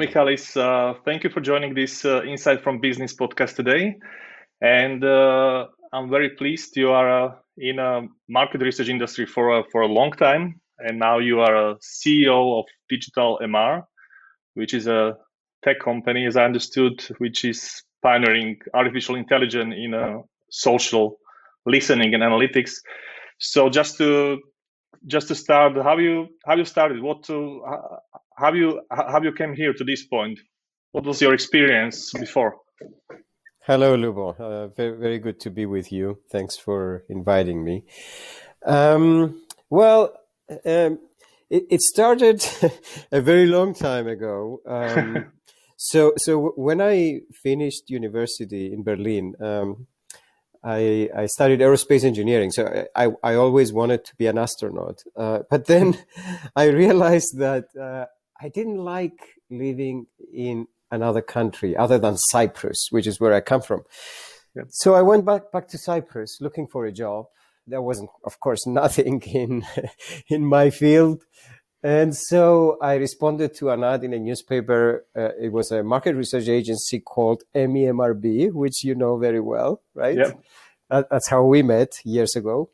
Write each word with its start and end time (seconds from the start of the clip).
Michalis. 0.00 0.56
Uh, 0.56 0.94
thank 1.04 1.24
you 1.24 1.28
for 1.28 1.42
joining 1.42 1.74
this 1.74 2.06
uh, 2.06 2.22
Insight 2.22 2.62
from 2.64 2.80
Business 2.80 3.14
podcast 3.14 3.54
today. 3.54 3.96
And 4.62 5.04
uh, 5.04 5.66
I'm 5.92 6.08
very 6.08 6.30
pleased 6.30 6.74
you 6.78 6.90
are 6.90 7.26
uh, 7.26 7.34
in 7.58 7.78
a 7.78 8.08
market 8.26 8.62
research 8.62 8.88
industry 8.88 9.26
for 9.26 9.58
a, 9.58 9.64
for 9.70 9.82
a 9.82 9.86
long 9.86 10.12
time, 10.12 10.58
and 10.78 10.98
now 10.98 11.18
you 11.18 11.40
are 11.40 11.72
a 11.72 11.74
CEO 11.76 12.58
of 12.58 12.64
Digital 12.88 13.38
MR, 13.42 13.84
which 14.54 14.72
is 14.72 14.86
a 14.86 15.16
tech 15.62 15.80
company, 15.80 16.24
as 16.24 16.34
I 16.34 16.46
understood, 16.46 17.04
which 17.18 17.44
is 17.44 17.82
pioneering 18.02 18.58
artificial 18.72 19.16
intelligence 19.16 19.74
in 19.76 19.92
a 19.92 20.22
social 20.50 21.18
listening 21.66 22.14
and 22.14 22.22
analytics. 22.22 22.72
So 23.38 23.68
just 23.68 23.98
to 23.98 24.40
just 25.06 25.28
to 25.28 25.34
start, 25.34 25.76
how 25.76 25.98
you 25.98 26.28
how 26.46 26.56
you 26.56 26.64
started? 26.64 27.02
What 27.02 27.22
to 27.24 27.62
how 28.40 28.52
you 28.52 28.80
how 28.90 29.20
you 29.22 29.32
came 29.32 29.54
here 29.54 29.72
to 29.74 29.84
this 29.84 30.04
point? 30.04 30.40
What 30.92 31.04
was 31.04 31.20
your 31.20 31.34
experience 31.34 32.12
before? 32.12 32.56
Hello, 33.66 33.96
Lubo. 33.96 34.40
Uh, 34.40 34.68
very, 34.68 34.96
very 34.96 35.18
good 35.18 35.38
to 35.40 35.50
be 35.50 35.66
with 35.66 35.92
you. 35.92 36.18
Thanks 36.32 36.56
for 36.56 37.04
inviting 37.08 37.62
me. 37.62 37.84
Um, 38.66 39.42
well, 39.68 40.14
um, 40.64 40.98
it, 41.50 41.64
it, 41.70 41.80
started 41.80 42.44
a 43.12 43.20
very 43.20 43.46
long 43.46 43.74
time 43.74 44.08
ago. 44.08 44.60
Um, 44.66 45.32
so, 45.76 46.14
so 46.16 46.52
when 46.56 46.80
I 46.80 47.20
finished 47.42 47.90
university 47.90 48.72
in 48.72 48.82
Berlin, 48.82 49.34
um, 49.40 49.86
I, 50.64 51.08
I 51.16 51.26
studied 51.26 51.60
aerospace 51.60 52.04
engineering, 52.04 52.50
so 52.50 52.86
I, 52.96 53.10
I 53.22 53.34
always 53.34 53.72
wanted 53.72 54.04
to 54.06 54.16
be 54.16 54.26
an 54.26 54.38
astronaut. 54.38 55.02
Uh, 55.16 55.40
but 55.48 55.66
then 55.66 55.98
I 56.56 56.64
realized 56.64 57.38
that 57.38 57.66
uh, 57.80 58.06
I 58.40 58.48
didn't 58.48 58.78
like 58.78 59.36
living 59.50 60.06
in 60.32 60.66
another 60.90 61.22
country 61.22 61.76
other 61.76 61.98
than 61.98 62.16
Cyprus, 62.16 62.88
which 62.90 63.06
is 63.06 63.20
where 63.20 63.34
I 63.34 63.40
come 63.40 63.62
from. 63.62 63.82
Yep. 64.56 64.66
So 64.70 64.94
I 64.94 65.02
went 65.02 65.24
back 65.24 65.52
back 65.52 65.68
to 65.68 65.78
Cyprus 65.78 66.38
looking 66.40 66.66
for 66.66 66.86
a 66.86 66.92
job. 66.92 67.26
There 67.66 67.82
wasn't, 67.82 68.10
of 68.24 68.40
course, 68.40 68.66
nothing 68.66 69.20
in 69.22 69.64
in 70.28 70.44
my 70.44 70.70
field. 70.70 71.24
And 71.82 72.14
so 72.14 72.76
I 72.82 72.96
responded 72.96 73.54
to 73.54 73.70
an 73.70 73.84
ad 73.84 74.04
in 74.04 74.12
a 74.12 74.18
newspaper. 74.18 75.06
Uh, 75.16 75.30
it 75.40 75.50
was 75.50 75.70
a 75.70 75.82
market 75.82 76.14
research 76.14 76.46
agency 76.46 77.00
called 77.00 77.42
MEMRB, 77.54 78.52
which 78.52 78.84
you 78.84 78.94
know 78.94 79.16
very 79.16 79.40
well, 79.40 79.80
right? 79.94 80.16
Yep. 80.16 80.40
That, 80.90 81.08
that's 81.10 81.28
how 81.28 81.44
we 81.44 81.62
met 81.62 81.92
years 82.04 82.36
ago. 82.36 82.68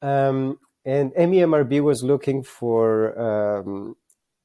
Um, 0.00 0.58
and 0.86 1.12
MEMRB 1.12 1.82
was 1.82 2.02
looking 2.02 2.42
for 2.42 3.18
um, 3.20 3.96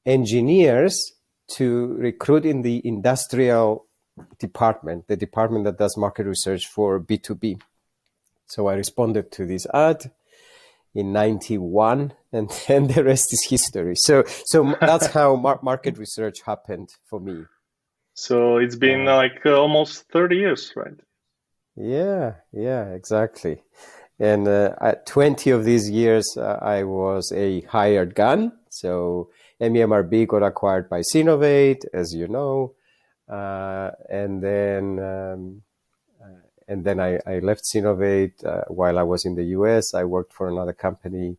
engineers 0.05 1.13
to 1.55 1.93
recruit 1.95 2.45
in 2.45 2.61
the 2.61 2.81
industrial 2.85 3.85
department, 4.39 5.07
the 5.07 5.17
department 5.17 5.65
that 5.65 5.77
does 5.77 5.97
market 5.97 6.25
research 6.25 6.67
for 6.67 6.99
B2B. 6.99 7.59
So 8.47 8.67
I 8.67 8.75
responded 8.75 9.31
to 9.33 9.45
this 9.45 9.65
ad 9.73 10.11
in 10.93 11.11
91 11.11 12.13
and 12.31 12.49
then 12.67 12.87
the 12.87 13.03
rest 13.03 13.33
is 13.33 13.45
history. 13.45 13.95
So 13.95 14.23
so 14.45 14.75
that's 14.79 15.07
how 15.07 15.35
mar- 15.47 15.59
market 15.61 15.97
research 15.97 16.41
happened 16.45 16.93
for 17.05 17.19
me. 17.19 17.45
So 18.13 18.57
it's 18.57 18.75
been 18.75 19.05
like 19.05 19.41
uh, 19.45 19.55
almost 19.59 20.03
30 20.11 20.35
years 20.37 20.73
right? 20.75 20.99
Yeah 21.75 22.35
yeah 22.51 22.89
exactly. 22.89 23.63
And 24.19 24.47
uh, 24.47 24.75
at 24.79 25.07
20 25.07 25.49
of 25.49 25.65
these 25.65 25.89
years 25.89 26.37
uh, 26.37 26.59
i 26.61 26.83
was 26.83 27.31
a 27.31 27.61
hired 27.61 28.13
gun. 28.13 28.51
So 28.69 29.29
MEMRB 29.69 30.27
got 30.27 30.43
acquired 30.43 30.89
by 30.89 31.01
Synovate, 31.01 31.85
as 31.93 32.13
you 32.13 32.27
know, 32.27 32.73
uh, 33.29 33.91
and 34.09 34.43
then 34.43 34.99
um, 34.99 35.61
and 36.67 36.83
then 36.83 36.99
I, 36.99 37.19
I 37.25 37.39
left 37.39 37.63
Synovate 37.63 38.45
uh, 38.45 38.63
while 38.67 38.97
I 38.97 39.03
was 39.03 39.25
in 39.25 39.35
the 39.35 39.43
US. 39.57 39.93
I 39.93 40.03
worked 40.03 40.33
for 40.33 40.47
another 40.47 40.73
company 40.73 41.37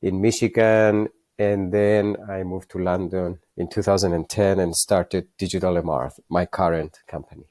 in 0.00 0.20
Michigan, 0.20 1.08
and 1.38 1.72
then 1.72 2.16
I 2.28 2.42
moved 2.42 2.70
to 2.70 2.78
London 2.78 3.38
in 3.56 3.68
2010 3.68 4.58
and 4.58 4.76
started 4.76 5.28
Digital 5.38 5.74
MR, 5.74 6.12
my 6.28 6.46
current 6.46 6.98
company. 7.06 7.44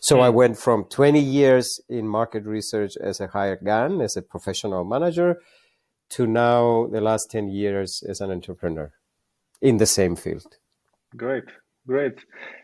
So 0.00 0.20
I 0.20 0.30
hmm. 0.30 0.36
went 0.36 0.58
from 0.58 0.84
20 0.84 1.20
years 1.20 1.80
in 1.88 2.06
market 2.06 2.44
research 2.44 2.96
as 2.96 3.20
a 3.20 3.28
hired 3.28 3.64
gun, 3.64 4.00
as 4.00 4.16
a 4.16 4.22
professional 4.22 4.84
manager, 4.84 5.40
to 6.10 6.26
now 6.26 6.86
the 6.88 7.00
last 7.00 7.30
10 7.30 7.48
years 7.48 8.02
as 8.08 8.20
an 8.20 8.30
entrepreneur 8.30 8.92
in 9.62 9.78
the 9.78 9.86
same 9.86 10.16
field. 10.16 10.58
Great. 11.16 11.44
Great. 11.86 12.18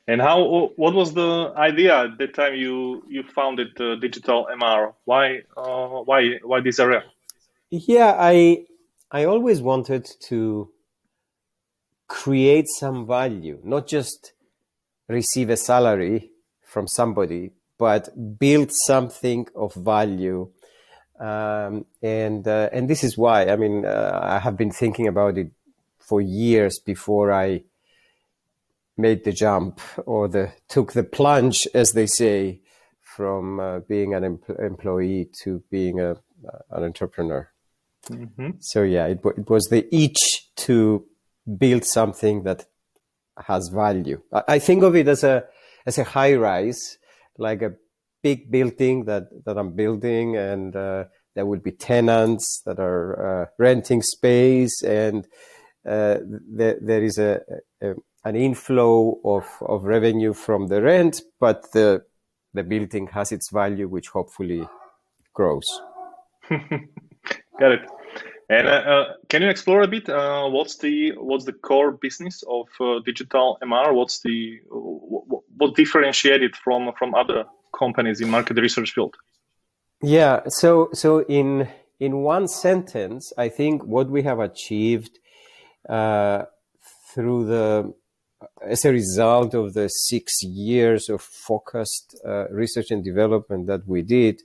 And 0.06 0.20
how? 0.20 0.70
What 0.76 0.94
was 0.94 1.12
the 1.12 1.52
idea 1.56 2.04
at 2.04 2.18
the 2.18 2.28
time 2.28 2.54
you 2.54 3.02
you 3.08 3.24
founded 3.34 3.68
uh, 3.80 3.96
Digital 3.96 4.46
MR? 4.60 4.94
Why? 5.04 5.42
Uh, 5.56 6.02
why? 6.04 6.38
Why 6.44 6.60
this 6.60 6.78
area? 6.78 7.02
Yeah, 7.70 8.14
I 8.16 8.66
I 9.10 9.24
always 9.24 9.60
wanted 9.60 10.08
to 10.28 10.70
create 12.06 12.66
some 12.78 13.06
value, 13.06 13.58
not 13.64 13.88
just 13.88 14.32
receive 15.08 15.50
a 15.50 15.56
salary 15.56 16.30
from 16.62 16.86
somebody, 16.86 17.50
but 17.76 18.38
build 18.38 18.70
something 18.86 19.48
of 19.56 19.74
value. 19.74 20.48
Um, 21.18 21.86
and 22.00 22.46
uh, 22.46 22.68
and 22.72 22.88
this 22.88 23.02
is 23.02 23.18
why 23.18 23.46
I 23.48 23.56
mean 23.56 23.84
uh, 23.84 24.20
I 24.22 24.38
have 24.38 24.56
been 24.56 24.70
thinking 24.70 25.08
about 25.08 25.36
it 25.38 25.50
for 26.08 26.20
years 26.20 26.78
before 26.78 27.32
I 27.32 27.64
made 28.96 29.24
the 29.24 29.32
jump 29.32 29.80
or 30.06 30.28
the 30.28 30.52
took 30.68 30.92
the 30.92 31.04
plunge, 31.04 31.66
as 31.74 31.92
they 31.92 32.06
say, 32.06 32.60
from 33.16 33.60
uh, 33.60 33.80
being 33.80 34.14
an 34.14 34.24
em- 34.24 34.56
employee 34.58 35.28
to 35.42 35.62
being 35.70 36.00
a, 36.00 36.12
uh, 36.12 36.58
an 36.70 36.84
entrepreneur. 36.84 37.48
Mm-hmm. 38.10 38.50
So 38.60 38.82
yeah, 38.82 39.06
it, 39.06 39.20
it 39.36 39.50
was 39.50 39.66
the 39.66 39.86
itch 39.94 40.50
to 40.66 41.04
build 41.58 41.84
something 41.84 42.42
that 42.44 42.66
has 43.46 43.68
value. 43.68 44.20
I, 44.32 44.42
I 44.48 44.58
think 44.58 44.82
of 44.82 44.96
it 44.96 45.08
as 45.08 45.24
a 45.24 45.44
as 45.86 45.98
a 45.98 46.04
high 46.04 46.34
rise, 46.34 46.98
like 47.38 47.62
a 47.62 47.74
big 48.22 48.50
building 48.50 49.04
that 49.04 49.24
that 49.44 49.56
I'm 49.58 49.74
building, 49.74 50.36
and 50.36 50.74
uh, 50.74 51.04
there 51.34 51.46
will 51.46 51.60
be 51.60 51.72
tenants 51.72 52.62
that 52.66 52.78
are 52.78 53.42
uh, 53.42 53.46
renting 53.58 54.02
space, 54.02 54.82
and 54.82 55.26
there, 55.88 56.76
there 56.80 57.02
is 57.02 57.18
a, 57.18 57.40
a 57.82 57.94
an 58.24 58.36
inflow 58.36 59.18
of, 59.24 59.46
of 59.60 59.84
revenue 59.84 60.32
from 60.32 60.66
the 60.66 60.82
rent, 60.82 61.22
but 61.40 61.70
the 61.72 62.02
the 62.54 62.62
building 62.62 63.06
has 63.08 63.30
its 63.30 63.50
value, 63.50 63.86
which 63.88 64.08
hopefully 64.08 64.66
grows. 65.34 65.66
Got 66.48 67.72
it. 67.72 67.80
And 68.50 68.66
uh, 68.66 68.70
uh, 68.70 69.04
can 69.28 69.42
you 69.42 69.48
explore 69.48 69.82
a 69.82 69.86
bit? 69.86 70.08
Uh, 70.08 70.48
what's 70.48 70.78
the 70.78 71.12
what's 71.18 71.44
the 71.44 71.52
core 71.52 71.92
business 71.92 72.42
of 72.48 72.66
uh, 72.80 73.00
digital 73.04 73.58
MR? 73.62 73.94
What's 73.94 74.20
the 74.20 74.58
what, 74.70 75.42
what 75.58 75.76
differentiated 75.76 76.56
from 76.56 76.92
from 76.98 77.14
other 77.14 77.44
companies 77.78 78.20
in 78.22 78.30
market 78.30 78.56
research 78.56 78.92
field? 78.94 79.14
Yeah. 80.02 80.40
So 80.48 80.88
so 80.94 81.24
in 81.24 81.68
in 82.00 82.22
one 82.22 82.48
sentence, 82.48 83.32
I 83.36 83.50
think 83.50 83.84
what 83.84 84.08
we 84.08 84.22
have 84.22 84.38
achieved 84.38 85.18
through 85.86 87.46
the 87.46 87.94
as 88.64 88.84
a 88.84 88.92
result 88.92 89.54
of 89.54 89.74
the 89.74 89.88
six 89.88 90.42
years 90.42 91.08
of 91.08 91.20
focused 91.20 92.16
uh, 92.24 92.48
research 92.50 92.90
and 92.90 93.02
development 93.04 93.66
that 93.66 93.86
we 93.86 94.02
did, 94.02 94.42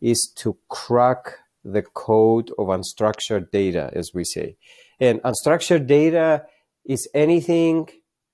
is 0.00 0.32
to 0.36 0.56
crack 0.68 1.38
the 1.64 1.82
code 1.82 2.50
of 2.58 2.68
unstructured 2.68 3.50
data, 3.50 3.90
as 3.94 4.12
we 4.14 4.24
say. 4.24 4.56
And 5.00 5.20
unstructured 5.22 5.86
data 5.86 6.46
is 6.84 7.08
anything, 7.14 7.88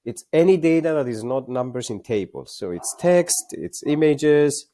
it's 0.05 0.25
any 0.33 0.57
data 0.57 0.95
that 0.95 1.09
is 1.09 1.25
not 1.25 1.49
numbers 1.49 1.91
in 1.91 2.03
tables. 2.03 2.55
So 2.57 2.71
it's 2.71 2.95
text, 2.99 3.45
it's 3.53 3.83
images, 3.87 4.67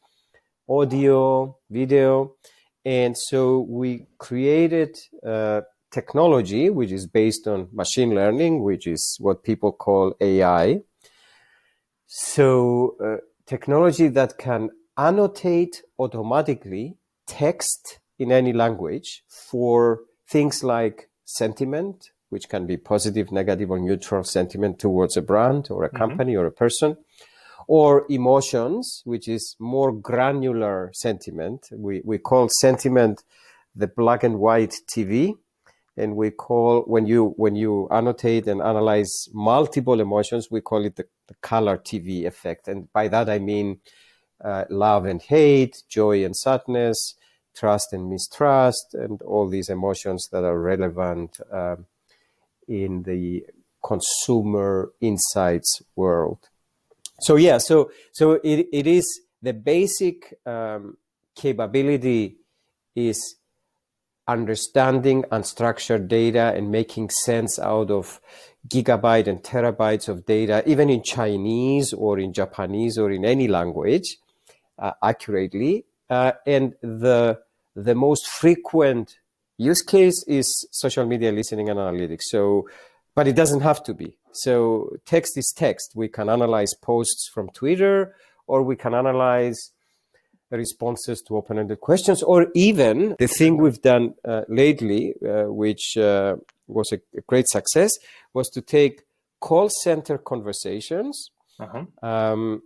audio, 0.68 1.56
video. 1.70 2.34
And 2.84 3.16
so 3.16 3.60
we 3.60 4.06
created 4.18 4.96
uh, 5.24 5.62
technology, 5.90 6.70
which 6.70 6.92
is 6.92 7.06
based 7.06 7.46
on 7.46 7.68
machine 7.72 8.14
learning, 8.14 8.62
which 8.62 8.86
is 8.86 9.16
what 9.20 9.42
people 9.42 9.72
call 9.72 10.14
AI. 10.20 10.80
So, 12.06 12.96
uh, 13.04 13.16
technology 13.46 14.08
that 14.08 14.38
can 14.38 14.70
annotate 14.96 15.82
automatically 15.98 16.96
text 17.26 18.00
in 18.18 18.32
any 18.32 18.52
language 18.52 19.22
for 19.28 20.00
things 20.28 20.64
like 20.64 21.08
sentiment, 21.24 22.10
which 22.30 22.48
can 22.48 22.66
be 22.66 22.76
positive, 22.76 23.30
negative, 23.30 23.70
or 23.70 23.78
neutral 23.78 24.24
sentiment 24.24 24.78
towards 24.78 25.16
a 25.16 25.22
brand 25.22 25.68
or 25.70 25.84
a 25.84 25.88
mm-hmm. 25.88 25.98
company 25.98 26.36
or 26.36 26.46
a 26.46 26.52
person, 26.52 26.96
or 27.66 28.06
emotions, 28.08 29.02
which 29.04 29.28
is 29.28 29.54
more 29.58 29.92
granular 29.92 30.90
sentiment. 30.94 31.68
We, 31.70 32.02
we 32.04 32.18
call 32.18 32.48
sentiment 32.48 33.22
the 33.74 33.86
black 33.86 34.24
and 34.24 34.38
white 34.38 34.74
TV 34.90 35.34
and 35.98 36.16
we 36.16 36.30
call 36.30 36.82
when 36.82 37.06
you 37.06 37.34
when 37.36 37.56
you 37.56 37.88
annotate 37.90 38.46
and 38.46 38.62
analyze 38.62 39.28
multiple 39.32 40.00
emotions 40.00 40.48
we 40.50 40.60
call 40.60 40.84
it 40.84 40.96
the 40.96 41.06
the 41.28 41.34
color 41.42 41.78
TV 41.78 42.26
effect. 42.26 42.66
And 42.66 42.92
by 42.92 43.08
that, 43.08 43.30
I 43.30 43.38
mean 43.38 43.80
uh, 44.42 44.64
love 44.68 45.04
and 45.04 45.22
hate, 45.22 45.82
joy 45.88 46.24
and 46.24 46.34
sadness, 46.34 47.14
trust 47.54 47.92
and 47.92 48.10
mistrust, 48.10 48.94
and 48.94 49.22
all 49.22 49.48
these 49.48 49.68
emotions 49.68 50.28
that 50.32 50.42
are 50.42 50.58
relevant 50.58 51.38
um, 51.52 51.86
in 52.66 53.02
the 53.04 53.44
consumer 53.84 54.92
insights 55.00 55.82
world. 55.94 56.48
So 57.20 57.36
yeah, 57.36 57.58
so 57.58 57.90
so 58.12 58.32
it, 58.42 58.68
it 58.72 58.86
is 58.86 59.20
the 59.42 59.52
basic 59.52 60.38
um, 60.46 60.96
capability 61.36 62.38
is 62.94 63.36
understanding 64.28 65.24
unstructured 65.32 66.06
data 66.06 66.52
and 66.54 66.70
making 66.70 67.10
sense 67.10 67.58
out 67.58 67.90
of 67.90 68.20
gigabyte 68.68 69.26
and 69.26 69.42
terabytes 69.42 70.08
of 70.08 70.26
data, 70.26 70.62
even 70.66 70.90
in 70.90 71.02
Chinese 71.02 71.92
or 71.92 72.18
in 72.18 72.32
Japanese 72.32 72.98
or 72.98 73.10
in 73.10 73.24
any 73.24 73.48
language, 73.48 74.18
uh, 74.78 74.92
accurately. 75.02 75.84
Uh, 76.10 76.32
and 76.46 76.74
the 76.82 77.40
the 77.74 77.94
most 77.94 78.26
frequent 78.26 79.18
use 79.56 79.82
case 79.82 80.24
is 80.26 80.66
social 80.72 81.06
media 81.06 81.30
listening 81.32 81.68
and 81.68 81.78
analytics. 81.78 82.22
So, 82.22 82.68
but 83.14 83.28
it 83.28 83.36
doesn't 83.36 83.60
have 83.60 83.82
to 83.84 83.94
be. 83.94 84.16
So, 84.32 84.90
text 85.04 85.36
is 85.36 85.52
text. 85.56 85.92
We 85.94 86.08
can 86.08 86.28
analyze 86.28 86.74
posts 86.74 87.28
from 87.32 87.50
Twitter, 87.50 88.14
or 88.46 88.62
we 88.62 88.76
can 88.76 88.94
analyze 88.94 89.72
responses 90.56 91.22
to 91.22 91.36
open-ended 91.36 91.80
questions, 91.80 92.22
or 92.22 92.46
even 92.54 93.14
the 93.18 93.28
thing 93.28 93.58
we've 93.58 93.82
done 93.82 94.14
uh, 94.24 94.42
lately, 94.48 95.14
uh, 95.26 95.44
which 95.44 95.96
uh, 95.96 96.36
was 96.66 96.92
a, 96.92 96.98
great 97.26 97.48
success, 97.48 97.92
was 98.32 98.48
to 98.50 98.62
take 98.62 99.02
call 99.40 99.68
center 99.82 100.16
conversations, 100.18 101.30
uh-huh. 101.60 101.84
um, 102.02 102.62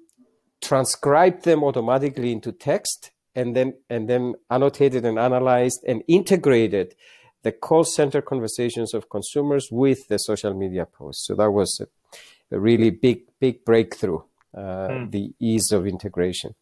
transcribe 0.61 1.43
them 1.43 1.64
automatically 1.64 2.32
into 2.32 2.52
text, 2.52 3.11
and 3.34 3.56
then 3.56 3.75
and 3.88 4.08
then 4.08 4.34
annotated 4.50 5.05
and 5.05 5.19
analyzed 5.19 5.82
and 5.88 6.02
integrated 6.06 6.94
the 7.43 7.50
call 7.50 7.82
center 7.82 8.23
conversations 8.23 8.94
of 8.94 9.08
consumers 9.08 9.69
with 9.73 10.06
the 10.08 10.19
social 10.19 10.55
media 10.55 10.87
posts. 10.87 11.26
So 11.26 11.34
that 11.34 11.50
was 11.50 11.81
a, 11.81 12.55
a 12.55 12.61
really 12.61 12.90
big 12.90 13.23
big 13.40 13.64
breakthrough. 13.64 14.20
Uh, 14.55 14.88
hmm. 14.88 15.11
The 15.11 15.32
ease 15.40 15.73
of 15.73 15.87
integration. 15.87 16.55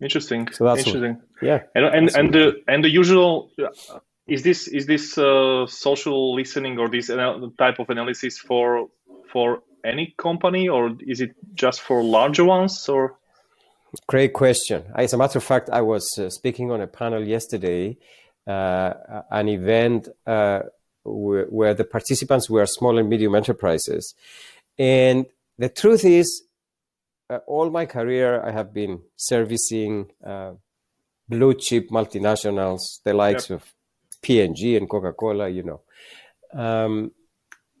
Interesting. 0.00 0.48
So 0.52 0.64
that's 0.64 0.86
interesting. 0.86 1.14
What, 1.14 1.42
yeah. 1.42 1.62
And 1.74 1.84
and 1.84 2.16
and 2.16 2.34
the 2.34 2.62
and 2.68 2.84
the 2.84 2.90
usual 2.90 3.50
uh, 3.58 3.98
is 4.26 4.42
this 4.42 4.68
is 4.68 4.86
this 4.86 5.16
uh, 5.16 5.66
social 5.66 6.34
listening 6.34 6.78
or 6.78 6.88
this 6.88 7.06
type 7.06 7.78
of 7.78 7.88
analysis 7.88 8.38
for 8.38 8.88
for 9.32 9.62
any 9.84 10.14
company 10.18 10.68
or 10.68 10.96
is 11.06 11.20
it 11.20 11.34
just 11.54 11.80
for 11.80 12.02
larger 12.02 12.44
ones 12.44 12.88
or? 12.88 13.16
Great 14.08 14.34
question. 14.34 14.84
As 14.94 15.14
a 15.14 15.16
matter 15.16 15.38
of 15.38 15.44
fact, 15.44 15.70
I 15.70 15.80
was 15.80 16.18
uh, 16.18 16.28
speaking 16.28 16.70
on 16.70 16.82
a 16.82 16.86
panel 16.86 17.26
yesterday, 17.26 17.96
uh, 18.46 18.92
an 19.30 19.48
event 19.48 20.08
uh, 20.26 20.62
where, 21.04 21.46
where 21.46 21.72
the 21.72 21.84
participants 21.84 22.50
were 22.50 22.66
small 22.66 22.98
and 22.98 23.08
medium 23.08 23.34
enterprises, 23.34 24.14
and 24.76 25.24
the 25.56 25.70
truth 25.70 26.04
is 26.04 26.42
uh, 27.28 27.38
all 27.46 27.70
my 27.70 27.86
career, 27.86 28.42
I 28.42 28.52
have 28.52 28.72
been 28.72 29.00
servicing 29.16 30.10
uh, 30.24 30.52
blue 31.28 31.54
chip 31.54 31.90
multinationals, 31.90 32.80
the 33.04 33.14
likes 33.14 33.50
yep. 33.50 33.60
of 33.60 33.72
P&G 34.22 34.76
and 34.76 34.88
Coca 34.88 35.12
Cola, 35.12 35.48
you 35.48 35.62
know. 35.62 35.80
Um, 36.52 37.12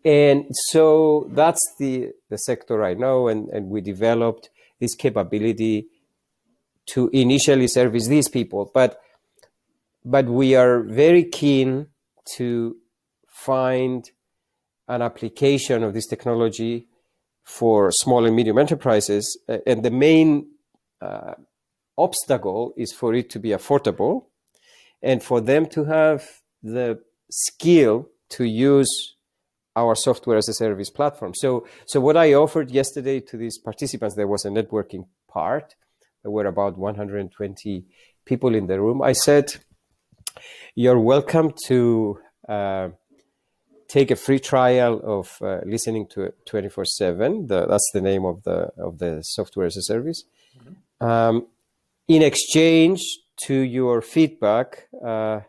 and 0.04 0.46
so 0.50 1.28
that's 1.32 1.60
the, 1.78 2.12
the 2.30 2.38
sector 2.38 2.84
I 2.84 2.94
know, 2.94 3.28
and, 3.28 3.48
and 3.48 3.68
we 3.68 3.80
developed 3.80 4.50
this 4.78 4.94
capability 4.94 5.88
to 6.86 7.08
initially 7.12 7.66
service 7.66 8.06
these 8.06 8.28
people. 8.28 8.70
But, 8.72 9.00
but 10.04 10.26
we 10.26 10.54
are 10.54 10.82
very 10.82 11.24
keen 11.24 11.88
to 12.36 12.76
find 13.28 14.08
an 14.88 15.02
application 15.02 15.82
of 15.82 15.94
this 15.94 16.06
technology 16.06 16.86
for 17.46 17.90
small 17.92 18.26
and 18.26 18.34
medium 18.34 18.58
enterprises. 18.58 19.38
And 19.66 19.82
the 19.84 19.90
main 19.90 20.48
uh, 21.00 21.34
obstacle 21.96 22.74
is 22.76 22.92
for 22.92 23.14
it 23.14 23.30
to 23.30 23.38
be 23.38 23.50
affordable 23.50 24.26
and 25.00 25.22
for 25.22 25.40
them 25.40 25.66
to 25.66 25.84
have 25.84 26.28
the 26.62 26.98
skill 27.30 28.08
to 28.30 28.44
use 28.44 29.14
our 29.76 29.94
software 29.94 30.38
as 30.38 30.48
a 30.48 30.54
service 30.54 30.90
platform. 30.90 31.34
So, 31.34 31.66
so 31.86 32.00
what 32.00 32.16
I 32.16 32.34
offered 32.34 32.70
yesterday 32.70 33.20
to 33.20 33.36
these 33.36 33.58
participants, 33.58 34.16
there 34.16 34.26
was 34.26 34.44
a 34.44 34.50
networking 34.50 35.06
part. 35.28 35.76
There 36.22 36.32
were 36.32 36.46
about 36.46 36.76
120 36.76 37.84
people 38.24 38.54
in 38.54 38.66
the 38.66 38.80
room. 38.80 39.02
I 39.02 39.12
said, 39.12 39.54
"You're 40.74 40.98
welcome 40.98 41.52
to 41.66 42.18
uh, 42.48 42.88
take 43.88 44.10
a 44.10 44.16
free 44.16 44.38
trial 44.38 45.00
of 45.04 45.38
uh, 45.40 45.60
listening 45.64 46.06
to 46.08 46.32
24 46.46 46.84
7 46.84 47.46
that's 47.46 47.90
the 47.92 48.00
name 48.00 48.24
of 48.24 48.42
the 48.44 48.70
of 48.78 48.98
the 48.98 49.22
software 49.22 49.66
as 49.66 49.76
a 49.76 49.82
service 49.82 50.24
mm-hmm. 50.58 51.06
um, 51.06 51.46
in 52.08 52.22
exchange 52.22 53.02
to 53.36 53.54
your 53.54 54.00
feedback 54.00 54.88
uh, 55.04 55.40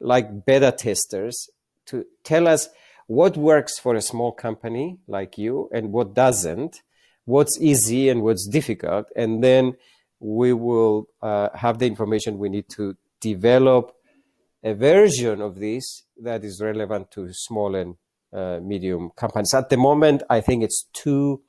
like 0.00 0.44
beta 0.44 0.72
testers 0.72 1.48
to 1.86 2.04
tell 2.24 2.48
us 2.48 2.68
what 3.06 3.36
works 3.36 3.78
for 3.78 3.94
a 3.94 4.02
small 4.02 4.32
company 4.32 4.98
like 5.06 5.38
you 5.38 5.68
and 5.72 5.92
what 5.92 6.14
doesn't 6.14 6.82
what's 7.24 7.60
easy 7.60 8.08
and 8.08 8.22
what's 8.22 8.46
difficult 8.46 9.06
and 9.16 9.42
then 9.42 9.74
we 10.20 10.52
will 10.52 11.08
uh, 11.22 11.48
have 11.54 11.78
the 11.78 11.86
information 11.86 12.38
we 12.38 12.48
need 12.48 12.68
to 12.68 12.96
develop 13.20 13.95
a 14.62 14.74
version 14.74 15.40
of 15.40 15.58
this 15.58 16.04
that 16.22 16.44
is 16.44 16.60
relevant 16.60 17.10
to 17.12 17.28
small 17.32 17.74
and 17.74 17.96
uh, 18.32 18.58
medium 18.62 19.10
companies. 19.16 19.54
At 19.54 19.68
the 19.70 19.76
moment, 19.76 20.22
I 20.28 20.40
think 20.40 20.62
it's 20.62 20.86
too 20.92 21.42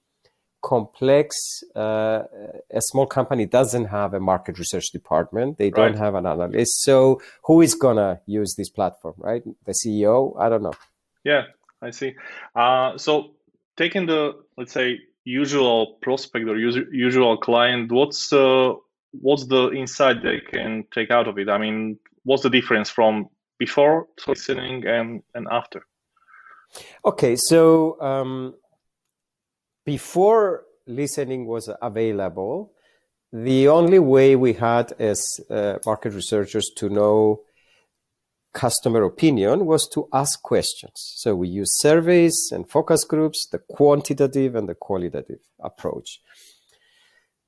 complex. 0.63 1.63
Uh, 1.75 2.23
a 2.71 2.81
small 2.81 3.05
company 3.05 3.45
doesn't 3.45 3.85
have 3.85 4.13
a 4.13 4.19
market 4.19 4.59
research 4.59 4.91
department. 4.91 5.57
They 5.57 5.69
don't 5.69 5.97
have 5.97 6.15
an 6.15 6.25
analyst. 6.25 6.83
So 6.83 7.21
who 7.45 7.61
is 7.61 7.75
gonna 7.75 8.21
use 8.25 8.55
this 8.57 8.69
platform, 8.69 9.15
right? 9.17 9.43
The 9.65 9.73
CEO? 9.73 10.39
I 10.39 10.49
don't 10.49 10.63
know. 10.63 10.73
Yeah, 11.23 11.43
I 11.81 11.91
see. 11.91 12.15
Uh, 12.55 12.97
so 12.97 13.35
taking 13.75 14.05
the 14.05 14.33
let's 14.57 14.73
say 14.73 14.99
usual 15.23 15.97
prospect 16.01 16.47
or 16.47 16.57
usual 16.57 17.37
client, 17.37 17.91
what's 17.91 18.33
uh, 18.33 18.73
what's 19.11 19.45
the 19.47 19.71
insight 19.71 20.23
they 20.23 20.39
can 20.39 20.85
take 20.93 21.11
out 21.11 21.27
of 21.27 21.37
it? 21.37 21.49
I 21.49 21.57
mean, 21.57 21.99
what's 22.27 22.43
the 22.43 22.49
difference 22.49 22.89
from 22.89 23.29
before 23.57 24.07
listening 24.27 24.85
and, 24.85 25.23
and 25.33 25.47
after? 25.49 25.81
Okay, 27.05 27.37
so 27.37 27.99
um, 28.01 28.53
before 29.85 30.65
listening 30.85 31.45
was 31.45 31.69
available, 31.81 32.73
the 33.31 33.69
only 33.69 33.99
way 33.99 34.35
we 34.35 34.53
had 34.53 34.91
as 34.99 35.21
uh, 35.49 35.77
market 35.85 36.13
researchers 36.13 36.69
to 36.75 36.89
know 36.89 37.43
customer 38.53 39.03
opinion 39.03 39.65
was 39.65 39.87
to 39.87 40.09
ask 40.11 40.41
questions. 40.41 40.97
So 41.15 41.33
we 41.33 41.47
use 41.47 41.69
surveys 41.79 42.49
and 42.51 42.69
focus 42.69 43.05
groups, 43.05 43.47
the 43.51 43.59
quantitative 43.59 44.55
and 44.55 44.67
the 44.67 44.75
qualitative 44.75 45.39
approach. 45.61 46.19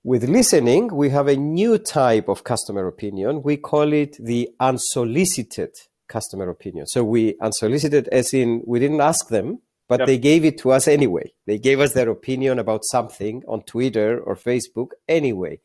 With 0.04 0.24
listening, 0.30 0.96
we 0.96 1.10
have 1.10 1.28
a 1.28 1.36
new 1.36 1.78
type 1.78 2.30
of 2.30 2.46
customer 2.46 2.88
opinion. 2.88 3.44
We 3.44 3.58
call 3.58 3.92
it 3.92 4.16
the 4.18 4.50
unsolicited 4.58 5.72
customer 6.08 6.50
opinion. 6.50 6.88
So 6.88 7.04
we 7.04 7.36
unsolicited, 7.42 8.08
as 8.08 8.34
in 8.34 8.64
we 8.66 8.80
didn't 8.80 9.02
ask 9.02 9.28
them, 9.28 9.60
but 9.90 10.00
yep. 10.00 10.08
they 10.08 10.18
gave 10.18 10.46
it 10.46 10.58
to 10.60 10.72
us 10.72 10.88
anyway. 10.88 11.34
They 11.48 11.58
gave 11.58 11.82
us 11.82 11.92
their 11.92 12.10
opinion 12.10 12.60
about 12.60 12.86
something 12.86 13.44
on 13.46 13.64
Twitter 13.64 14.22
or 14.22 14.38
Facebook 14.38 14.92
anyway. 15.10 15.60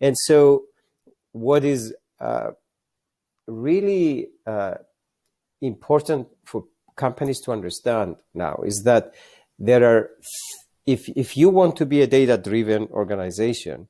And 0.00 0.16
so, 0.16 0.64
what 1.32 1.62
is 1.62 1.94
uh, 2.18 2.52
really 3.46 4.28
uh, 4.46 4.76
important 5.60 6.28
for 6.44 6.64
companies 6.96 7.40
to 7.42 7.52
understand 7.52 8.16
now 8.32 8.62
is 8.64 8.84
that 8.84 9.12
there 9.58 9.84
are 9.84 10.10
if 10.86 11.08
if 11.10 11.36
you 11.36 11.50
want 11.50 11.76
to 11.76 11.86
be 11.86 12.02
a 12.02 12.06
data 12.06 12.38
driven 12.38 12.88
organization, 12.90 13.88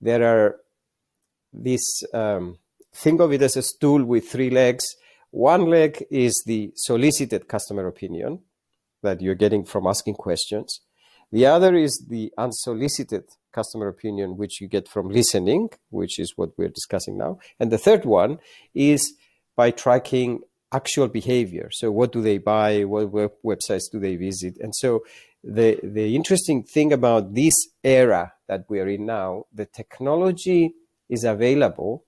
there 0.00 0.22
are 0.24 0.56
this 1.52 2.02
um, 2.14 2.58
think 2.94 3.20
of 3.20 3.32
it 3.32 3.42
as 3.42 3.56
a 3.56 3.62
stool 3.62 4.04
with 4.04 4.28
three 4.28 4.50
legs. 4.50 4.84
One 5.30 5.66
leg 5.66 6.04
is 6.10 6.42
the 6.46 6.72
solicited 6.74 7.48
customer 7.48 7.86
opinion 7.86 8.40
that 9.02 9.20
you're 9.20 9.34
getting 9.34 9.64
from 9.64 9.86
asking 9.86 10.14
questions. 10.14 10.80
The 11.30 11.46
other 11.46 11.74
is 11.74 12.06
the 12.08 12.32
unsolicited 12.38 13.24
customer 13.52 13.88
opinion, 13.88 14.36
which 14.38 14.60
you 14.60 14.68
get 14.68 14.88
from 14.88 15.10
listening, 15.10 15.68
which 15.90 16.18
is 16.18 16.32
what 16.36 16.56
we're 16.56 16.68
discussing 16.68 17.18
now. 17.18 17.38
And 17.60 17.70
the 17.70 17.78
third 17.78 18.06
one 18.06 18.38
is 18.74 19.14
by 19.54 19.70
tracking 19.70 20.40
actual 20.72 21.08
behavior. 21.08 21.68
So, 21.72 21.90
what 21.90 22.12
do 22.12 22.22
they 22.22 22.38
buy? 22.38 22.84
What 22.84 23.12
websites 23.44 23.90
do 23.90 23.98
they 23.98 24.16
visit? 24.16 24.56
And 24.60 24.74
so, 24.74 25.04
the 25.42 25.78
the 25.82 26.14
interesting 26.16 26.62
thing 26.62 26.92
about 26.92 27.34
this 27.34 27.54
era 27.82 28.32
that 28.48 28.64
we 28.68 28.80
are 28.80 28.88
in 28.88 29.06
now, 29.06 29.44
the 29.52 29.66
technology 29.66 30.74
is 31.08 31.24
available 31.24 32.04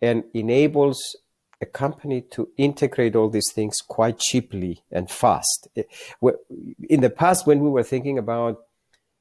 and 0.00 0.24
enables 0.32 1.16
a 1.60 1.66
company 1.66 2.20
to 2.20 2.48
integrate 2.56 3.14
all 3.16 3.30
these 3.30 3.52
things 3.52 3.80
quite 3.80 4.18
cheaply 4.18 4.82
and 4.90 5.10
fast. 5.10 5.68
In 6.88 7.00
the 7.00 7.10
past, 7.10 7.46
when 7.46 7.60
we 7.60 7.70
were 7.70 7.82
thinking 7.82 8.18
about 8.18 8.62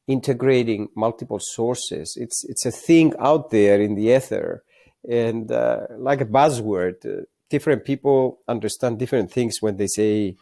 integrating 0.07 0.89
multiple 0.95 1.39
sources, 1.39 2.17
it's 2.19 2.43
it's 2.45 2.65
a 2.65 2.71
thing 2.71 3.13
out 3.19 3.51
there 3.51 3.79
in 3.79 3.95
the 3.95 4.07
ether, 4.17 4.63
and 5.09 5.51
uh, 5.51 5.87
like 5.97 6.21
a 6.21 6.25
buzzword. 6.25 7.05
Uh, 7.05 7.23
different 7.49 7.85
people 7.85 8.39
understand 8.47 8.97
different 8.97 9.31
things 9.31 9.61
when 9.61 9.77
they 9.77 9.85
say 9.85 10.35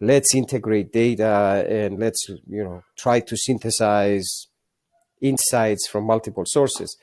let's 0.00 0.34
integrate 0.34 0.92
data 0.92 1.64
and 1.68 1.98
let's 1.98 2.28
you 2.28 2.64
know 2.64 2.82
try 2.96 3.20
to 3.20 3.36
synthesize 3.36 4.48
insights 5.20 5.88
from 5.88 6.04
multiple 6.04 6.44
sources. 6.46 6.96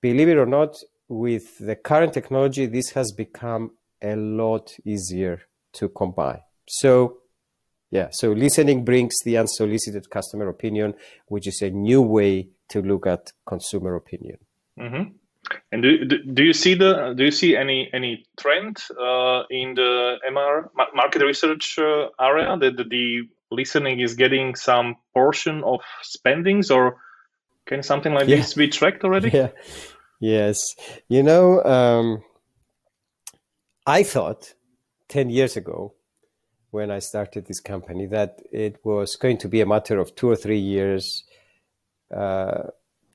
Believe 0.00 0.28
it 0.28 0.36
or 0.36 0.46
not 0.46 0.76
with 1.08 1.58
the 1.58 1.76
current 1.76 2.12
technology 2.12 2.66
this 2.66 2.90
has 2.90 3.12
become 3.12 3.72
a 4.02 4.16
lot 4.16 4.74
easier 4.84 5.42
to 5.72 5.88
combine. 5.88 6.40
So 6.68 7.18
yeah 7.90 8.08
so 8.10 8.32
listening 8.32 8.84
brings 8.84 9.14
the 9.24 9.36
unsolicited 9.38 10.10
customer 10.10 10.48
opinion 10.48 10.94
which 11.28 11.46
is 11.46 11.62
a 11.62 11.70
new 11.70 12.02
way 12.02 12.48
to 12.68 12.82
look 12.82 13.06
at 13.06 13.32
consumer 13.46 13.94
opinion. 13.94 14.38
Mm-hmm. 14.78 15.12
And 15.72 15.82
do, 15.82 16.04
do 16.06 16.42
you 16.42 16.52
see 16.52 16.74
the 16.74 17.14
do 17.16 17.24
you 17.24 17.30
see 17.30 17.56
any 17.56 17.90
any 17.92 18.24
trend 18.38 18.82
uh, 18.90 19.42
in 19.50 19.74
the 19.74 20.16
MR 20.28 20.68
market 20.94 21.22
research 21.22 21.78
uh, 21.78 22.08
area 22.20 22.56
that 22.58 22.76
the, 22.76 23.22
listening 23.50 24.00
is 24.00 24.14
getting 24.14 24.56
some 24.56 24.96
portion 25.14 25.62
of 25.62 25.80
spendings, 26.02 26.70
or 26.70 26.96
can 27.66 27.82
something 27.82 28.12
like 28.12 28.28
yeah. 28.28 28.36
this 28.36 28.54
be 28.54 28.68
tracked 28.68 29.04
already? 29.04 29.30
Yeah. 29.34 29.48
Yes. 30.18 30.74
You 31.08 31.22
know, 31.22 31.62
um, 31.62 32.22
I 33.86 34.02
thought 34.02 34.54
ten 35.08 35.30
years 35.30 35.56
ago 35.56 35.94
when 36.70 36.90
I 36.90 36.98
started 36.98 37.46
this 37.46 37.60
company 37.60 38.06
that 38.06 38.40
it 38.50 38.78
was 38.84 39.16
going 39.16 39.38
to 39.38 39.48
be 39.48 39.60
a 39.60 39.66
matter 39.66 39.98
of 39.98 40.14
two 40.14 40.28
or 40.28 40.36
three 40.36 40.58
years. 40.58 41.24
Uh, 42.14 42.64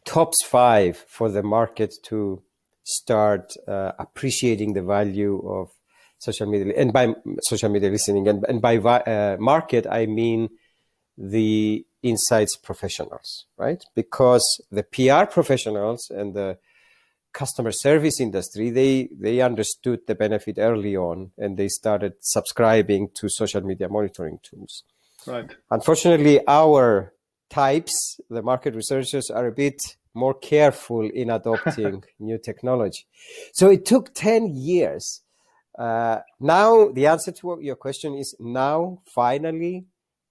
tops 0.05 0.43
five 0.45 1.05
for 1.07 1.29
the 1.29 1.43
market 1.43 1.93
to 2.03 2.41
start 2.83 3.53
uh, 3.67 3.91
appreciating 3.99 4.73
the 4.73 4.81
value 4.81 5.41
of 5.47 5.69
social 6.17 6.47
media 6.47 6.73
and 6.77 6.93
by 6.93 7.13
social 7.41 7.69
media 7.69 7.89
listening 7.89 8.27
and, 8.27 8.45
and 8.47 8.61
by 8.61 8.77
uh, 8.77 9.37
market 9.39 9.87
i 9.89 10.05
mean 10.05 10.49
the 11.17 11.85
insights 12.03 12.55
professionals 12.57 13.45
right? 13.57 13.83
Because 13.95 14.43
the 14.71 14.83
pr 14.83 15.31
professionals 15.31 16.09
and 16.09 16.33
the 16.33 16.57
customer 17.33 17.71
service 17.71 18.19
industry 18.19 18.69
they 18.69 19.09
they 19.17 19.39
understood 19.41 19.99
the 20.07 20.15
benefit 20.15 20.57
early 20.57 20.97
on 20.97 21.31
and 21.37 21.57
they 21.57 21.69
started 21.69 22.13
subscribing 22.19 23.09
to 23.13 23.29
social 23.29 23.61
media 23.61 23.87
monitoring 23.87 24.39
tools. 24.43 24.83
Right. 25.25 25.49
Unfortunately 25.69 26.41
our 26.47 27.13
types, 27.51 28.19
the 28.29 28.41
market 28.41 28.73
researchers 28.75 29.29
are 29.29 29.47
a 29.47 29.51
bit 29.51 29.79
more 30.13 30.33
careful 30.33 31.07
in 31.09 31.29
adopting 31.39 32.03
new 32.19 32.37
technology. 32.37 33.05
So 33.53 33.69
it 33.69 33.85
took 33.85 34.13
10 34.13 34.47
years. 34.55 35.21
Uh, 35.77 36.19
now, 36.39 36.89
the 36.89 37.07
answer 37.07 37.31
to 37.31 37.59
your 37.61 37.75
question 37.75 38.15
is 38.15 38.35
now, 38.39 38.99
finally, 39.13 39.85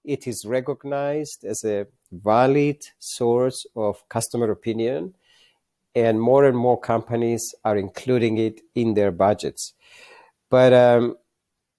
it 0.04 0.26
is 0.26 0.44
recognized 0.46 1.44
as 1.44 1.62
a 1.64 1.86
valid 2.12 2.82
source 2.98 3.66
of 3.76 3.96
customer 4.08 4.50
opinion, 4.50 5.14
and 5.94 6.20
more 6.20 6.44
and 6.44 6.56
more 6.56 6.78
companies 6.78 7.54
are 7.64 7.76
including 7.76 8.38
it 8.38 8.60
in 8.74 8.94
their 8.94 9.10
budgets. 9.10 9.74
But 10.48 10.72
um, 10.72 11.16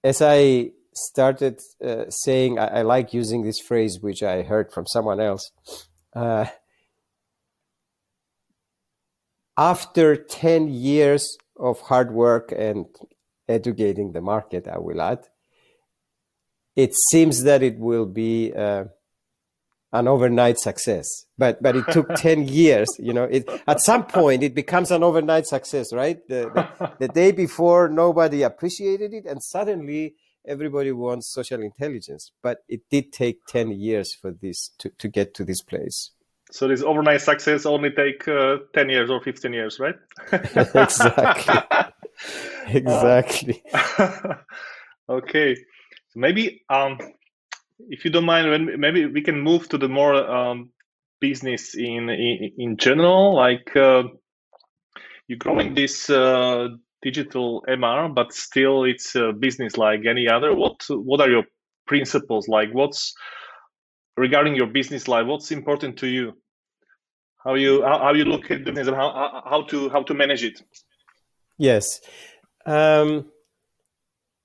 as 0.04 0.22
I 0.22 0.70
started 0.94 1.60
uh, 1.84 2.04
saying, 2.08 2.58
I, 2.58 2.78
I, 2.78 2.82
like 2.82 3.14
using 3.14 3.42
this 3.42 3.58
phrase, 3.60 3.98
which 4.00 4.22
I 4.22 4.42
heard 4.42 4.72
from 4.72 4.86
someone 4.86 5.20
else. 5.20 5.50
Uh, 6.14 6.46
after 9.56 10.16
10 10.16 10.68
years 10.68 11.36
of 11.56 11.80
hard 11.80 12.12
work 12.12 12.52
and 12.56 12.86
educating 13.48 14.12
the 14.12 14.20
market, 14.20 14.66
I 14.68 14.78
will 14.78 15.00
add, 15.00 15.26
it 16.76 16.94
seems 17.10 17.42
that 17.44 17.62
it 17.62 17.78
will 17.78 18.06
be 18.06 18.52
uh, 18.52 18.84
an 19.92 20.08
overnight 20.08 20.58
success. 20.58 21.06
But 21.36 21.62
but 21.62 21.76
it 21.76 21.84
took 21.90 22.14
10 22.14 22.48
years, 22.48 22.88
you 22.98 23.12
know, 23.12 23.24
it 23.24 23.48
at 23.66 23.80
some 23.80 24.04
point 24.06 24.42
it 24.42 24.54
becomes 24.54 24.90
an 24.90 25.02
overnight 25.02 25.46
success, 25.46 25.92
right? 25.92 26.26
The, 26.28 26.50
the, 26.54 26.92
the 26.98 27.08
day 27.08 27.32
before 27.32 27.88
nobody 27.88 28.42
appreciated 28.42 29.12
it 29.12 29.26
and 29.26 29.42
suddenly 29.42 30.14
everybody 30.46 30.92
wants 30.92 31.28
social 31.28 31.62
intelligence, 31.62 32.32
but 32.42 32.58
it 32.68 32.82
did 32.90 33.12
take 33.12 33.44
10 33.46 33.70
years 33.72 34.14
for 34.14 34.30
this 34.30 34.70
to, 34.78 34.90
to 34.98 35.08
get 35.08 35.34
to 35.34 35.44
this 35.44 35.62
place. 35.62 36.10
So 36.50 36.68
this 36.68 36.82
overnight 36.82 37.22
success 37.22 37.64
only 37.64 37.90
take 37.90 38.28
uh, 38.28 38.58
10 38.74 38.90
years 38.90 39.10
or 39.10 39.22
15 39.22 39.52
years, 39.52 39.80
right? 39.80 39.94
exactly. 40.32 41.54
exactly. 42.68 43.62
Uh, 43.72 44.34
okay. 45.08 45.54
So 45.54 46.20
maybe 46.20 46.62
um, 46.68 46.98
if 47.88 48.04
you 48.04 48.10
don't 48.10 48.26
mind, 48.26 48.78
maybe 48.78 49.06
we 49.06 49.22
can 49.22 49.40
move 49.40 49.68
to 49.70 49.78
the 49.78 49.88
more 49.88 50.14
um, 50.14 50.70
business 51.20 51.74
in, 51.74 52.10
in, 52.10 52.52
in 52.58 52.76
general, 52.76 53.34
like 53.34 53.74
uh, 53.74 54.02
you're 55.26 55.38
growing 55.38 55.74
this 55.74 56.10
uh, 56.10 56.68
digital 57.02 57.64
MR, 57.68 58.14
but 58.14 58.32
still 58.32 58.84
it's 58.84 59.14
a 59.14 59.32
business 59.32 59.76
like 59.76 60.06
any 60.06 60.28
other. 60.28 60.54
What 60.54 60.84
what 60.88 61.20
are 61.20 61.30
your 61.30 61.44
principles? 61.86 62.48
Like 62.48 62.72
what's 62.72 63.14
regarding 64.16 64.54
your 64.54 64.68
business 64.68 65.08
life? 65.08 65.26
What's 65.26 65.50
important 65.50 65.98
to 65.98 66.06
you? 66.06 66.32
How 67.44 67.54
you 67.54 67.82
how, 67.82 67.98
how 67.98 68.14
you 68.14 68.24
look 68.24 68.50
at 68.50 68.64
business 68.64 68.86
and 68.88 68.96
how 68.96 69.42
how 69.44 69.62
to 69.62 69.88
how 69.90 70.02
to 70.04 70.14
manage 70.14 70.44
it? 70.44 70.62
Yes. 71.58 72.00
Um, 72.64 73.26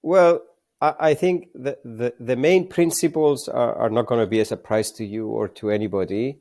well, 0.02 0.42
I, 0.80 1.16
think 1.16 1.48
the, 1.56 1.78
the, 1.84 2.14
the 2.20 2.36
main 2.36 2.68
principles 2.68 3.48
are, 3.48 3.74
are 3.76 3.90
not 3.90 4.06
going 4.06 4.22
to 4.22 4.28
be 4.28 4.40
a 4.40 4.46
surprise 4.46 4.92
to 4.92 5.06
you 5.06 5.28
or 5.28 5.48
to 5.50 5.72
anybody 5.72 6.38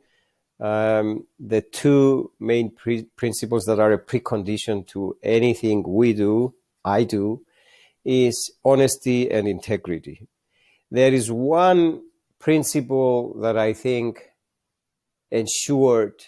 um, 0.61 1.27
the 1.39 1.61
two 1.61 2.33
main 2.41 2.71
pre- 2.71 3.09
principles 3.17 3.65
that 3.65 3.79
are 3.79 3.93
a 3.93 3.99
precondition 3.99 4.87
to 4.89 5.17
anything 5.23 5.85
we 5.87 6.13
do, 6.13 6.55
I 6.85 7.05
do, 7.05 7.43
is 8.05 8.53
honesty 8.65 9.31
and 9.31 9.47
integrity. 9.47 10.29
There 10.91 11.13
is 11.13 11.31
one 11.31 12.03
principle 12.39 13.39
that 13.41 13.59
I 13.59 13.73
think 13.73 14.31
ensured 15.31 16.23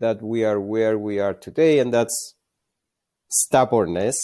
that 0.00 0.22
we 0.22 0.44
are 0.44 0.60
where 0.60 0.98
we 0.98 1.18
are 1.18 1.34
today, 1.34 1.80
and 1.80 1.92
that's 1.92 2.34
stubbornness. 3.28 4.16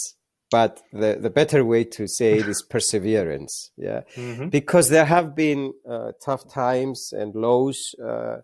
But 0.49 0.81
the, 0.91 1.17
the 1.19 1.29
better 1.29 1.63
way 1.63 1.85
to 1.85 2.07
say 2.07 2.33
it 2.39 2.47
is 2.47 2.61
perseverance. 2.69 3.71
Yeah. 3.77 4.01
Mm-hmm. 4.15 4.49
Because 4.49 4.89
there 4.89 5.05
have 5.05 5.33
been 5.33 5.73
uh, 5.89 6.11
tough 6.23 6.51
times 6.51 7.11
and 7.13 7.33
lows. 7.33 7.79
Uh, 8.03 8.37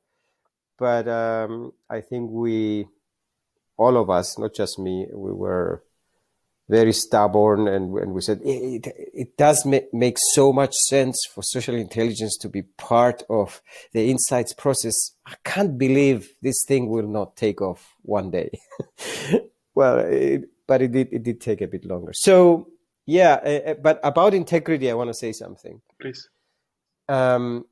but 0.77 1.07
um, 1.07 1.74
I 1.89 2.01
think 2.01 2.29
we, 2.31 2.88
all 3.77 3.98
of 3.98 4.10
us, 4.10 4.38
not 4.38 4.53
just 4.53 4.79
me, 4.79 5.07
we 5.12 5.31
were 5.31 5.84
very 6.69 6.91
stubborn 6.91 7.67
and, 7.67 7.98
and 7.98 8.13
we 8.13 8.22
said 8.22 8.41
it, 8.43 8.86
it, 8.86 9.10
it 9.13 9.38
does 9.38 9.65
make, 9.65 9.93
make 9.93 10.17
so 10.34 10.51
much 10.51 10.75
sense 10.75 11.17
for 11.34 11.41
social 11.41 11.75
intelligence 11.75 12.38
to 12.38 12.50
be 12.50 12.62
part 12.62 13.24
of 13.29 13.62
the 13.93 14.10
insights 14.10 14.53
process. 14.53 15.12
I 15.25 15.36
can't 15.46 15.77
believe 15.77 16.29
this 16.41 16.63
thing 16.67 16.89
will 16.89 17.07
not 17.07 17.38
take 17.38 17.62
off 17.62 17.96
one 18.01 18.31
day. 18.31 18.51
well, 19.75 20.00
it, 20.00 20.50
but 20.67 20.81
it 20.81 20.91
did, 20.91 21.07
it 21.12 21.24
did 21.24 21.39
take 21.39 21.62
a 21.62 21.67
bit 21.67 21.86
longer. 21.86 22.12
So, 22.13 22.67
yeah, 23.05 23.36
uh, 23.36 23.74
but 23.75 24.01
about 24.03 24.34
integrity, 24.34 24.91
I 24.91 24.93
want 24.93 25.10
to 25.10 25.13
say 25.13 25.31
something. 25.31 25.81
Please. 26.01 26.27
Um, 27.07 27.65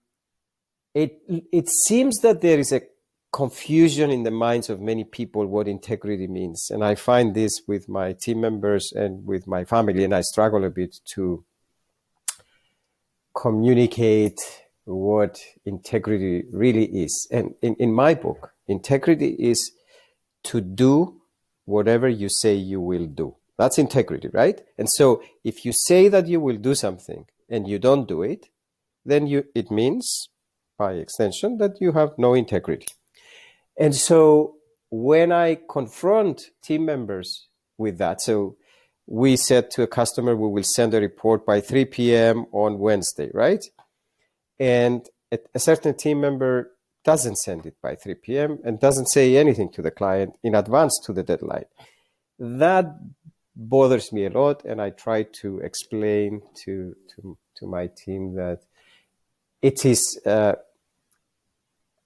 it, 0.93 1.19
it 1.27 1.67
seems 1.67 2.19
that 2.19 2.39
there 2.39 2.57
is 2.57 2.71
a 2.71 2.81
confusion 3.35 4.11
in 4.11 4.23
the 4.23 4.31
minds 4.31 4.69
of 4.69 4.79
many 4.79 5.03
people 5.03 5.45
what 5.45 5.67
integrity 5.67 6.25
means. 6.25 6.69
And 6.71 6.85
I 6.85 6.95
find 6.95 7.35
this 7.35 7.63
with 7.67 7.89
my 7.89 8.13
team 8.13 8.39
members 8.39 8.93
and 8.95 9.25
with 9.25 9.45
my 9.45 9.65
family, 9.65 10.05
and 10.05 10.15
I 10.15 10.21
struggle 10.21 10.63
a 10.63 10.69
bit 10.69 10.95
to 11.15 11.43
communicate 13.35 14.39
what 14.85 15.43
integrity 15.65 16.45
really 16.49 16.85
is. 16.85 17.27
And 17.29 17.55
in, 17.61 17.75
in 17.75 17.93
my 17.93 18.13
book, 18.13 18.53
integrity 18.69 19.35
is 19.37 19.73
to 20.43 20.61
do 20.61 21.19
whatever 21.65 22.07
you 22.07 22.29
say 22.29 22.53
you 22.53 22.79
will 22.79 23.05
do. 23.05 23.35
That's 23.57 23.77
integrity, 23.77 24.29
right? 24.29 24.61
And 24.77 24.89
so 24.89 25.21
if 25.43 25.65
you 25.65 25.73
say 25.73 26.07
that 26.07 26.27
you 26.27 26.39
will 26.39 26.57
do 26.57 26.73
something 26.73 27.25
and 27.49 27.67
you 27.67 27.79
don't 27.79 28.07
do 28.07 28.21
it, 28.21 28.47
then 29.03 29.27
you 29.27 29.43
it 29.53 29.71
means 29.71 30.29
by 30.77 30.93
extension 30.93 31.57
that 31.57 31.81
you 31.81 31.91
have 31.91 32.11
no 32.17 32.33
integrity. 32.33 32.87
And 33.77 33.95
so 33.95 34.55
when 34.89 35.31
I 35.31 35.59
confront 35.69 36.49
team 36.61 36.85
members 36.85 37.47
with 37.77 37.97
that, 37.97 38.21
so 38.21 38.57
we 39.07 39.35
said 39.35 39.69
to 39.71 39.83
a 39.83 39.87
customer 39.87 40.35
we 40.35 40.49
will 40.49 40.63
send 40.63 40.93
a 40.93 41.01
report 41.01 41.45
by 41.45 41.61
3 41.61 41.85
p.m. 41.85 42.45
on 42.51 42.79
Wednesday, 42.79 43.29
right? 43.33 43.63
And 44.59 45.05
a 45.31 45.59
certain 45.59 45.95
team 45.95 46.21
member 46.21 46.71
doesn't 47.03 47.37
send 47.37 47.65
it 47.65 47.75
by 47.81 47.95
3 47.95 48.15
p.m. 48.15 48.59
and 48.63 48.79
doesn't 48.79 49.07
say 49.07 49.37
anything 49.37 49.69
to 49.69 49.81
the 49.81 49.91
client 49.91 50.37
in 50.43 50.55
advance 50.55 50.99
to 51.05 51.13
the 51.13 51.23
deadline. 51.23 51.65
That 52.39 52.97
bothers 53.55 54.11
me 54.11 54.25
a 54.25 54.29
lot, 54.29 54.65
and 54.65 54.81
I 54.81 54.89
try 54.89 55.23
to 55.41 55.59
explain 55.59 56.41
to 56.63 56.95
to, 57.15 57.37
to 57.57 57.67
my 57.67 57.87
team 57.87 58.35
that 58.35 58.61
it 59.61 59.85
is 59.85 60.19
uh, 60.25 60.55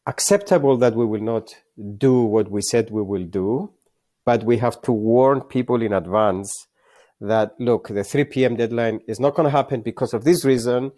acceptable 0.10 0.76
that 0.78 0.96
we 0.96 1.06
will 1.06 1.22
not 1.22 1.46
do 1.98 2.22
what 2.22 2.50
we 2.50 2.62
said 2.62 2.90
we 2.90 3.04
will 3.04 3.26
do, 3.26 3.72
but 4.26 4.44
we 4.44 4.58
have 4.58 4.82
to 4.82 4.92
warn 4.92 5.40
people 5.42 5.82
in 5.82 5.94
advance 5.94 6.52
that 7.22 7.52
look, 7.60 7.90
the 7.90 8.04
3 8.04 8.24
p.m. 8.26 8.56
deadline 8.56 9.02
is 9.08 9.20
not 9.20 9.36
going 9.36 9.46
to 9.46 9.58
happen 9.60 9.82
because 9.82 10.14
of 10.14 10.24
this 10.24 10.44
reason, 10.44 10.92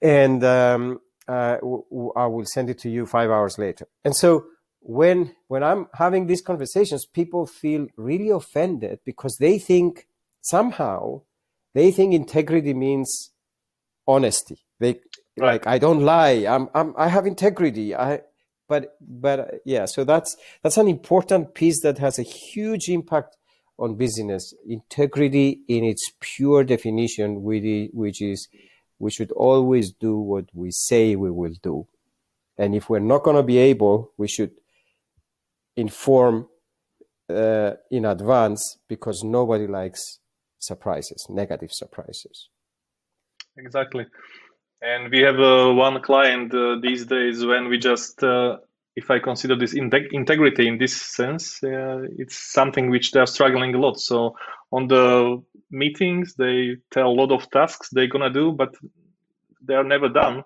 and 0.00 0.42
um, 0.44 1.00
uh, 1.28 1.56
w- 1.56 2.12
I 2.16 2.26
will 2.26 2.46
send 2.46 2.70
it 2.70 2.78
to 2.78 2.88
you 2.88 3.04
five 3.06 3.30
hours 3.30 3.58
later. 3.58 3.86
And 4.04 4.16
so 4.16 4.46
when 4.80 5.34
when 5.48 5.62
I'm 5.62 5.88
having 5.94 6.26
these 6.26 6.40
conversations, 6.40 7.04
people 7.04 7.44
feel 7.46 7.86
really 7.96 8.30
offended 8.30 9.00
because 9.04 9.36
they 9.38 9.58
think 9.58 10.06
somehow 10.40 11.22
they 11.74 11.90
think 11.90 12.14
integrity 12.14 12.72
means 12.72 13.30
honesty. 14.06 14.58
They 14.78 15.00
right. 15.38 15.52
like 15.52 15.66
I 15.66 15.78
don't 15.78 16.00
lie. 16.00 16.46
I'm, 16.48 16.68
I'm 16.74 16.94
I 16.96 17.08
have 17.08 17.26
integrity. 17.26 17.94
I 17.94 18.22
but 18.68 18.96
but 19.00 19.60
yeah. 19.64 19.84
So 19.86 20.04
that's 20.04 20.36
that's 20.62 20.76
an 20.76 20.88
important 20.88 21.54
piece 21.54 21.82
that 21.82 21.98
has 21.98 22.18
a 22.18 22.22
huge 22.22 22.88
impact 22.88 23.36
on 23.78 23.96
business. 23.96 24.54
Integrity 24.66 25.60
in 25.68 25.84
its 25.84 26.12
pure 26.20 26.64
definition, 26.64 27.42
which 27.42 28.22
is 28.22 28.48
we 28.98 29.10
should 29.10 29.32
always 29.32 29.92
do 29.92 30.18
what 30.18 30.44
we 30.54 30.70
say 30.70 31.16
we 31.16 31.30
will 31.30 31.54
do. 31.62 31.86
And 32.58 32.74
if 32.74 32.90
we're 32.90 33.00
not 33.00 33.22
going 33.22 33.36
to 33.36 33.42
be 33.42 33.56
able, 33.56 34.12
we 34.18 34.28
should 34.28 34.52
inform 35.76 36.46
uh, 37.30 37.72
in 37.90 38.04
advance 38.04 38.78
because 38.86 39.22
nobody 39.24 39.66
likes 39.66 40.18
surprises, 40.58 41.26
negative 41.30 41.72
surprises. 41.72 42.50
Exactly. 43.56 44.06
And 44.82 45.10
we 45.10 45.20
have 45.20 45.38
uh, 45.38 45.72
one 45.72 46.00
client 46.02 46.54
uh, 46.54 46.76
these 46.80 47.04
days 47.06 47.44
when 47.44 47.68
we 47.68 47.78
just, 47.78 48.22
uh, 48.22 48.56
if 48.96 49.10
I 49.10 49.18
consider 49.18 49.56
this 49.56 49.74
integrity 49.74 50.66
in 50.66 50.78
this 50.78 51.00
sense, 51.00 51.62
uh, 51.62 52.02
it's 52.16 52.52
something 52.52 52.90
which 52.90 53.12
they're 53.12 53.26
struggling 53.26 53.74
a 53.74 53.78
lot. 53.78 54.00
So 54.00 54.36
on 54.72 54.88
the 54.88 55.42
meetings, 55.70 56.34
they 56.34 56.76
tell 56.90 57.08
a 57.08 57.18
lot 57.20 57.30
of 57.30 57.50
tasks 57.50 57.90
they're 57.92 58.06
gonna 58.06 58.30
do, 58.30 58.52
but 58.52 58.74
they're 59.62 59.84
never 59.84 60.08
done. 60.08 60.44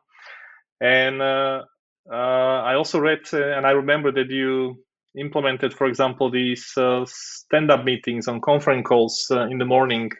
And 0.81 1.23
uh, 1.23 1.63
I 2.11 2.75
also 2.75 2.99
read, 2.99 3.33
and 3.33 3.67
I 3.67 3.71
remember 3.71 4.13
that 4.13 4.31
you 4.31 4.83
implemented, 5.17 5.73
for 5.73 5.87
example, 5.87 6.31
these 6.31 6.73
uh, 6.77 7.05
stand-up 7.07 7.85
meetings 7.85 8.29
on 8.29 8.41
conference 8.41 8.87
calls 8.87 9.29
uh, 9.31 9.47
in 9.47 9.59
the 9.59 9.65
morning, 9.65 10.11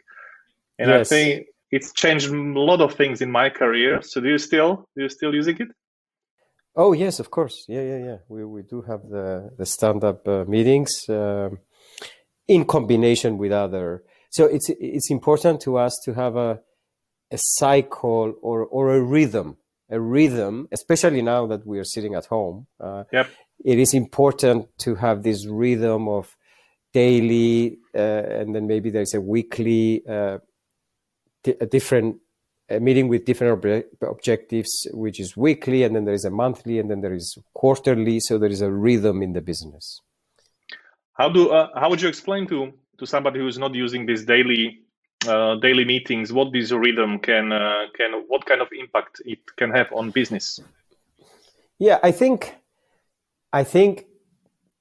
and 0.79 0.89
yes. 0.89 1.11
I 1.11 1.15
think 1.15 1.47
it's 1.71 1.93
changed 1.93 2.29
a 2.29 2.59
lot 2.59 2.81
of 2.81 2.93
things 2.93 3.21
in 3.21 3.31
my 3.31 3.49
career. 3.49 4.01
So 4.01 4.21
do 4.21 4.29
you 4.29 4.37
still 4.37 4.87
do 4.95 5.03
you 5.03 5.09
still 5.09 5.33
using 5.33 5.57
it? 5.59 5.67
Oh 6.75 6.93
yes, 6.93 7.19
of 7.19 7.31
course. 7.31 7.65
Yeah, 7.67 7.81
yeah, 7.81 7.97
yeah. 7.97 8.17
We 8.27 8.45
we 8.45 8.63
do 8.63 8.81
have 8.81 9.01
the 9.09 9.51
the 9.57 9.65
stand-up 9.65 10.27
uh, 10.27 10.45
meetings 10.47 10.91
um, 11.09 11.59
in 12.47 12.65
combination 12.65 13.37
with 13.37 13.51
other. 13.51 14.03
So 14.29 14.45
it's 14.45 14.69
it's 14.79 15.09
important 15.09 15.61
to 15.61 15.77
us 15.77 15.99
to 16.05 16.13
have 16.13 16.35
a 16.35 16.59
a 17.31 17.37
cycle 17.37 18.33
or 18.41 18.65
or 18.65 18.93
a 18.93 19.01
rhythm 19.01 19.57
a 19.87 19.99
rhythm, 19.99 20.67
especially 20.71 21.21
now 21.21 21.45
that 21.45 21.63
we 21.63 21.77
are 21.77 21.83
sitting 21.83 22.15
at 22.15 22.25
home. 22.25 22.65
Uh, 22.79 23.03
yep 23.13 23.27
it 23.63 23.79
is 23.79 23.93
important 23.93 24.67
to 24.79 24.95
have 24.95 25.23
this 25.23 25.45
rhythm 25.47 26.07
of 26.07 26.35
daily 26.93 27.77
uh, 27.93 27.97
and 27.97 28.55
then 28.55 28.67
maybe 28.67 28.89
there's 28.89 29.13
a 29.13 29.21
weekly 29.21 30.03
uh, 30.07 30.37
a 31.47 31.65
different 31.65 32.17
a 32.67 32.79
meeting 32.79 33.07
with 33.07 33.25
different 33.25 33.65
ob- 33.65 33.83
objectives 34.01 34.87
which 34.91 35.19
is 35.19 35.37
weekly 35.37 35.83
and 35.83 35.95
then 35.95 36.05
there 36.05 36.15
is 36.15 36.25
a 36.25 36.31
monthly 36.31 36.79
and 36.79 36.89
then 36.89 37.01
there 37.01 37.13
is 37.13 37.37
quarterly 37.53 38.19
so 38.19 38.39
there 38.39 38.49
is 38.49 38.61
a 38.61 38.71
rhythm 38.71 39.21
in 39.21 39.33
the 39.33 39.41
business. 39.41 40.01
How 41.13 41.29
do 41.29 41.49
uh, 41.49 41.69
how 41.79 41.89
would 41.89 42.01
you 42.01 42.09
explain 42.09 42.47
to 42.47 42.73
to 42.97 43.05
somebody 43.05 43.39
who 43.39 43.47
is 43.47 43.57
not 43.57 43.73
using 43.75 44.05
these 44.05 44.25
daily 44.25 44.79
uh, 45.27 45.55
daily 45.55 45.85
meetings 45.85 46.33
what 46.33 46.51
this 46.51 46.71
rhythm 46.71 47.19
can 47.19 47.51
uh, 47.51 47.85
can 47.95 48.23
what 48.27 48.45
kind 48.45 48.61
of 48.61 48.67
impact 48.77 49.21
it 49.25 49.39
can 49.57 49.71
have 49.71 49.87
on 49.93 50.11
business? 50.11 50.59
Yeah 51.77 51.99
i 52.03 52.11
think 52.11 52.55
I 53.55 53.63
think 53.63 54.07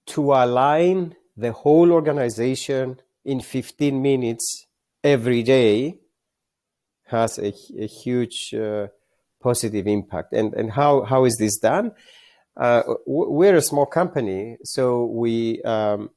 to 0.07 0.33
align 0.33 1.15
the 1.37 1.53
whole 1.53 1.93
organization 1.93 3.01
in 3.25 3.41
15 3.41 4.03
minutes 4.03 4.67
every 5.05 5.45
day 5.45 6.01
has 7.07 7.39
a, 7.39 7.53
a 7.79 7.87
huge 7.87 8.55
uh, 8.55 8.89
positive 9.43 9.87
impact. 9.87 10.33
And, 10.33 10.55
and 10.55 10.73
how, 10.73 11.03
how 11.03 11.25
is 11.25 11.37
this 11.37 11.59
done? 11.59 11.93
Uh, 12.57 12.83
we're 13.07 13.57
a 13.57 13.63
small 13.63 13.87
company, 13.87 14.57
so 14.63 15.07
we, 15.07 15.61
um, 15.63 16.11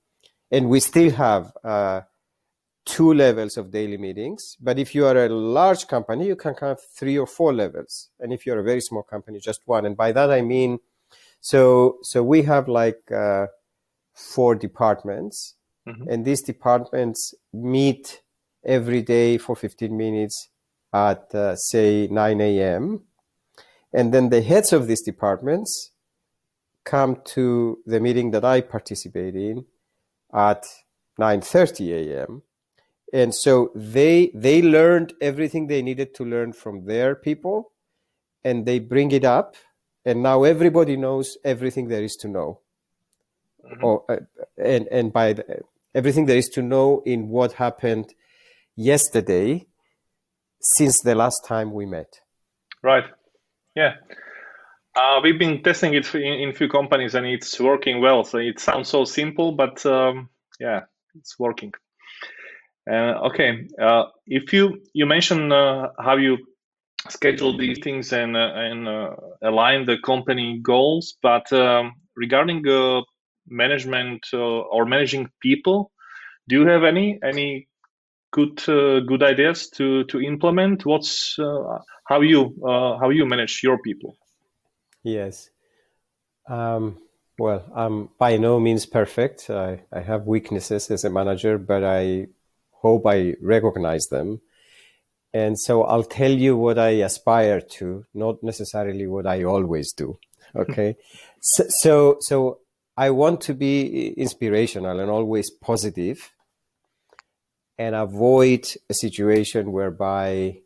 and 0.51 0.69
we 0.69 0.79
still 0.79 1.11
have 1.11 1.51
uh, 1.63 2.01
two 2.85 3.13
levels 3.13 3.57
of 3.57 3.71
daily 3.71 3.97
meetings. 3.97 4.55
But 4.61 4.79
if 4.79 4.95
you 4.95 5.05
are 5.05 5.25
a 5.25 5.29
large 5.29 5.87
company, 5.87 6.27
you 6.27 6.35
can 6.35 6.53
have 6.61 6.79
three 6.95 7.17
or 7.17 7.27
four 7.27 7.53
levels. 7.53 8.09
And 8.19 8.31
if 8.31 8.45
you're 8.45 8.59
a 8.59 8.63
very 8.63 8.81
small 8.81 9.03
company, 9.03 9.39
just 9.39 9.61
one. 9.65 9.85
And 9.85 9.97
by 9.97 10.11
that, 10.13 10.31
I 10.31 10.41
mean, 10.41 10.79
so 11.41 11.97
so 12.01 12.23
we 12.23 12.43
have 12.43 12.67
like 12.67 13.11
uh, 13.11 13.47
four 14.13 14.55
departments, 14.55 15.55
mm-hmm. 15.87 16.09
and 16.09 16.25
these 16.25 16.41
departments 16.41 17.33
meet 17.53 18.21
every 18.65 19.01
day 19.01 19.37
for 19.37 19.55
15 19.55 19.95
minutes 19.95 20.49
at 20.93 21.33
uh, 21.33 21.55
say 21.55 22.07
9 22.07 22.41
a.m. 22.41 23.01
And 23.93 24.13
then 24.13 24.29
the 24.29 24.41
heads 24.41 24.73
of 24.73 24.87
these 24.87 25.01
departments 25.01 25.91
come 26.83 27.21
to 27.25 27.79
the 27.85 27.99
meeting 27.99 28.31
that 28.31 28.45
I 28.45 28.61
participate 28.61 29.35
in 29.35 29.65
at 30.33 30.65
9:30 31.19 31.91
a.m. 31.91 32.43
And 33.13 33.33
so 33.33 33.71
they 33.75 34.31
they 34.33 34.61
learned 34.61 35.13
everything 35.21 35.67
they 35.67 35.81
needed 35.81 36.13
to 36.15 36.25
learn 36.25 36.53
from 36.53 36.85
their 36.85 37.15
people, 37.15 37.71
and 38.43 38.65
they 38.65 38.79
bring 38.79 39.11
it 39.11 39.23
up 39.23 39.55
and 40.07 40.23
now 40.23 40.43
everybody 40.43 40.95
knows 40.95 41.37
everything 41.43 41.89
there 41.89 42.01
is 42.01 42.15
to 42.15 42.29
know 42.29 42.61
mm-hmm. 43.63 43.83
or 43.83 44.03
uh, 44.09 44.15
and 44.57 44.87
and 44.87 45.11
by 45.11 45.33
the, 45.33 45.43
everything 45.93 46.25
there 46.25 46.37
is 46.37 46.47
to 46.47 46.61
know 46.61 47.03
in 47.05 47.27
what 47.27 47.53
happened 47.53 48.13
yesterday 48.75 49.67
since 50.59 51.01
the 51.01 51.15
last 51.15 51.45
time 51.45 51.73
we 51.73 51.85
met. 51.85 52.07
Right. 52.83 53.05
Yeah. 53.75 53.95
Uh, 54.95 55.19
we've 55.21 55.37
been 55.37 55.61
testing 55.61 55.93
it 55.93 56.13
in, 56.15 56.21
in 56.21 56.53
few 56.53 56.67
companies 56.67 57.13
and 57.15 57.25
it's 57.25 57.59
working 57.59 58.01
well. 58.01 58.23
So 58.23 58.39
it 58.39 58.59
sounds 58.59 58.89
so 58.89 59.05
simple 59.05 59.51
but 59.51 59.85
um, 59.85 60.29
yeah 60.59 60.81
it's 61.15 61.37
working. 61.39 61.73
Uh, 62.89 63.27
okay. 63.27 63.67
Uh, 63.81 64.05
if 64.25 64.53
you 64.53 64.81
you 64.93 65.05
mentioned 65.05 65.51
uh, 65.51 65.89
how 65.99 66.15
you 66.15 66.37
schedule 67.09 67.57
these 67.57 67.79
things 67.83 68.13
and 68.13 68.35
uh, 68.35 68.51
and 68.55 68.87
uh, 68.87 69.15
align 69.41 69.85
the 69.85 69.97
company 70.03 70.59
goals. 70.61 71.17
But 71.21 71.51
um, 71.51 71.93
regarding 72.15 72.63
management 73.47 74.25
or 74.33 74.85
managing 74.85 75.29
people, 75.41 75.91
do 76.47 76.61
you 76.61 76.67
have 76.67 76.83
any 76.83 77.19
any 77.23 77.66
good 78.37 78.57
uh, 78.69 78.99
good 79.11 79.23
ideas 79.23 79.69
to 79.77 80.03
to 80.05 80.21
implement? 80.21 80.85
What's 80.85 81.37
uh, 81.39 81.79
how 82.09 82.21
you 82.21 82.41
uh, 82.71 82.97
how 83.01 83.09
you 83.09 83.25
manage 83.25 83.61
your 83.63 83.77
people? 83.87 84.15
Yes. 85.03 85.49
Um, 86.49 86.97
well, 87.39 87.61
I'm 87.75 88.09
by 88.17 88.37
no 88.37 88.59
means 88.59 88.85
perfect. 88.85 89.49
I, 89.49 89.83
I 89.91 90.01
have 90.01 90.27
weaknesses 90.27 90.91
as 90.91 91.03
a 91.05 91.09
manager, 91.09 91.57
but 91.57 91.83
I 91.83 92.27
hope 92.71 93.05
I 93.05 93.35
recognize 93.41 94.05
them 94.11 94.41
and 95.33 95.59
so 95.59 95.83
I'll 95.83 96.03
tell 96.03 96.31
you 96.31 96.57
what 96.57 96.79
I 96.79 96.89
aspire 97.09 97.61
to, 97.61 98.05
not 98.13 98.41
necessarily 98.43 99.07
what 99.07 99.27
I 99.27 99.43
always 99.43 99.93
do. 99.93 100.17
Okay. 100.55 100.95
so, 101.41 101.65
so, 101.81 102.17
so 102.21 102.59
I 102.95 103.09
want 103.09 103.41
to 103.41 103.53
be 103.53 104.09
inspirational 104.13 105.01
and 105.01 105.11
always 105.11 105.51
positive 105.51 106.31
and 107.77 107.95
avoid 107.95 108.67
a 108.89 108.93
situation 108.93 109.71
whereby 109.71 110.59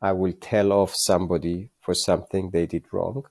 I 0.00 0.12
will 0.12 0.32
tell 0.32 0.72
off 0.72 0.94
somebody 0.94 1.70
for 1.80 1.94
something 1.94 2.50
they 2.50 2.66
did 2.66 2.84
wrong. 2.92 3.24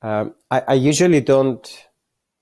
Um, 0.00 0.34
I, 0.50 0.62
I, 0.68 0.74
usually 0.74 1.20
don't. 1.20 1.86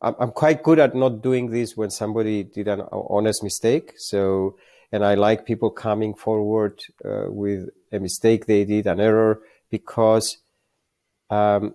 I'm, 0.00 0.14
I'm, 0.18 0.30
quite 0.30 0.62
good 0.62 0.78
at 0.78 0.94
not 0.94 1.22
doing 1.22 1.50
this 1.50 1.76
when 1.76 1.90
somebody 1.90 2.42
did 2.42 2.68
an 2.68 2.82
honest 2.90 3.42
mistake. 3.42 3.92
So, 3.96 4.56
and 4.92 5.04
I 5.04 5.14
like 5.14 5.44
people 5.44 5.70
coming 5.70 6.14
forward 6.14 6.80
uh, 7.04 7.26
with 7.28 7.68
a 7.92 7.98
mistake 7.98 8.46
they 8.46 8.64
did, 8.64 8.86
an 8.86 9.00
error, 9.00 9.40
because 9.70 10.38
um, 11.28 11.74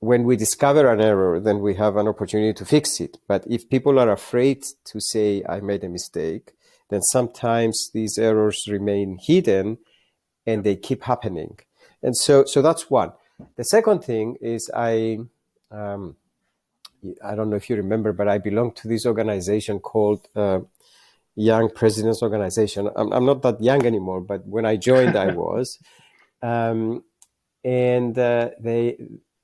when 0.00 0.24
we 0.24 0.36
discover 0.36 0.90
an 0.90 1.00
error, 1.00 1.40
then 1.40 1.60
we 1.60 1.74
have 1.74 1.96
an 1.96 2.08
opportunity 2.08 2.54
to 2.54 2.64
fix 2.64 3.00
it. 3.00 3.18
But 3.26 3.44
if 3.48 3.68
people 3.68 3.98
are 3.98 4.10
afraid 4.10 4.64
to 4.86 5.00
say, 5.00 5.42
I 5.48 5.60
made 5.60 5.84
a 5.84 5.88
mistake, 5.88 6.52
then 6.90 7.02
sometimes 7.02 7.90
these 7.92 8.18
errors 8.18 8.64
remain 8.68 9.18
hidden 9.20 9.78
and 10.46 10.64
they 10.64 10.76
keep 10.76 11.02
happening. 11.02 11.58
And 12.02 12.16
so, 12.16 12.44
so 12.44 12.62
that's 12.62 12.90
one. 12.90 13.12
The 13.56 13.64
second 13.64 14.02
thing 14.04 14.36
is 14.40 14.70
I, 14.74 15.18
um, 15.70 16.16
I 17.24 17.34
don't 17.34 17.50
know 17.50 17.56
if 17.56 17.68
you 17.70 17.76
remember, 17.76 18.12
but 18.12 18.28
I 18.28 18.38
belong 18.38 18.72
to 18.72 18.88
this 18.88 19.06
organization 19.06 19.78
called 19.78 20.26
uh, 20.34 20.60
Young 21.36 21.70
Presidents 21.70 22.22
Organization. 22.22 22.90
I'm, 22.96 23.12
I'm, 23.12 23.24
not 23.24 23.42
that 23.42 23.62
young 23.62 23.86
anymore, 23.86 24.20
but 24.20 24.46
when 24.46 24.64
I 24.64 24.76
joined, 24.76 25.16
I 25.16 25.32
was. 25.34 25.78
Um, 26.42 27.04
and 27.64 28.18
uh, 28.18 28.50
they 28.60 28.96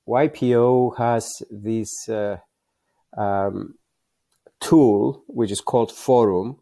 YPO 0.07 0.97
has 0.97 1.29
this 1.49 2.09
uh, 2.09 2.37
um, 3.17 3.75
tool 4.59 5.23
which 5.27 5.51
is 5.51 5.61
called 5.61 5.91
Forum, 5.91 6.57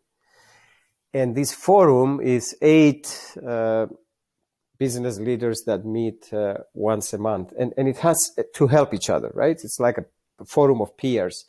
and 1.13 1.35
this 1.35 1.53
forum 1.53 2.19
is 2.21 2.55
eight 2.61 3.35
uh, 3.45 3.87
business 4.79 5.19
leaders 5.19 5.63
that 5.65 5.85
meet 5.85 6.33
uh, 6.33 6.55
once 6.73 7.13
a 7.13 7.17
month, 7.17 7.53
and 7.57 7.73
and 7.77 7.87
it 7.87 7.97
has 7.97 8.17
to 8.55 8.67
help 8.67 8.93
each 8.93 9.09
other, 9.09 9.31
right? 9.33 9.59
It's 9.63 9.79
like 9.79 9.97
a 9.97 10.45
forum 10.45 10.81
of 10.81 10.97
peers. 10.97 11.45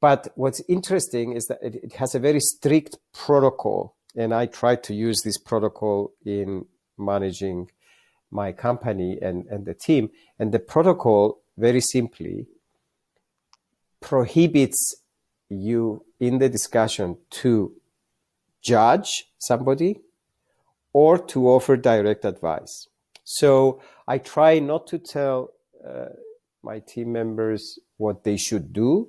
But 0.00 0.28
what's 0.34 0.62
interesting 0.66 1.34
is 1.34 1.44
that 1.46 1.58
it, 1.62 1.74
it 1.82 1.92
has 1.94 2.14
a 2.14 2.18
very 2.18 2.40
strict 2.40 2.96
protocol, 3.12 3.96
and 4.16 4.32
I 4.32 4.46
try 4.46 4.76
to 4.76 4.94
use 4.94 5.22
this 5.22 5.38
protocol 5.38 6.12
in 6.24 6.64
managing 6.96 7.70
my 8.30 8.52
company 8.52 9.18
and, 9.20 9.46
and 9.46 9.66
the 9.66 9.74
team. 9.74 10.10
And 10.38 10.52
the 10.52 10.58
protocol, 10.58 11.40
very 11.58 11.80
simply, 11.80 12.46
prohibits 14.00 14.96
you 15.48 16.04
in 16.18 16.38
the 16.38 16.48
discussion 16.48 17.18
to 17.30 17.72
judge 18.62 19.26
somebody 19.38 20.00
or 20.92 21.18
to 21.18 21.48
offer 21.48 21.76
direct 21.76 22.24
advice. 22.24 22.88
So 23.24 23.80
I 24.08 24.18
try 24.18 24.58
not 24.58 24.86
to 24.88 24.98
tell 24.98 25.50
uh, 25.86 26.06
my 26.62 26.80
team 26.80 27.12
members 27.12 27.78
what 27.96 28.24
they 28.24 28.36
should 28.36 28.72
do. 28.72 29.08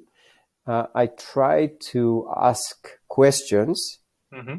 Uh, 0.68 0.86
I 0.94 1.08
try 1.08 1.72
to 1.92 2.30
ask 2.36 2.88
questions 3.08 4.00
mm-hmm. 4.32 4.58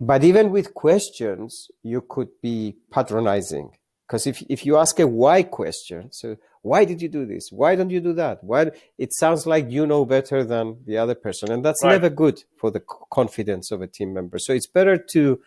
But 0.00 0.24
even 0.24 0.50
with 0.50 0.72
questions, 0.72 1.70
you 1.82 2.00
could 2.00 2.30
be 2.40 2.78
patronizing. 2.90 3.76
Because 4.06 4.26
if, 4.26 4.42
if 4.48 4.64
you 4.64 4.78
ask 4.78 4.98
a 4.98 5.06
why 5.06 5.42
question, 5.42 6.10
so 6.10 6.36
why 6.62 6.84
did 6.84 7.00
you 7.00 7.08
do 7.08 7.24
this? 7.24 7.50
Why 7.50 7.74
don't 7.74 7.90
you 7.90 8.00
do 8.00 8.12
that? 8.14 8.44
Why? 8.44 8.70
It 8.98 9.14
sounds 9.14 9.46
like 9.46 9.70
you 9.70 9.86
know 9.86 10.04
better 10.04 10.44
than 10.44 10.78
the 10.86 10.98
other 10.98 11.14
person. 11.14 11.50
And 11.50 11.64
that's 11.64 11.82
right. 11.82 11.92
never 11.92 12.10
good 12.10 12.44
for 12.56 12.70
the 12.70 12.82
confidence 13.10 13.70
of 13.70 13.80
a 13.80 13.86
team 13.86 14.12
member. 14.12 14.38
So 14.38 14.52
it's 14.52 14.66
better 14.66 14.98
to 15.12 15.40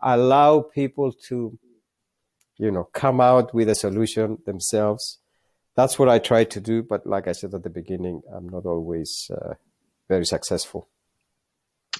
allow 0.00 0.60
people 0.60 1.12
to, 1.28 1.58
you 2.58 2.70
know, 2.70 2.84
come 2.92 3.20
out 3.20 3.52
with 3.52 3.68
a 3.68 3.74
solution 3.74 4.38
themselves. 4.46 5.18
That's 5.74 5.98
what 5.98 6.08
I 6.08 6.18
try 6.18 6.44
to 6.44 6.60
do. 6.60 6.82
But 6.84 7.04
like 7.04 7.26
I 7.26 7.32
said 7.32 7.52
at 7.52 7.64
the 7.64 7.70
beginning, 7.70 8.22
I'm 8.32 8.48
not 8.48 8.64
always 8.64 9.28
uh, 9.34 9.54
very 10.08 10.26
successful. 10.26 10.88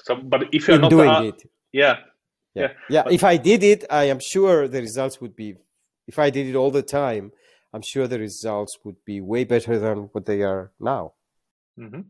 So, 0.03 0.15
but 0.15 0.55
if 0.55 0.69
you're 0.69 0.77
In 0.77 0.83
not 0.83 0.91
doing 0.91 1.11
uh, 1.11 1.23
it, 1.23 1.43
yeah. 1.73 1.99
Yeah. 2.55 2.63
Yeah. 2.63 2.73
yeah. 2.89 3.03
But, 3.05 3.13
if 3.15 3.25
I 3.25 3.37
did 3.37 3.65
it, 3.65 3.85
I 3.91 4.05
am 4.05 4.21
sure 4.21 4.69
the 4.69 4.81
results 4.81 5.21
would 5.21 5.35
be, 5.35 5.57
if 6.07 6.21
I 6.21 6.31
did 6.31 6.47
it 6.47 6.55
all 6.55 6.71
the 6.71 6.83
time, 6.83 7.33
I'm 7.73 7.83
sure 7.83 8.07
the 8.07 8.19
results 8.19 8.79
would 8.85 9.05
be 9.05 9.21
way 9.21 9.45
better 9.45 9.79
than 9.79 10.09
what 10.13 10.27
they 10.27 10.43
are 10.43 10.73
now. 10.81 11.13
Mm-hmm. 11.79 12.01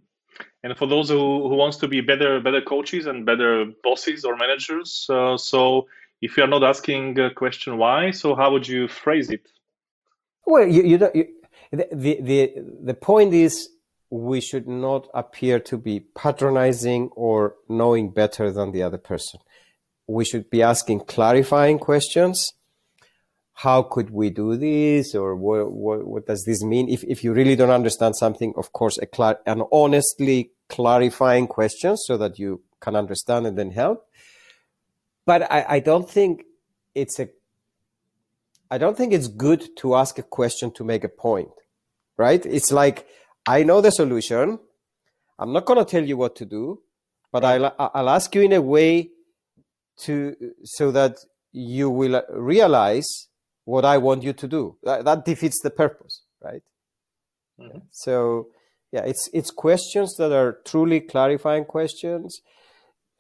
And 0.63 0.77
for 0.77 0.87
those 0.87 1.09
who, 1.11 1.49
who 1.49 1.55
wants 1.55 1.77
to 1.79 1.89
be 1.89 2.01
better 2.01 2.41
better 2.41 2.63
coaches 2.63 3.07
and 3.07 3.27
better 3.27 3.67
bosses 3.83 4.25
or 4.25 4.37
managers, 4.37 5.07
uh, 5.11 5.37
so 5.37 5.87
if 6.23 6.37
you 6.37 6.45
are 6.45 6.49
not 6.49 6.63
asking 6.63 7.19
a 7.19 7.31
question 7.31 7.77
why, 7.77 8.11
so 8.11 8.35
how 8.35 8.53
would 8.53 8.67
you 8.67 8.89
phrase 8.89 9.31
it? 9.31 9.51
Well, 10.47 10.67
you, 10.67 10.83
you, 10.83 11.11
you 11.15 11.27
the, 11.73 12.19
the 12.21 12.55
the 12.85 12.95
point 12.95 13.35
is 13.35 13.69
we 14.11 14.41
should 14.41 14.67
not 14.67 15.09
appear 15.15 15.61
to 15.61 15.77
be 15.77 16.01
patronizing 16.01 17.11
or 17.15 17.57
knowing 17.69 18.11
better 18.11 18.51
than 18.51 18.73
the 18.73 18.83
other 18.83 18.99
person 18.99 19.41
we 20.11 20.25
should 20.25 20.51
be 20.51 20.63
asking 20.63 21.01
clarifying 21.01 21.79
questions. 21.79 22.53
How 23.63 23.83
could 23.83 24.09
we 24.11 24.31
do 24.31 24.57
this? 24.57 25.15
Or 25.15 25.37
what, 25.37 25.71
what, 25.71 26.07
what 26.07 26.27
does 26.27 26.45
this 26.45 26.63
mean? 26.63 26.89
If, 26.89 27.05
if 27.05 27.23
you 27.23 27.35
really 27.35 27.57
don't 27.57 27.71
understand 27.71 28.17
something, 28.17 28.55
of 28.57 28.73
course, 28.73 28.99
a 28.99 29.39
an 29.47 29.63
honestly 29.71 30.53
clarifying 30.71 31.47
question 31.47 31.97
so 31.99 32.17
that 32.17 32.39
you 32.39 32.63
can 32.81 32.97
understand 32.97 33.47
and 33.47 33.59
then 33.59 33.71
help. 33.71 34.07
But 35.27 35.43
I, 35.53 35.67
I 35.69 35.81
don't 35.81 36.09
think 36.09 36.45
it's 36.95 37.21
a 37.21 37.29
I 38.71 38.79
don't 38.79 38.97
think 38.97 39.13
it's 39.13 39.29
good 39.29 39.77
to 39.79 39.95
ask 39.97 40.19
a 40.19 40.23
question 40.23 40.71
to 40.73 40.85
make 40.85 41.05
a 41.05 41.09
point, 41.09 41.51
right? 42.17 42.45
It's 42.47 42.71
like, 42.71 43.07
I 43.45 43.65
know 43.65 43.81
the 43.81 43.91
solution. 43.91 44.61
I'm 45.39 45.53
not 45.53 45.67
going 45.67 45.85
to 45.85 45.85
tell 45.85 46.05
you 46.05 46.17
what 46.17 46.37
to 46.37 46.47
do, 46.47 46.81
but 47.33 47.45
I'll, 47.45 47.75
I'll 47.79 48.09
ask 48.09 48.33
you 48.35 48.43
in 48.43 48.53
a 48.53 48.63
way 48.63 49.11
to 50.05 50.37
so 50.63 50.93
that 50.93 51.19
you 51.53 51.91
will 51.91 52.23
realize 52.31 53.29
what 53.65 53.85
I 53.85 53.99
want 53.99 54.23
you 54.23 54.33
to 54.33 54.49
do. 54.49 54.77
That, 54.83 55.05
that 55.05 55.25
defeats 55.25 55.61
the 55.63 55.71
purpose, 55.71 56.23
right? 56.43 56.63
Mm-hmm. 57.61 57.79
So, 57.91 58.49
yeah, 58.93 59.05
it's 59.05 59.29
it's 59.33 59.51
questions 59.51 60.17
that 60.17 60.33
are 60.33 60.59
truly 60.65 61.01
clarifying 61.01 61.65
questions, 61.65 62.41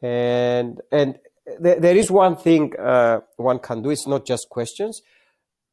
and 0.02 0.80
and 0.90 1.18
th- 1.62 1.78
there 1.78 1.96
is 1.96 2.10
one 2.10 2.36
thing 2.36 2.74
uh, 2.78 3.20
one 3.36 3.58
can 3.60 3.82
do. 3.82 3.90
It's 3.90 4.06
not 4.06 4.26
just 4.26 4.48
questions, 4.50 5.02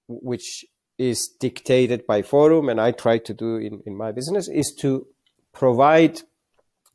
which 0.08 0.66
is 0.98 1.30
dictated 1.40 2.06
by 2.06 2.22
forum, 2.22 2.70
and 2.70 2.80
I 2.80 2.92
try 2.92 3.18
to 3.18 3.34
do 3.34 3.56
in 3.56 3.82
in 3.86 3.98
my 3.98 4.12
business 4.12 4.48
is 4.50 4.76
to 4.82 5.08
provide 5.54 6.22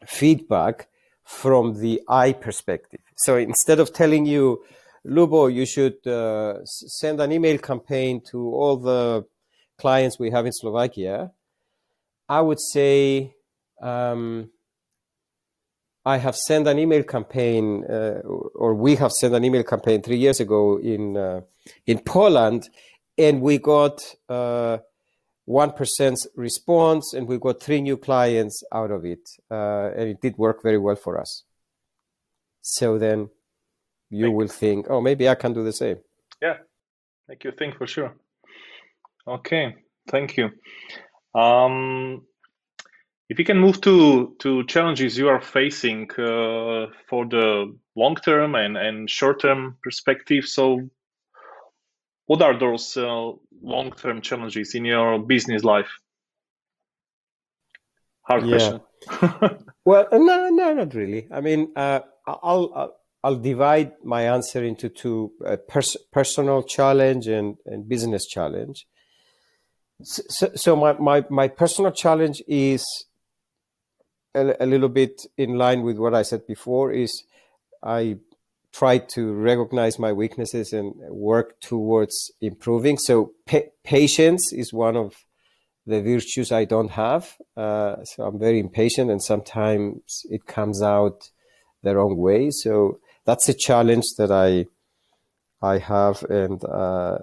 feedback 0.06 0.88
from 1.24 1.80
the 1.80 2.02
I 2.08 2.32
perspective. 2.32 3.00
So 3.16 3.36
instead 3.36 3.80
of 3.80 3.92
telling 3.92 4.26
you, 4.26 4.64
Lubo, 5.06 5.52
you 5.52 5.66
should 5.66 6.06
uh, 6.06 6.64
send 6.64 7.20
an 7.20 7.32
email 7.32 7.58
campaign 7.58 8.20
to 8.30 8.38
all 8.54 8.76
the 8.76 9.24
clients 9.78 10.18
we 10.18 10.30
have 10.30 10.46
in 10.46 10.52
Slovakia, 10.52 11.32
I 12.28 12.40
would 12.40 12.60
say 12.60 13.34
um, 13.80 14.50
I 16.04 16.18
have 16.18 16.36
sent 16.36 16.68
an 16.68 16.78
email 16.78 17.02
campaign, 17.02 17.84
uh, 17.84 18.20
or 18.54 18.74
we 18.74 18.96
have 18.96 19.12
sent 19.12 19.34
an 19.34 19.44
email 19.44 19.64
campaign 19.64 20.02
three 20.02 20.18
years 20.18 20.40
ago 20.40 20.78
in 20.78 21.16
uh, 21.16 21.40
in 21.86 21.98
Poland, 21.98 22.68
and 23.18 23.40
we 23.40 23.58
got 23.58 24.00
uh, 24.28 24.78
1% 25.48 26.26
response 26.36 27.12
and 27.14 27.26
we 27.26 27.38
got 27.38 27.60
three 27.60 27.80
new 27.80 27.96
clients 27.96 28.62
out 28.72 28.90
of 28.90 29.04
it 29.04 29.28
uh, 29.50 29.90
and 29.96 30.08
it 30.08 30.20
did 30.20 30.38
work 30.38 30.62
very 30.62 30.78
well 30.78 30.96
for 30.96 31.20
us. 31.20 31.44
So 32.62 32.96
then 32.98 33.30
you 34.12 34.30
will 34.30 34.48
think 34.48 34.86
oh 34.90 35.00
maybe 35.00 35.28
i 35.28 35.34
can 35.34 35.52
do 35.52 35.64
the 35.64 35.72
same 35.72 35.98
yeah 36.40 36.56
make 37.28 37.44
you 37.44 37.52
think 37.52 37.76
for 37.76 37.86
sure 37.86 38.14
okay 39.26 39.74
thank 40.08 40.36
you 40.36 40.50
um, 41.34 42.22
if 43.30 43.38
you 43.38 43.44
can 43.44 43.58
move 43.58 43.80
to 43.80 44.36
to 44.38 44.64
challenges 44.64 45.16
you 45.16 45.28
are 45.28 45.40
facing 45.40 46.10
uh, 46.12 46.86
for 47.08 47.24
the 47.26 47.74
long 47.96 48.14
term 48.16 48.54
and, 48.54 48.76
and 48.76 49.08
short 49.08 49.40
term 49.40 49.76
perspective 49.82 50.44
so 50.44 50.80
what 52.26 52.42
are 52.42 52.58
those 52.58 52.96
uh, 52.96 53.32
long-term 53.62 54.20
challenges 54.22 54.74
in 54.74 54.84
your 54.84 55.18
business 55.18 55.64
life? 55.64 55.90
Hard 58.22 58.46
yeah. 58.46 58.50
question. 58.50 58.80
well, 59.84 60.08
no, 60.12 60.48
no, 60.48 60.72
not 60.72 60.94
really. 60.94 61.26
I 61.30 61.40
mean, 61.40 61.72
uh, 61.76 62.00
I'll, 62.26 62.72
I'll, 62.74 62.96
I'll 63.24 63.36
divide 63.36 63.92
my 64.02 64.22
answer 64.22 64.64
into 64.64 64.88
two: 64.88 65.32
uh, 65.46 65.56
pers- 65.68 65.96
personal 66.12 66.62
challenge 66.62 67.28
and, 67.28 67.56
and 67.66 67.88
business 67.88 68.26
challenge. 68.26 68.86
So, 70.02 70.50
so 70.54 70.76
my, 70.76 70.94
my 70.94 71.24
my 71.30 71.48
personal 71.48 71.92
challenge 71.92 72.42
is 72.48 72.84
a, 74.34 74.56
a 74.60 74.66
little 74.66 74.88
bit 74.88 75.22
in 75.36 75.56
line 75.56 75.82
with 75.82 75.98
what 75.98 76.14
I 76.14 76.22
said 76.22 76.46
before. 76.46 76.92
Is 76.92 77.24
I 77.82 78.18
try 78.72 78.98
to 78.98 79.32
recognize 79.34 79.98
my 79.98 80.12
weaknesses 80.12 80.72
and 80.72 80.94
work 81.10 81.60
towards 81.60 82.32
improving. 82.40 82.96
So 82.96 83.32
pa- 83.46 83.70
patience 83.84 84.52
is 84.52 84.72
one 84.72 84.96
of 84.96 85.14
the 85.86 86.00
virtues 86.00 86.50
I 86.50 86.64
don't 86.64 86.92
have. 86.92 87.36
Uh, 87.56 88.02
so 88.04 88.24
I'm 88.24 88.38
very 88.38 88.58
impatient, 88.58 89.10
and 89.10 89.22
sometimes 89.22 90.22
it 90.30 90.46
comes 90.46 90.82
out 90.82 91.30
the 91.82 91.94
wrong 91.94 92.16
way. 92.16 92.50
So 92.50 92.98
that's 93.24 93.48
a 93.48 93.54
challenge 93.54 94.04
that 94.18 94.30
I 94.30 94.66
I 95.62 95.78
have, 95.78 96.24
and 96.24 96.62
uh, 96.64 97.18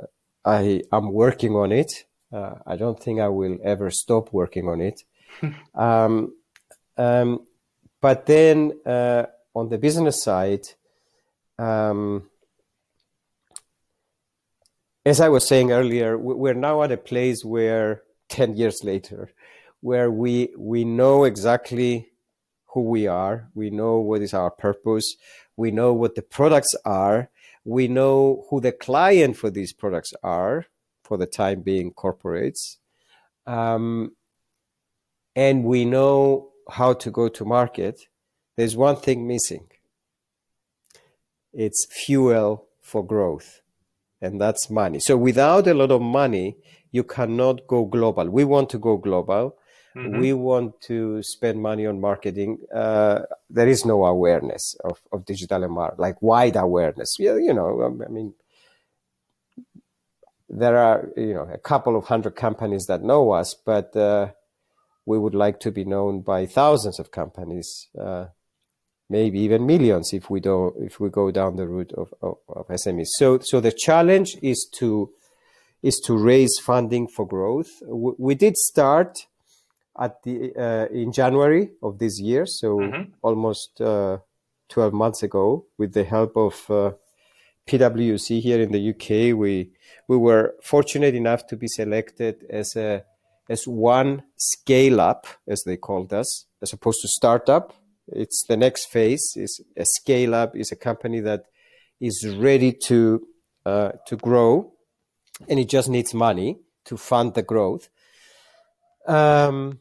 I 0.45 0.81
am 0.91 1.11
working 1.11 1.55
on 1.55 1.71
it. 1.71 2.05
Uh, 2.31 2.55
I 2.65 2.77
don't 2.77 2.99
think 2.99 3.19
I 3.19 3.27
will 3.27 3.57
ever 3.63 3.91
stop 3.91 4.31
working 4.31 4.67
on 4.69 4.81
it. 4.81 5.03
um, 5.75 6.33
um, 6.97 7.45
but 8.01 8.25
then 8.25 8.73
uh, 8.85 9.25
on 9.53 9.69
the 9.69 9.77
business 9.77 10.23
side, 10.23 10.61
um, 11.57 12.29
as 15.05 15.19
I 15.19 15.29
was 15.29 15.47
saying 15.47 15.71
earlier, 15.71 16.17
we're 16.17 16.53
now 16.53 16.83
at 16.83 16.91
a 16.91 16.97
place 16.97 17.43
where 17.43 18.03
10 18.29 18.55
years 18.55 18.83
later, 18.83 19.31
where 19.81 20.11
we, 20.11 20.53
we 20.57 20.83
know 20.85 21.23
exactly 21.23 22.09
who 22.67 22.83
we 22.83 23.07
are, 23.07 23.49
we 23.55 23.69
know 23.69 23.97
what 23.97 24.21
is 24.21 24.33
our 24.33 24.51
purpose, 24.51 25.15
we 25.59 25.71
know 25.71 25.91
what 25.93 26.15
the 26.15 26.21
products 26.21 26.73
are, 26.85 27.29
we 27.65 27.89
know 27.89 28.45
who 28.49 28.61
the 28.61 28.71
client 28.71 29.35
for 29.35 29.49
these 29.49 29.73
products 29.73 30.13
are, 30.23 30.65
for 31.03 31.17
the 31.17 31.25
time 31.25 31.59
being, 31.61 31.91
corporates. 31.91 32.77
Um, 33.45 34.15
and 35.35 35.65
we 35.65 35.83
know 35.83 36.51
how 36.69 36.93
to 36.93 37.11
go 37.11 37.27
to 37.27 37.43
market. 37.43 37.99
There's 38.55 38.77
one 38.77 38.95
thing 38.95 39.27
missing 39.27 39.67
it's 41.51 41.87
fuel 41.91 42.67
for 42.81 43.05
growth, 43.05 43.61
and 44.21 44.39
that's 44.39 44.69
money. 44.69 44.99
So 45.01 45.17
without 45.17 45.67
a 45.67 45.73
lot 45.73 45.91
of 45.91 46.01
money, 46.01 46.55
you 46.91 47.03
cannot 47.03 47.67
go 47.67 47.83
global. 47.83 48.29
We 48.29 48.45
want 48.45 48.69
to 48.69 48.77
go 48.77 48.95
global. 48.95 49.57
Mm-hmm. 49.99 50.19
We 50.19 50.33
want 50.33 50.79
to 50.81 51.21
spend 51.23 51.61
money 51.61 51.85
on 51.85 51.99
marketing. 51.99 52.59
Uh, 52.73 53.21
there 53.49 53.67
is 53.67 53.85
no 53.85 54.05
awareness 54.05 54.75
of, 54.83 54.99
of 55.11 55.25
digital 55.25 55.61
MR, 55.61 55.97
like 55.97 56.21
wide 56.21 56.55
awareness. 56.55 57.15
Yeah, 57.19 57.35
you 57.35 57.53
know, 57.53 57.81
um, 57.81 58.01
I 58.05 58.09
mean, 58.09 58.33
there 60.49 60.77
are 60.77 61.09
you 61.17 61.33
know 61.33 61.49
a 61.53 61.57
couple 61.57 61.97
of 61.97 62.05
hundred 62.05 62.35
companies 62.35 62.85
that 62.87 63.03
know 63.03 63.31
us, 63.31 63.53
but 63.53 63.93
uh, 63.95 64.29
we 65.05 65.19
would 65.19 65.35
like 65.35 65.59
to 65.61 65.71
be 65.71 65.83
known 65.83 66.21
by 66.21 66.45
thousands 66.45 66.97
of 66.99 67.11
companies. 67.11 67.87
Uh, 67.99 68.27
maybe 69.09 69.39
even 69.39 69.65
millions 69.65 70.13
if 70.13 70.29
we 70.29 70.39
do 70.39 70.73
if 70.79 70.99
we 70.99 71.09
go 71.09 71.31
down 71.31 71.55
the 71.55 71.67
route 71.67 71.91
of, 71.93 72.13
of, 72.21 72.37
of 72.47 72.67
SMEs. 72.67 73.07
So 73.17 73.39
so 73.41 73.59
the 73.59 73.71
challenge 73.71 74.37
is 74.41 74.69
to 74.77 75.11
is 75.81 75.99
to 76.05 76.17
raise 76.17 76.57
funding 76.63 77.07
for 77.07 77.27
growth. 77.27 77.69
We, 77.85 78.13
we 78.17 78.35
did 78.35 78.55
start 78.55 79.17
at 79.99 80.23
the 80.23 80.53
uh, 80.55 80.93
in 80.93 81.11
January 81.11 81.71
of 81.83 81.99
this 81.99 82.19
year, 82.19 82.45
so 82.45 82.77
mm-hmm. 82.77 83.11
almost 83.21 83.81
uh, 83.81 84.17
twelve 84.69 84.93
months 84.93 85.23
ago, 85.23 85.65
with 85.77 85.93
the 85.93 86.03
help 86.03 86.37
of 86.37 86.65
uh, 86.69 86.91
PwC 87.67 88.41
here 88.41 88.61
in 88.61 88.71
the 88.71 88.89
UK. 88.89 89.37
We 89.37 89.71
we 90.07 90.17
were 90.17 90.55
fortunate 90.63 91.15
enough 91.15 91.47
to 91.47 91.57
be 91.57 91.67
selected 91.67 92.45
as 92.49 92.75
a 92.75 93.03
as 93.49 93.67
one 93.67 94.23
scale 94.37 95.01
up, 95.01 95.27
as 95.47 95.63
they 95.65 95.75
called 95.75 96.13
us, 96.13 96.45
as 96.61 96.71
opposed 96.71 97.01
to 97.01 97.07
startup 97.07 97.73
it's 98.11 98.45
the 98.47 98.57
next 98.57 98.87
phase 98.87 99.33
is 99.35 99.61
a 99.77 99.85
scale 99.85 100.35
up 100.35 100.55
is 100.55 100.71
a 100.71 100.75
company 100.75 101.19
that 101.19 101.45
is 101.99 102.35
ready 102.37 102.71
to 102.71 103.25
uh, 103.65 103.91
to 104.07 104.15
grow 104.17 104.71
and 105.47 105.59
it 105.59 105.69
just 105.69 105.89
needs 105.89 106.13
money 106.13 106.57
to 106.85 106.97
fund 106.97 107.33
the 107.33 107.43
growth 107.43 107.89
um, 109.07 109.79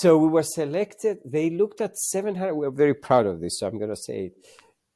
so 0.00 0.16
we 0.18 0.28
were 0.28 0.42
selected 0.42 1.18
they 1.24 1.50
looked 1.50 1.80
at 1.80 1.96
700 1.96 2.54
we're 2.54 2.70
very 2.70 2.94
proud 2.94 3.26
of 3.26 3.40
this 3.40 3.58
so 3.58 3.66
i'm 3.66 3.78
going 3.78 3.90
to 3.90 4.02
say 4.08 4.26
it 4.26 4.32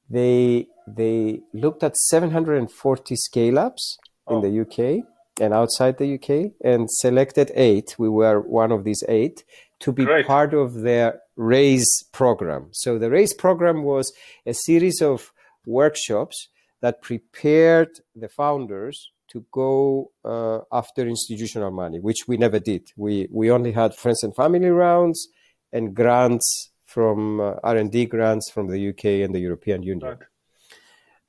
they 0.08 0.66
they 0.86 1.40
looked 1.52 1.82
at 1.82 1.96
740 1.96 3.16
scale 3.16 3.58
ups 3.58 3.98
oh. 4.26 4.36
in 4.36 4.42
the 4.42 4.60
uk 4.62 5.04
and 5.40 5.54
outside 5.54 5.98
the 5.98 6.14
uk 6.14 6.52
and 6.62 6.90
selected 6.90 7.50
eight 7.54 7.96
we 7.98 8.08
were 8.08 8.40
one 8.40 8.72
of 8.72 8.84
these 8.84 9.02
eight 9.08 9.44
to 9.80 9.92
be 9.92 10.04
Great. 10.04 10.26
part 10.26 10.54
of 10.54 10.82
their 10.82 11.20
raise 11.36 12.04
program. 12.12 12.68
So 12.72 12.98
the 12.98 13.10
raise 13.10 13.34
program 13.34 13.82
was 13.82 14.12
a 14.46 14.54
series 14.54 15.00
of 15.02 15.32
workshops 15.66 16.48
that 16.82 17.02
prepared 17.02 17.88
the 18.14 18.28
founders 18.28 19.10
to 19.30 19.44
go 19.52 20.10
uh, 20.24 20.60
after 20.72 21.06
institutional 21.06 21.70
money, 21.70 22.00
which 22.00 22.26
we 22.26 22.36
never 22.36 22.58
did. 22.58 22.90
We 22.96 23.28
we 23.30 23.50
only 23.50 23.72
had 23.72 23.94
friends 23.94 24.22
and 24.22 24.34
family 24.34 24.68
rounds 24.68 25.28
and 25.72 25.94
grants 25.94 26.70
from 26.84 27.40
uh, 27.40 27.54
R 27.62 27.76
and 27.76 27.90
D 27.90 28.06
grants 28.06 28.50
from 28.50 28.68
the 28.68 28.88
UK 28.88 29.04
and 29.24 29.34
the 29.34 29.40
European 29.40 29.82
Union. 29.82 30.18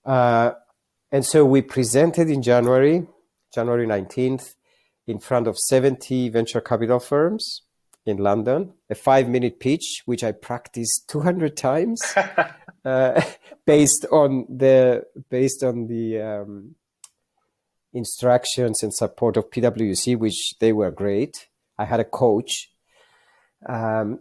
Right. 0.06 0.14
Uh, 0.14 0.54
and 1.12 1.26
so 1.26 1.46
we 1.46 1.62
presented 1.62 2.30
in 2.30 2.42
January, 2.42 3.08
January 3.54 3.86
nineteenth, 3.86 4.56
in 5.08 5.20
front 5.20 5.48
of 5.48 5.58
seventy 5.58 6.30
venture 6.30 6.62
capital 6.62 7.00
firms 7.00 7.62
in 8.06 8.18
London, 8.18 8.74
a 8.90 8.96
five 8.96 9.30
minute 9.30 9.60
pitch, 9.60 10.02
which 10.06 10.24
I 10.24 10.32
practiced 10.32 11.06
200 11.10 11.56
times, 11.56 12.02
uh, 12.86 13.22
based 13.66 14.06
on 14.12 14.46
the 14.50 15.04
based 15.30 15.64
on 15.64 15.88
the 15.88 16.20
um, 16.20 16.76
instructions 17.94 18.84
and 18.84 18.94
support 18.94 19.38
of 19.38 19.50
PwC, 19.50 20.18
which 20.18 20.56
they 20.60 20.74
were 20.74 20.92
great. 20.92 21.48
I 21.78 21.86
had 21.86 22.00
a 22.00 22.06
coach. 22.06 22.70
Um, 23.68 24.20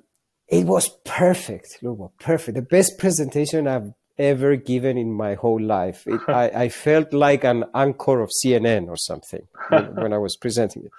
it 0.48 0.66
was 0.66 0.88
perfect, 1.04 1.78
Lubo, 1.83 2.11
perfect. 2.20 2.56
The 2.56 2.62
best 2.62 2.98
presentation 2.98 3.68
I've 3.68 3.92
ever 4.18 4.56
given 4.56 4.98
in 4.98 5.12
my 5.12 5.35
whole 5.35 5.61
life. 5.61 6.02
It, 6.06 6.20
I, 6.28 6.48
I, 6.48 6.68
felt 6.68 7.12
like 7.12 7.44
an 7.44 7.64
anchor 7.74 8.20
of 8.20 8.30
CNN 8.44 8.88
or 8.88 8.96
something 8.96 9.46
when, 9.68 9.94
when 10.02 10.12
I 10.12 10.18
was 10.18 10.37
presenting 10.37 10.85
it. 10.85 10.92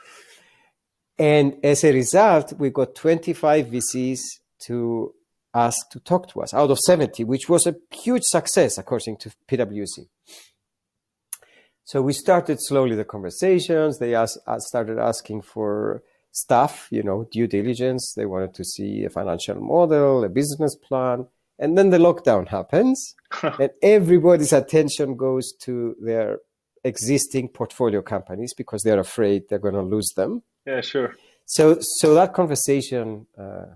And 1.19 1.57
as 1.63 1.83
a 1.83 1.93
result, 1.93 2.53
we 2.57 2.71
got 2.71 2.95
25 2.95 3.67
VCs 3.67 4.19
to 4.65 5.13
ask 5.53 5.89
to 5.91 5.99
talk 5.99 6.29
to 6.29 6.41
us 6.41 6.53
out 6.53 6.71
of 6.71 6.79
70, 6.79 7.23
which 7.25 7.47
was 7.47 7.67
a 7.67 7.75
huge 7.91 8.23
success 8.23 8.77
according 8.77 9.17
to 9.17 9.31
PwC. 9.47 10.07
So 11.83 12.01
we 12.01 12.13
started 12.13 12.57
slowly 12.61 12.95
the 12.95 13.05
conversations. 13.05 13.99
They 13.99 14.15
asked, 14.15 14.39
uh, 14.47 14.59
started 14.59 14.97
asking 14.97 15.41
for 15.41 16.03
stuff, 16.31 16.87
you 16.91 17.03
know, 17.03 17.27
due 17.31 17.47
diligence. 17.47 18.13
They 18.15 18.25
wanted 18.25 18.53
to 18.55 18.63
see 18.63 19.03
a 19.03 19.09
financial 19.09 19.59
model, 19.59 20.23
a 20.23 20.29
business 20.29 20.75
plan. 20.75 21.27
And 21.59 21.77
then 21.77 21.91
the 21.91 21.99
lockdown 21.99 22.47
happens, 22.47 23.15
and 23.43 23.69
everybody's 23.83 24.51
attention 24.51 25.15
goes 25.15 25.53
to 25.61 25.95
their 26.01 26.39
existing 26.83 27.49
portfolio 27.49 28.01
companies 28.01 28.53
because 28.55 28.81
they're 28.81 28.99
afraid 28.99 29.43
they're 29.47 29.59
going 29.59 29.75
to 29.75 29.81
lose 29.81 30.11
them. 30.15 30.41
Yeah, 30.65 30.81
sure. 30.81 31.15
So, 31.45 31.77
so 31.81 32.13
that 32.15 32.33
conversation 32.33 33.27
uh, 33.37 33.75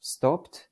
stopped, 0.00 0.68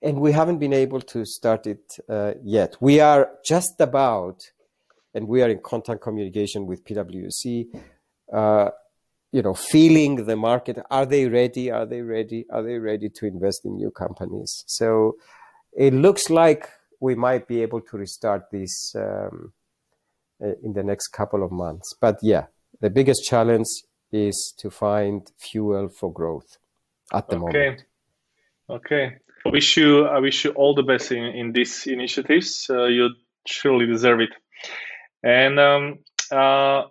and 0.00 0.20
we 0.20 0.32
haven't 0.32 0.58
been 0.58 0.72
able 0.72 1.00
to 1.00 1.26
start 1.26 1.66
it 1.66 1.98
uh, 2.08 2.34
yet. 2.42 2.76
We 2.80 3.00
are 3.00 3.30
just 3.44 3.80
about, 3.80 4.50
and 5.14 5.28
we 5.28 5.42
are 5.42 5.48
in 5.48 5.60
constant 5.62 6.00
communication 6.00 6.66
with 6.66 6.84
PwC. 6.84 7.66
Uh, 8.32 8.70
you 9.32 9.40
know, 9.40 9.54
feeling 9.54 10.26
the 10.26 10.36
market. 10.36 10.78
Are 10.90 11.06
they 11.06 11.26
ready? 11.26 11.70
Are 11.70 11.86
they 11.86 12.02
ready? 12.02 12.44
Are 12.50 12.62
they 12.62 12.78
ready 12.78 13.08
to 13.08 13.26
invest 13.26 13.64
in 13.64 13.76
new 13.76 13.90
companies? 13.90 14.62
So, 14.66 15.16
it 15.72 15.94
looks 15.94 16.28
like 16.28 16.68
we 17.00 17.14
might 17.14 17.48
be 17.48 17.62
able 17.62 17.80
to 17.80 17.96
restart 17.96 18.50
this 18.52 18.94
um, 18.94 19.52
uh, 20.42 20.52
in 20.62 20.74
the 20.74 20.82
next 20.82 21.08
couple 21.08 21.42
of 21.42 21.50
months. 21.50 21.94
But 22.00 22.18
yeah, 22.22 22.46
the 22.80 22.90
biggest 22.90 23.24
challenge 23.24 23.66
is 24.12 24.54
to 24.58 24.70
find 24.70 25.30
fuel 25.38 25.88
for 25.88 26.12
growth 26.12 26.58
at 27.12 27.28
the 27.28 27.36
okay. 27.36 27.44
moment. 27.44 27.84
Okay. 28.68 29.16
I 29.44 29.48
wish 29.48 29.76
you 29.76 30.06
I 30.06 30.18
wish 30.20 30.44
you 30.44 30.50
all 30.52 30.74
the 30.74 30.82
best 30.82 31.10
in, 31.10 31.24
in 31.24 31.52
these 31.52 31.86
initiatives. 31.86 32.66
Uh, 32.70 32.84
you 32.84 33.10
surely 33.46 33.86
deserve 33.86 34.20
it. 34.20 34.30
And 35.22 35.58
um, 35.58 35.98
uh, 36.30 36.84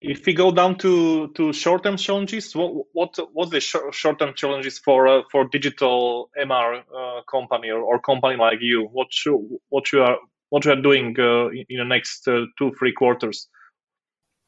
if 0.00 0.26
we 0.26 0.34
go 0.34 0.50
down 0.52 0.76
to, 0.78 1.28
to 1.34 1.52
short-term 1.52 1.96
challenges, 1.96 2.54
what 2.54 2.86
what 2.92 3.18
what's 3.32 3.50
the 3.50 3.60
short-term 3.60 4.34
challenges 4.34 4.78
for 4.78 5.08
uh, 5.08 5.22
for 5.30 5.48
digital 5.48 6.30
MR 6.38 6.80
uh, 6.80 7.22
company 7.30 7.70
or, 7.70 7.80
or 7.80 8.00
company 8.00 8.36
like 8.36 8.58
you? 8.60 8.88
What 8.92 9.08
you 9.24 9.60
what 9.68 9.92
you 9.92 10.02
are 10.02 10.18
what 10.50 10.64
you 10.64 10.72
are 10.72 10.80
doing 10.80 11.16
uh, 11.18 11.48
in, 11.48 11.64
in 11.68 11.78
the 11.78 11.84
next 11.84 12.28
uh, 12.28 12.44
two 12.58 12.72
three 12.78 12.92
quarters? 12.92 13.48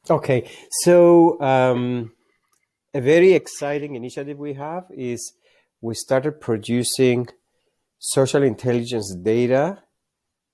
Okay, 0.09 0.49
so 0.83 1.41
um, 1.41 2.11
a 2.93 3.01
very 3.01 3.33
exciting 3.33 3.95
initiative 3.95 4.37
we 4.37 4.53
have 4.53 4.85
is 4.91 5.33
we 5.81 5.93
started 5.95 6.39
producing 6.39 7.27
social 7.99 8.43
intelligence 8.43 9.15
data 9.15 9.83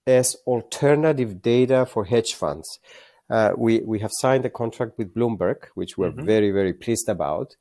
as 0.05 0.35
alternative 0.45 1.41
data 1.41 1.85
for 1.85 2.05
hedge 2.05 2.33
funds. 2.33 2.79
Uh, 3.29 3.51
we, 3.57 3.81
we 3.81 3.99
have 3.99 4.11
signed 4.13 4.45
a 4.45 4.49
contract 4.49 4.97
with 4.97 5.13
Bloomberg, 5.13 5.65
which 5.75 5.97
we're 5.97 6.11
mm-hmm. 6.11 6.25
very, 6.25 6.51
very 6.51 6.73
pleased 6.73 7.09
about. 7.09 7.55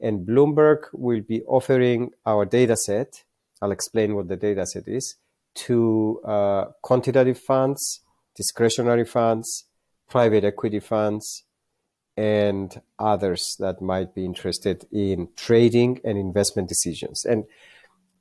And 0.00 0.26
Bloomberg 0.26 0.84
will 0.92 1.22
be 1.22 1.42
offering 1.42 2.10
our 2.24 2.44
data 2.44 2.76
set. 2.76 3.24
I'll 3.60 3.72
explain 3.72 4.14
what 4.14 4.28
the 4.28 4.36
data 4.36 4.64
set 4.66 4.86
is 4.86 5.16
to 5.66 6.20
uh, 6.24 6.66
quantitative 6.82 7.38
funds, 7.40 8.00
discretionary 8.36 9.04
funds, 9.04 9.64
private 10.08 10.44
equity 10.44 10.78
funds, 10.78 11.44
and 12.16 12.80
others 12.98 13.56
that 13.58 13.80
might 13.80 14.14
be 14.14 14.24
interested 14.24 14.86
in 14.92 15.28
trading 15.36 16.00
and 16.04 16.18
investment 16.18 16.68
decisions. 16.68 17.24
And 17.24 17.44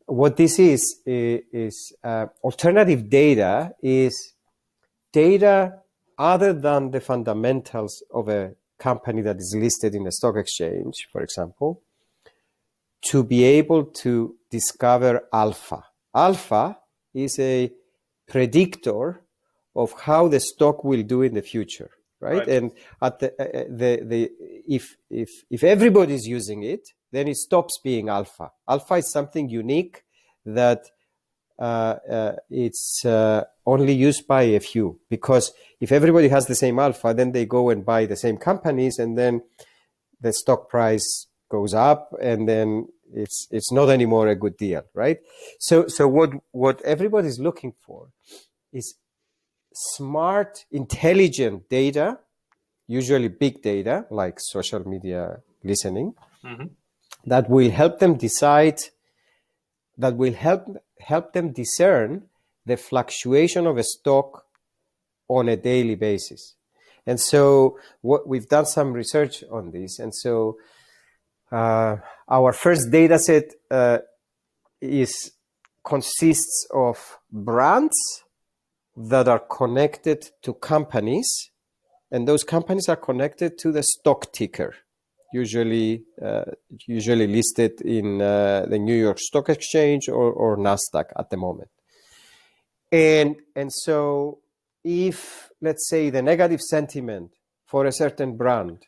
what 0.08 0.38
this 0.38 0.58
is 0.58 1.02
is, 1.06 1.94
uh, 2.04 2.28
alternative 2.44 3.10
data 3.10 3.74
is 3.84 4.34
data 5.12 5.74
other 6.18 6.54
than 6.54 6.92
the 6.92 7.00
fundamentals 7.00 8.04
of 8.12 8.30
a 8.30 8.54
company 8.80 9.22
that 9.22 9.38
is 9.38 9.56
listed 9.58 9.94
in 9.94 10.08
a 10.08 10.12
stock 10.12 10.36
exchange, 10.38 11.08
for 11.12 11.22
example, 11.22 11.82
to 13.02 13.24
be 13.24 13.44
able 13.44 13.84
to 13.86 14.36
discover 14.50 15.28
alpha. 15.32 15.84
Alpha 16.16 16.78
is 17.14 17.38
a 17.40 17.72
predictor 18.28 19.22
of 19.76 19.94
how 20.02 20.28
the 20.28 20.40
stock 20.40 20.84
will 20.84 21.04
do 21.04 21.22
in 21.22 21.34
the 21.34 21.42
future, 21.42 21.92
right? 22.20 22.40
right. 22.40 22.48
And 22.48 22.72
at 23.02 23.20
the, 23.20 23.34
uh, 23.40 23.60
uh 23.60 23.64
the 23.70 24.02
the 24.04 24.32
if 24.68 24.98
if 25.10 25.30
if 25.50 25.64
everybody's 25.64 26.26
using 26.28 26.64
it, 26.64 26.90
then 27.12 27.28
it 27.28 27.38
stops 27.38 27.80
being 27.84 28.10
alpha. 28.10 28.52
Alpha 28.68 28.96
is 28.96 29.12
something 29.12 29.50
unique 29.50 30.04
that 30.46 30.90
uh, 31.60 31.96
uh, 32.10 32.36
it's 32.50 33.04
uh, 33.06 33.44
only 33.66 33.94
used 33.94 34.28
by 34.28 34.44
a 34.44 34.60
few 34.60 35.00
because 35.10 35.54
if 35.80 35.92
everybody 35.92 36.28
has 36.28 36.46
the 36.46 36.56
same 36.56 36.80
alpha, 36.80 37.14
then 37.14 37.32
they 37.32 37.46
go 37.46 37.70
and 37.70 37.86
buy 37.86 38.06
the 38.06 38.16
same 38.16 38.38
companies, 38.38 39.00
and 39.00 39.18
then 39.18 39.42
the 40.22 40.32
stock 40.32 40.70
price 40.70 41.28
goes 41.50 41.74
up, 41.74 42.14
and 42.22 42.48
then 42.48 42.88
it's 43.14 43.48
it's 43.52 43.72
not 43.72 43.90
anymore 43.90 44.28
a 44.28 44.36
good 44.36 44.58
deal, 44.58 44.84
right? 44.94 45.18
So 45.60 45.88
so 45.88 46.08
what 46.08 46.32
what 46.52 46.82
everybody's 46.82 47.40
looking 47.40 47.74
for 47.86 48.10
is 48.72 48.96
smart, 49.96 50.66
intelligent 50.72 51.70
data, 51.70 52.20
usually 52.88 53.28
big 53.28 53.62
data 53.62 54.06
like 54.10 54.40
social 54.40 54.88
media 54.88 55.40
listening, 55.64 56.14
mm-hmm. 56.44 56.66
that 57.26 57.50
will 57.50 57.70
help 57.70 58.00
them 58.00 58.16
decide, 58.16 58.80
that 59.98 60.16
will 60.16 60.34
help 60.34 60.68
help 61.00 61.34
them 61.34 61.52
discern 61.52 62.24
the 62.66 62.78
fluctuation 62.78 63.68
of 63.68 63.78
a 63.78 63.84
stock 63.84 64.46
on 65.28 65.48
a 65.50 65.56
daily 65.56 65.96
basis. 65.96 66.56
And 67.06 67.20
so 67.20 67.80
what 68.02 68.28
we've 68.28 68.48
done 68.48 68.66
some 68.66 68.92
research 68.94 69.44
on 69.50 69.72
this. 69.72 70.00
And 70.00 70.14
so 70.14 70.58
uh, 71.52 71.98
our 72.28 72.52
first 72.52 72.92
data 72.92 73.20
set 73.20 73.54
uh, 73.72 74.00
is 74.82 75.32
consists 75.84 76.68
of 76.74 77.18
brands 77.32 77.96
that 78.98 79.28
are 79.28 79.40
connected 79.40 80.32
to 80.42 80.54
companies, 80.56 81.52
and 82.12 82.28
those 82.28 82.44
companies 82.44 82.90
are 82.90 82.96
connected 82.96 83.58
to 83.60 83.72
the 83.72 83.84
stock 83.84 84.34
ticker, 84.34 84.74
usually 85.32 86.04
uh, 86.22 86.46
usually 86.88 87.28
listed 87.28 87.80
in 87.82 88.22
uh, 88.22 88.66
the 88.68 88.80
New 88.80 88.96
York 88.96 89.20
Stock 89.20 89.50
Exchange 89.50 90.10
or, 90.10 90.32
or 90.32 90.58
Nasdaq 90.58 91.12
at 91.16 91.30
the 91.30 91.38
moment. 91.38 91.70
And 92.92 93.36
and 93.56 93.72
so 93.72 94.40
if 94.84 95.52
let's 95.62 95.88
say 95.90 96.10
the 96.10 96.22
negative 96.22 96.62
sentiment 96.62 97.32
for 97.66 97.86
a 97.86 97.92
certain 97.92 98.36
brand 98.36 98.86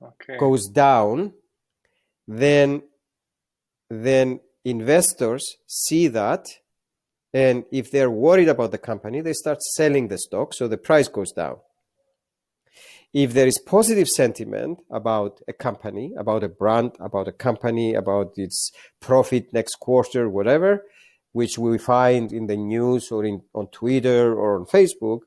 okay. 0.00 0.38
goes 0.38 0.68
down, 0.68 1.34
then 2.26 2.82
then 3.90 4.40
investors 4.64 5.56
see 5.66 6.08
that 6.08 6.46
and 7.34 7.64
if 7.72 7.90
they're 7.90 8.10
worried 8.10 8.48
about 8.48 8.70
the 8.70 8.78
company, 8.78 9.20
they 9.20 9.32
start 9.32 9.60
selling 9.60 10.06
the 10.06 10.18
stock, 10.18 10.54
so 10.54 10.68
the 10.68 10.78
price 10.78 11.08
goes 11.08 11.32
down. 11.32 11.56
If 13.12 13.32
there 13.32 13.48
is 13.48 13.58
positive 13.58 14.08
sentiment 14.08 14.82
about 14.88 15.40
a 15.48 15.52
company, 15.52 16.12
about 16.16 16.44
a 16.44 16.48
brand, 16.48 16.92
about 17.00 17.26
a 17.26 17.32
company, 17.32 17.94
about 17.94 18.34
its 18.36 18.70
profit 19.00 19.52
next 19.52 19.76
quarter, 19.80 20.28
whatever, 20.28 20.84
which 21.32 21.58
we 21.58 21.76
find 21.76 22.32
in 22.32 22.46
the 22.46 22.56
news 22.56 23.10
or 23.10 23.24
in, 23.24 23.42
on 23.52 23.66
Twitter 23.68 24.32
or 24.32 24.56
on 24.60 24.66
Facebook, 24.66 25.20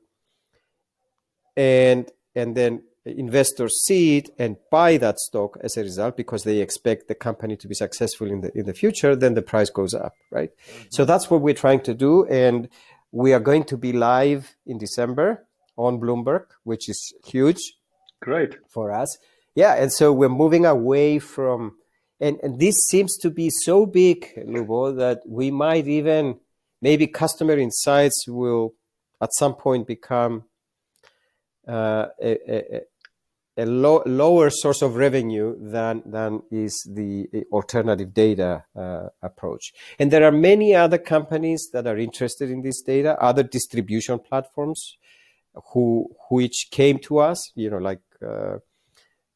and 1.56 2.10
and 2.34 2.56
then 2.56 2.84
investors 3.16 3.84
see 3.84 4.18
it 4.18 4.30
and 4.38 4.56
buy 4.70 4.96
that 4.96 5.18
stock 5.18 5.58
as 5.62 5.76
a 5.76 5.82
result 5.82 6.16
because 6.16 6.44
they 6.44 6.58
expect 6.58 7.08
the 7.08 7.14
company 7.14 7.56
to 7.56 7.68
be 7.68 7.74
successful 7.74 8.30
in 8.30 8.40
the 8.40 8.56
in 8.58 8.66
the 8.66 8.74
future 8.74 9.14
then 9.16 9.34
the 9.34 9.42
price 9.42 9.70
goes 9.70 9.94
up 9.94 10.14
right? 10.30 10.50
Mm-hmm. 10.50 10.84
so 10.90 11.04
that's 11.04 11.30
what 11.30 11.40
we're 11.40 11.54
trying 11.54 11.80
to 11.80 11.94
do 11.94 12.24
and 12.26 12.68
we 13.12 13.32
are 13.32 13.40
going 13.40 13.64
to 13.64 13.76
be 13.76 13.92
live 13.92 14.56
in 14.66 14.78
december 14.78 15.46
on 15.76 16.00
bloomberg 16.00 16.44
which 16.64 16.88
is 16.88 17.14
huge 17.26 17.74
great. 18.20 18.56
for 18.68 18.92
us. 18.92 19.16
Yeah 19.54 19.74
and 19.74 19.92
so 19.92 20.12
we're 20.12 20.28
moving 20.28 20.66
away 20.66 21.18
from 21.18 21.76
and, 22.20 22.38
and 22.42 22.58
this 22.58 22.74
seems 22.88 23.16
to 23.18 23.30
be 23.30 23.48
so 23.48 23.86
big 23.86 24.34
Lubo, 24.36 24.96
that 24.96 25.22
we 25.26 25.50
might 25.50 25.86
even 25.86 26.40
maybe 26.82 27.06
customer 27.06 27.56
insights 27.56 28.26
will 28.28 28.74
at 29.20 29.30
some 29.34 29.54
point 29.54 29.86
become 29.86 30.44
uh, 31.66 32.06
a, 32.22 32.38
a, 32.50 32.80
a 33.58 33.66
lo- 33.66 34.02
lower 34.06 34.48
source 34.50 34.80
of 34.82 34.96
revenue 34.96 35.56
than 35.60 36.02
than 36.06 36.42
is 36.50 36.74
the 36.88 37.28
alternative 37.52 38.14
data 38.14 38.64
uh, 38.76 39.08
approach. 39.20 39.72
And 39.98 40.10
there 40.10 40.24
are 40.24 40.32
many 40.32 40.74
other 40.74 40.98
companies 40.98 41.68
that 41.72 41.86
are 41.86 41.98
interested 41.98 42.50
in 42.50 42.62
this 42.62 42.80
data, 42.80 43.20
other 43.20 43.42
distribution 43.42 44.20
platforms, 44.20 44.96
who 45.72 46.08
which 46.30 46.68
came 46.70 46.98
to 47.00 47.18
us. 47.18 47.52
You 47.54 47.70
know, 47.70 47.78
like. 47.78 48.00
Uh, 48.24 48.58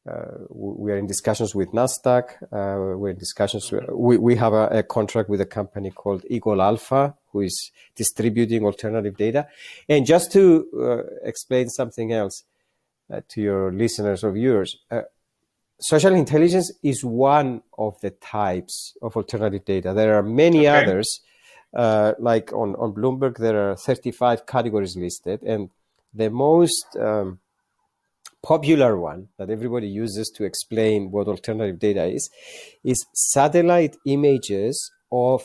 uh, 0.05 0.25
we 0.49 0.91
are 0.91 0.97
in 0.97 1.07
discussions 1.07 1.55
with 1.55 1.71
Nasdaq. 1.71 2.33
Uh, 2.51 2.97
we're 2.97 3.11
in 3.11 3.17
discussions. 3.17 3.71
With, 3.71 3.85
we 3.89 4.17
we 4.17 4.35
have 4.35 4.51
a, 4.51 4.67
a, 4.67 4.83
contract 4.83 5.29
with 5.29 5.39
a 5.39 5.45
company 5.45 5.91
called 5.91 6.25
Eagle 6.29 6.61
Alpha, 6.61 7.15
who 7.31 7.39
is 7.39 7.71
distributing 7.95 8.65
alternative 8.65 9.15
data. 9.15 9.47
And 9.87 10.05
just 10.05 10.29
to 10.33 10.67
uh, 10.77 11.03
explain 11.23 11.69
something 11.69 12.11
else, 12.11 12.43
uh, 13.13 13.21
to 13.29 13.41
your 13.41 13.71
listeners 13.71 14.23
or 14.23 14.31
viewers. 14.31 14.77
Uh, 14.89 15.01
social 15.79 16.13
intelligence 16.13 16.71
is 16.81 17.03
one 17.03 17.61
of 17.77 17.99
the 18.01 18.09
types 18.09 18.95
of 19.01 19.15
alternative 19.15 19.65
data. 19.65 19.93
There 19.93 20.15
are 20.15 20.23
many 20.23 20.67
okay. 20.67 20.83
others. 20.83 21.21
Uh, 21.75 22.13
like 22.19 22.53
on, 22.53 22.75
on 22.75 22.93
Bloomberg, 22.93 23.37
there 23.37 23.71
are 23.71 23.75
35 23.75 24.45
categories 24.45 24.95
listed, 24.95 25.41
and 25.41 25.71
the 26.13 26.29
most 26.29 26.85
um, 26.99 27.39
popular 28.43 28.97
one 28.99 29.29
that 29.39 29.49
everybody 29.49 29.87
uses 29.87 30.31
to 30.35 30.43
explain 30.43 31.09
what 31.09 31.27
alternative 31.27 31.79
data 31.79 32.05
is 32.05 32.29
is 32.83 33.05
satellite 33.13 33.95
images 34.05 34.91
of 35.11 35.43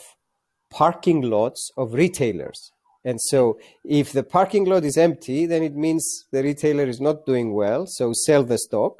parking 0.70 1.22
lots 1.22 1.70
of 1.78 1.94
retailers. 1.94 2.72
And 3.08 3.18
so 3.30 3.58
if 3.84 4.12
the 4.12 4.22
parking 4.22 4.64
lot 4.66 4.84
is 4.84 4.98
empty, 4.98 5.46
then 5.46 5.62
it 5.62 5.74
means 5.74 6.26
the 6.30 6.42
retailer 6.42 6.86
is 6.94 7.00
not 7.00 7.24
doing 7.24 7.54
well. 7.54 7.86
So 7.86 8.12
sell 8.12 8.42
the 8.44 8.58
stock. 8.58 8.94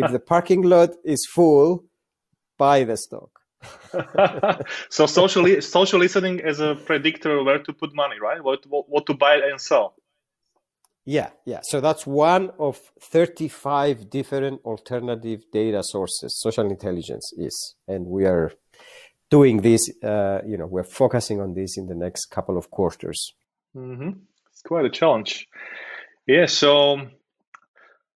if 0.00 0.10
the 0.10 0.18
parking 0.34 0.62
lot 0.62 0.90
is 1.04 1.24
full, 1.36 1.84
buy 2.58 2.82
the 2.82 2.96
stock. 2.96 3.30
so 4.88 5.06
social 5.06 5.44
social 5.60 6.00
listening 6.00 6.40
is 6.40 6.58
a 6.58 6.74
predictor 6.88 7.42
where 7.44 7.60
to 7.66 7.72
put 7.72 7.94
money, 7.94 8.18
right? 8.28 8.42
What, 8.42 8.60
what 8.72 8.84
what 8.88 9.06
to 9.06 9.14
buy 9.14 9.34
and 9.50 9.60
sell. 9.60 9.94
Yeah, 11.04 11.30
yeah. 11.46 11.60
So 11.62 11.80
that's 11.80 12.06
one 12.06 12.50
of 12.58 12.74
35 13.00 14.10
different 14.10 14.60
alternative 14.64 15.40
data 15.52 15.82
sources 15.82 16.30
social 16.46 16.66
intelligence 16.76 17.32
is. 17.38 17.56
And 17.86 18.06
we 18.06 18.26
are 18.26 18.52
doing 19.30 19.60
this, 19.62 19.90
uh, 20.02 20.40
you 20.46 20.56
know, 20.56 20.66
we're 20.66 20.84
focusing 20.84 21.40
on 21.40 21.54
this 21.54 21.76
in 21.76 21.86
the 21.86 21.94
next 21.94 22.26
couple 22.26 22.56
of 22.56 22.70
quarters. 22.70 23.34
Mm-hmm. 23.76 24.10
It's 24.50 24.62
quite 24.62 24.84
a 24.84 24.90
challenge. 24.90 25.48
Yeah. 26.26 26.46
So 26.46 27.08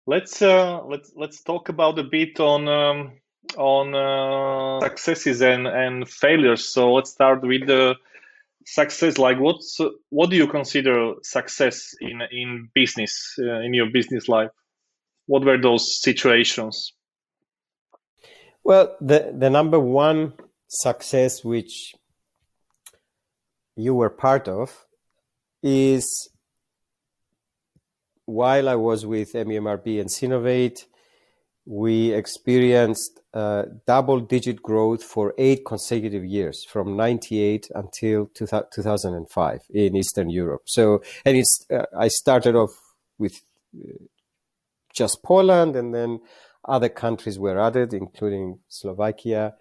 let's 0.06 0.42
uh, 0.42 0.82
let's 0.84 1.12
let's 1.16 1.42
talk 1.42 1.68
about 1.68 1.98
a 1.98 2.04
bit 2.04 2.40
on 2.40 2.68
um, 2.68 3.12
on 3.56 3.94
uh, 3.94 4.80
successes 4.80 5.42
and 5.42 5.66
and 5.66 6.08
failures. 6.08 6.64
So 6.72 6.92
let's 6.94 7.10
start 7.10 7.42
with 7.42 7.66
the 7.66 7.96
success. 8.64 9.18
Like, 9.18 9.38
what's 9.38 9.78
what 10.10 10.30
do 10.30 10.36
you 10.36 10.46
consider 10.46 11.14
success 11.22 11.94
in 12.00 12.22
in 12.30 12.68
business 12.74 13.34
uh, 13.38 13.60
in 13.60 13.74
your 13.74 13.90
business 13.90 14.28
life? 14.28 14.50
What 15.26 15.44
were 15.44 15.58
those 15.58 16.00
situations? 16.00 16.92
Well, 18.64 18.96
the 19.00 19.34
the 19.36 19.50
number 19.50 19.78
one 19.78 20.34
success 20.70 21.44
which 21.44 21.94
you 23.76 23.94
were 23.94 24.10
part 24.10 24.46
of 24.46 24.86
is 25.62 26.30
while 28.24 28.68
I 28.68 28.76
was 28.76 29.04
with 29.04 29.32
MEMRB 29.32 30.00
and 30.00 30.08
Synovate, 30.08 30.86
we 31.66 32.12
experienced 32.12 33.20
uh, 33.34 33.64
double 33.86 34.20
digit 34.20 34.62
growth 34.62 35.02
for 35.02 35.34
eight 35.36 35.66
consecutive 35.66 36.24
years 36.24 36.64
from 36.64 36.96
98 36.96 37.68
until 37.74 38.26
2005 38.34 39.60
in 39.70 39.96
Eastern 39.96 40.30
Europe. 40.30 40.62
So, 40.66 41.02
and 41.24 41.36
it's, 41.36 41.66
uh, 41.72 41.86
I 41.98 42.08
started 42.08 42.54
off 42.54 42.70
with 43.18 43.40
uh, 43.76 44.04
just 44.94 45.22
Poland 45.24 45.74
and 45.74 45.92
then 45.92 46.20
other 46.64 46.88
countries 46.88 47.38
were 47.38 47.58
added, 47.58 47.92
including 47.92 48.60
Slovakia. 48.68 49.54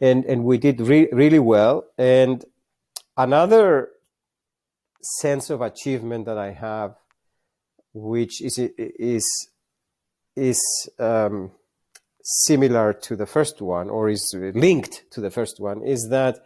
And, 0.00 0.24
and 0.24 0.44
we 0.44 0.58
did 0.58 0.80
re- 0.80 1.08
really 1.12 1.38
well. 1.38 1.84
And 1.98 2.44
another 3.16 3.90
sense 5.02 5.50
of 5.50 5.60
achievement 5.60 6.26
that 6.26 6.38
I 6.38 6.52
have, 6.52 6.96
which 7.92 8.40
is, 8.42 8.58
is 8.58 9.50
is 10.36 10.88
um, 10.98 11.52
similar 12.22 12.92
to 12.92 13.16
the 13.16 13.26
first 13.26 13.60
one 13.60 13.90
or 13.90 14.08
is 14.08 14.34
linked 14.54 15.04
to 15.10 15.20
the 15.20 15.30
first 15.30 15.56
one 15.58 15.82
is 15.82 16.08
that 16.10 16.38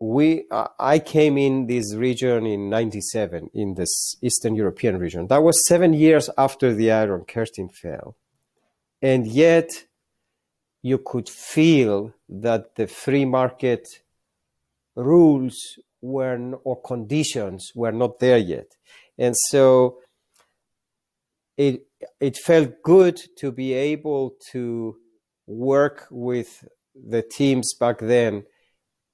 we 0.00 0.44
I 0.78 0.98
came 0.98 1.38
in 1.38 1.66
this 1.66 1.94
region 1.94 2.46
in 2.46 2.68
97 2.68 3.50
in 3.54 3.74
this 3.74 4.16
Eastern 4.22 4.54
European 4.54 4.98
region. 4.98 5.28
That 5.28 5.42
was 5.42 5.66
7 5.66 5.94
years 5.94 6.28
after 6.36 6.74
the 6.74 6.90
Iron 6.92 7.24
Curtain 7.24 7.68
fell. 7.68 8.16
And 9.00 9.26
yet 9.26 9.70
you 10.84 10.98
could 10.98 11.30
feel 11.30 12.12
that 12.28 12.74
the 12.74 12.86
free 12.86 13.24
market 13.24 13.88
rules 14.94 15.56
were 16.02 16.38
or 16.62 16.82
conditions 16.82 17.72
were 17.74 17.90
not 17.90 18.18
there 18.18 18.36
yet. 18.36 18.66
And 19.16 19.34
so 19.48 20.00
it 21.56 21.86
it 22.20 22.36
felt 22.36 22.82
good 22.82 23.18
to 23.38 23.50
be 23.50 23.72
able 23.72 24.34
to 24.52 24.96
work 25.46 26.06
with 26.10 26.68
the 26.94 27.22
teams 27.22 27.72
back 27.72 27.98
then 28.00 28.44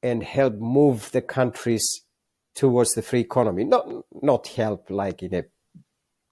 and 0.03 0.25
help 0.25 0.55
move 0.55 1.13
the 1.13 1.23
countries 1.23 1.87
towards 2.57 2.95
the 2.95 3.03
free 3.03 3.21
economy. 3.21 3.63
Not 3.63 3.87
not 4.21 4.49
help 4.49 4.91
like 4.91 5.23
in 5.23 5.35
a 5.35 5.45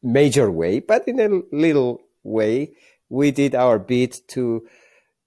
major 0.03 0.51
way, 0.51 0.81
but 0.81 1.07
in 1.07 1.21
a 1.21 1.43
little 1.55 2.01
way, 2.25 2.73
we 3.09 3.31
did 3.31 3.55
our 3.55 3.79
bit 3.79 4.17
to 4.35 4.67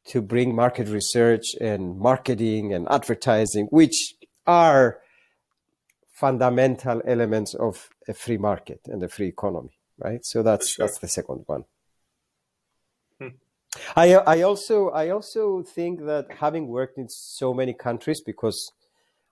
to 0.07 0.21
bring 0.21 0.55
market 0.55 0.87
research 0.87 1.55
and 1.59 1.97
marketing 1.97 2.73
and 2.73 2.87
advertising, 2.89 3.67
which 3.67 4.15
are 4.47 4.99
fundamental 6.11 7.01
elements 7.05 7.53
of 7.53 7.89
a 8.07 8.13
free 8.13 8.37
market 8.37 8.81
and 8.85 9.01
a 9.03 9.07
free 9.07 9.27
economy 9.27 9.77
right? 10.01 10.25
So 10.25 10.43
that's 10.43 10.73
sure. 10.73 10.85
that's 10.85 10.99
the 10.99 11.07
second 11.07 11.43
one. 11.45 11.65
Hmm. 13.19 13.27
I 13.95 14.15
I 14.15 14.41
also 14.41 14.89
I 14.89 15.09
also 15.09 15.63
think 15.63 16.05
that 16.05 16.27
having 16.39 16.67
worked 16.67 16.97
in 16.97 17.07
so 17.09 17.53
many 17.53 17.73
countries 17.73 18.21
because 18.21 18.71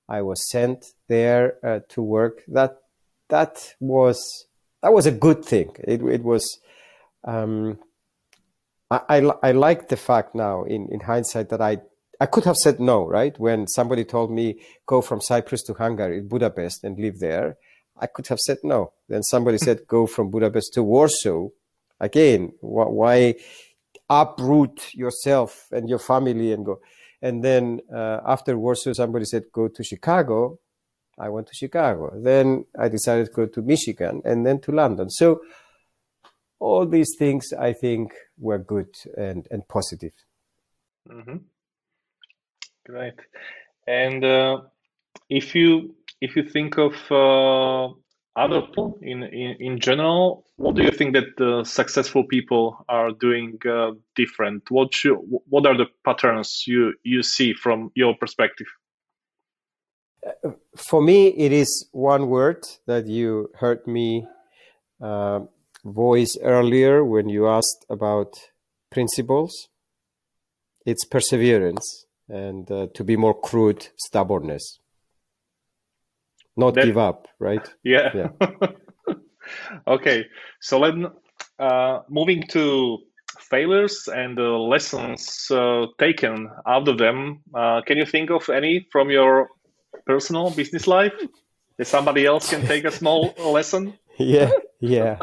I 0.07 0.21
was 0.21 0.49
sent 0.49 0.93
there 1.07 1.57
uh, 1.63 1.79
to 1.89 2.01
work 2.01 2.43
that 2.47 2.77
that 3.29 3.73
was 3.79 4.47
that 4.81 4.93
was 4.93 5.05
a 5.05 5.11
good 5.11 5.43
thing. 5.43 5.75
It 5.79 6.01
it 6.03 6.23
was. 6.23 6.59
Um, 7.25 7.79
I, 8.91 9.01
I, 9.09 9.31
I 9.43 9.51
like 9.51 9.89
the 9.89 9.97
fact 9.97 10.35
now 10.35 10.63
in, 10.63 10.87
in 10.91 11.01
hindsight 11.01 11.49
that 11.49 11.61
I 11.61 11.79
I 12.21 12.25
could 12.25 12.43
have 12.43 12.57
said 12.57 12.79
no, 12.81 13.07
right? 13.07 13.39
When 13.39 13.65
somebody 13.67 14.03
told 14.03 14.29
me 14.29 14.59
go 14.85 15.01
from 15.01 15.21
Cyprus 15.21 15.63
to 15.63 15.73
Hungary, 15.73 16.19
Budapest, 16.21 16.83
and 16.83 16.99
live 16.99 17.19
there, 17.19 17.57
I 17.97 18.07
could 18.07 18.27
have 18.27 18.39
said 18.39 18.57
no. 18.63 18.91
Then 19.07 19.23
somebody 19.23 19.57
said, 19.57 19.87
go 19.87 20.05
from 20.05 20.29
Budapest 20.29 20.73
to 20.73 20.83
Warsaw. 20.83 21.47
Again, 21.99 22.53
wh- 22.59 22.91
why 22.91 23.35
uproot 24.09 24.93
yourself 24.93 25.67
and 25.71 25.87
your 25.87 25.99
family 25.99 26.51
and 26.51 26.65
go? 26.65 26.81
And 27.21 27.43
then 27.43 27.81
uh, 27.93 28.19
after 28.25 28.57
Warsaw, 28.57 28.93
somebody 28.93 29.25
said, 29.25 29.43
go 29.53 29.67
to 29.69 29.83
Chicago. 29.83 30.59
I 31.17 31.29
went 31.29 31.47
to 31.47 31.55
Chicago. 31.55 32.11
Then 32.15 32.65
I 32.77 32.87
decided 32.87 33.27
to 33.27 33.31
go 33.31 33.45
to 33.45 33.61
Michigan 33.61 34.21
and 34.25 34.45
then 34.45 34.59
to 34.61 34.71
London. 34.71 35.09
So 35.09 35.41
all 36.59 36.85
these 36.85 37.15
things 37.17 37.53
I 37.53 37.73
think 37.73 38.13
were 38.39 38.59
good 38.59 38.95
and, 39.17 39.47
and 39.51 39.67
positive. 39.67 40.13
Mm-hmm. 41.09 41.37
Great. 42.85 43.15
And 43.87 44.23
uh, 44.23 44.61
if 45.29 45.55
you 45.55 45.95
if 46.21 46.35
you 46.35 46.43
think 46.43 46.77
of 46.77 46.93
uh, 47.11 47.93
other 48.35 48.61
people 48.61 48.99
in, 49.01 49.23
in, 49.23 49.55
in 49.59 49.79
general, 49.79 50.45
what 50.57 50.75
do 50.75 50.83
you 50.83 50.91
think 50.91 51.13
that 51.13 51.37
the 51.37 51.63
successful 51.63 52.23
people 52.23 52.85
are 52.89 53.11
doing 53.11 53.57
uh, 53.69 53.91
different? 54.15 54.63
What 54.69 54.93
should, 54.93 55.17
what 55.47 55.65
are 55.65 55.77
the 55.77 55.87
patterns 56.03 56.65
you 56.67 56.93
you 57.03 57.23
see 57.23 57.53
from 57.53 57.91
your 57.95 58.15
perspective? 58.15 58.67
For 60.75 61.01
me, 61.01 61.27
it 61.29 61.51
is 61.51 61.87
one 61.91 62.27
word 62.27 62.67
that 62.87 63.07
you 63.07 63.49
heard 63.55 63.85
me 63.87 64.27
uh, 65.01 65.41
voice 65.83 66.37
earlier 66.41 67.03
when 67.03 67.29
you 67.29 67.47
asked 67.47 67.85
about 67.89 68.33
principles. 68.91 69.69
It's 70.85 71.05
perseverance, 71.05 72.05
and 72.27 72.69
uh, 72.71 72.87
to 72.93 73.03
be 73.03 73.15
more 73.15 73.39
crude, 73.39 73.89
stubbornness 73.97 74.79
not 76.59 76.75
that, 76.75 76.85
give 76.85 76.97
up, 76.97 77.27
right? 77.39 77.67
Yeah. 77.83 78.11
yeah. 78.13 78.29
okay, 79.87 80.25
so 80.61 80.79
let 80.79 80.93
uh, 81.57 81.99
moving 82.09 82.43
to 82.49 82.99
failures 83.39 84.07
and 84.13 84.37
the 84.37 84.51
lessons 84.73 85.49
uh, 85.49 85.85
taken 85.97 86.49
out 86.67 86.87
of 86.87 86.97
them. 86.97 87.41
Uh, 87.55 87.81
can 87.87 87.97
you 87.97 88.05
think 88.05 88.29
of 88.29 88.49
any 88.49 88.87
from 88.91 89.09
your 89.09 89.49
personal 90.05 90.51
business 90.51 90.85
life? 90.85 91.13
That 91.77 91.87
somebody 91.87 92.25
else 92.25 92.49
can 92.49 92.61
take 92.67 92.83
a 92.83 92.91
small 92.91 93.33
lesson. 93.39 93.93
Yeah, 94.17 94.51
yeah. 94.81 95.17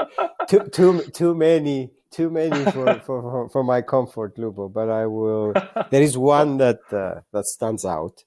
Too, 0.49 0.69
too, 0.73 1.03
too 1.13 1.35
many, 1.35 1.91
too 2.11 2.31
many 2.31 2.65
for, 2.71 3.01
for, 3.07 3.49
for 3.51 3.65
my 3.65 3.83
comfort, 3.83 4.37
Lubo. 4.37 4.73
But 4.73 4.91
I 4.91 5.07
will. 5.07 5.55
There 5.91 6.03
is 6.03 6.17
one 6.17 6.59
that 6.59 6.81
uh, 6.91 7.21
that 7.33 7.45
stands 7.45 7.85
out, 7.85 8.25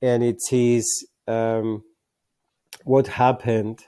and 0.00 0.22
it 0.22 0.40
is. 0.50 1.06
Um, 1.26 1.84
what 2.84 3.06
happened 3.06 3.86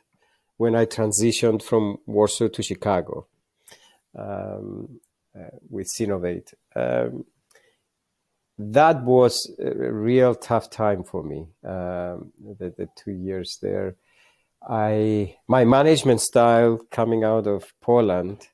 when 0.57 0.75
I 0.75 0.87
transitioned 0.87 1.63
from 1.63 1.99
Warsaw 2.07 2.49
to 2.49 2.63
Chicago 2.63 3.27
um, 4.19 5.01
uh, 5.37 5.57
with 5.69 5.89
Synovate. 5.89 6.55
Um, 6.77 7.25
that 8.57 9.03
was 9.03 9.53
a 9.59 9.93
real 9.93 10.35
tough 10.35 10.71
time 10.71 11.03
for 11.03 11.25
me. 11.25 11.49
Um, 11.65 12.33
the, 12.41 12.73
the, 12.77 12.89
two 12.97 13.11
years 13.11 13.59
there, 13.61 13.97
I 14.69 15.37
my 15.49 15.65
management 15.65 16.21
style 16.21 16.81
coming 16.91 17.25
out 17.25 17.47
of 17.47 17.73
Poland 17.81 18.49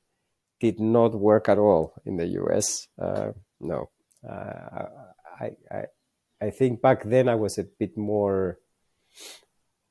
did 0.58 0.80
not 0.80 1.14
work 1.14 1.48
at 1.48 1.58
all 1.58 1.94
in 2.04 2.16
the 2.16 2.26
U.S. 2.26 2.88
Uh, 3.00 3.32
no, 3.61 3.90
uh, 4.28 4.86
I, 5.40 5.50
I 5.70 5.84
I 6.40 6.50
think 6.50 6.80
back 6.80 7.04
then 7.04 7.28
I 7.28 7.34
was 7.34 7.58
a 7.58 7.64
bit 7.64 7.96
more 7.96 8.58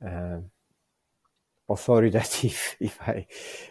uh, 0.06 0.40
authoritative, 1.70 2.76
if 2.80 3.00
I 3.02 3.28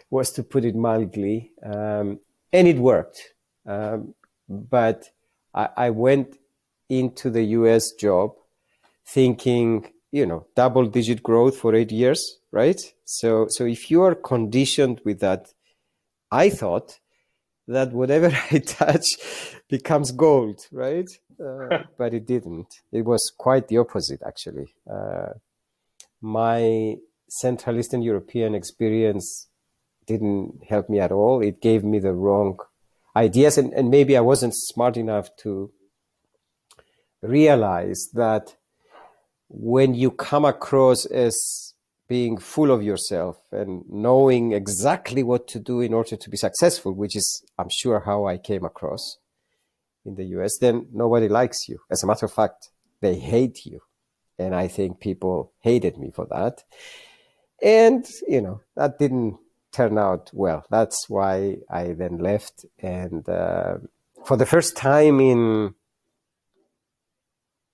was 0.09 0.31
to 0.31 0.43
put 0.43 0.65
it 0.65 0.75
mildly. 0.75 1.51
Um, 1.63 2.19
and 2.51 2.67
it 2.67 2.77
worked. 2.77 3.21
Um, 3.65 4.15
but 4.47 5.09
I, 5.53 5.69
I, 5.75 5.89
went 5.91 6.37
into 6.87 7.29
the 7.29 7.43
US 7.43 7.91
job 7.91 8.31
thinking, 9.05 9.91
you 10.11 10.25
know, 10.25 10.47
double 10.55 10.85
digit 10.85 11.21
growth 11.21 11.57
for 11.57 11.75
eight 11.75 11.91
years, 11.91 12.39
right? 12.51 12.79
So, 13.05 13.47
so 13.49 13.65
if 13.65 13.91
you 13.91 14.01
are 14.03 14.15
conditioned 14.15 15.01
with 15.05 15.19
that, 15.19 15.53
I 16.31 16.49
thought 16.49 16.99
that 17.67 17.93
whatever 17.93 18.27
I 18.51 18.59
touch 18.59 19.05
becomes 19.69 20.11
gold, 20.11 20.67
right? 20.71 21.09
Uh, 21.39 21.83
but 21.97 22.13
it 22.13 22.25
didn't. 22.25 22.67
It 22.91 23.05
was 23.05 23.31
quite 23.37 23.67
the 23.67 23.77
opposite, 23.77 24.21
actually. 24.25 24.73
Uh, 24.89 25.33
my 26.21 26.95
Central 27.29 27.77
Eastern 27.77 28.01
European 28.01 28.55
experience 28.55 29.47
didn't 30.07 30.63
help 30.67 30.89
me 30.89 30.99
at 30.99 31.11
all. 31.11 31.41
It 31.41 31.61
gave 31.61 31.83
me 31.83 31.99
the 31.99 32.13
wrong 32.13 32.57
ideas, 33.15 33.57
and, 33.57 33.71
and 33.73 33.89
maybe 33.89 34.17
I 34.17 34.21
wasn't 34.21 34.53
smart 34.55 34.97
enough 34.97 35.29
to 35.37 35.71
realize 37.21 38.09
that 38.13 38.55
when 39.49 39.93
you 39.95 40.11
come 40.11 40.45
across 40.45 41.05
as 41.05 41.73
being 42.07 42.37
full 42.37 42.71
of 42.71 42.81
yourself 42.81 43.37
and 43.51 43.83
knowing 43.89 44.53
exactly 44.53 45.21
what 45.21 45.47
to 45.47 45.59
do 45.59 45.81
in 45.81 45.93
order 45.93 46.15
to 46.15 46.29
be 46.29 46.37
successful, 46.37 46.93
which 46.93 47.15
is, 47.15 47.43
I'm 47.57 47.69
sure, 47.69 47.99
how 47.99 48.25
I 48.25 48.37
came 48.37 48.65
across 48.65 49.17
in 50.05 50.15
the 50.15 50.25
US, 50.25 50.57
then 50.59 50.87
nobody 50.91 51.27
likes 51.27 51.67
you. 51.67 51.79
As 51.91 52.03
a 52.03 52.07
matter 52.07 52.25
of 52.25 52.33
fact, 52.33 52.69
they 53.01 53.15
hate 53.15 53.65
you. 53.65 53.81
And 54.37 54.55
I 54.55 54.67
think 54.67 54.99
people 54.99 55.51
hated 55.59 55.97
me 55.97 56.11
for 56.11 56.25
that. 56.31 56.63
and 57.61 58.09
you 58.27 58.41
know 58.41 58.61
that 58.75 58.99
didn't 58.99 59.37
turn 59.71 59.97
out 59.97 60.31
well. 60.33 60.65
That's 60.69 61.09
why 61.09 61.57
I 61.69 61.93
then 61.93 62.17
left, 62.17 62.65
and 62.79 63.27
uh, 63.27 63.77
for 64.25 64.37
the 64.37 64.45
first 64.45 64.75
time 64.75 65.19
in 65.19 65.75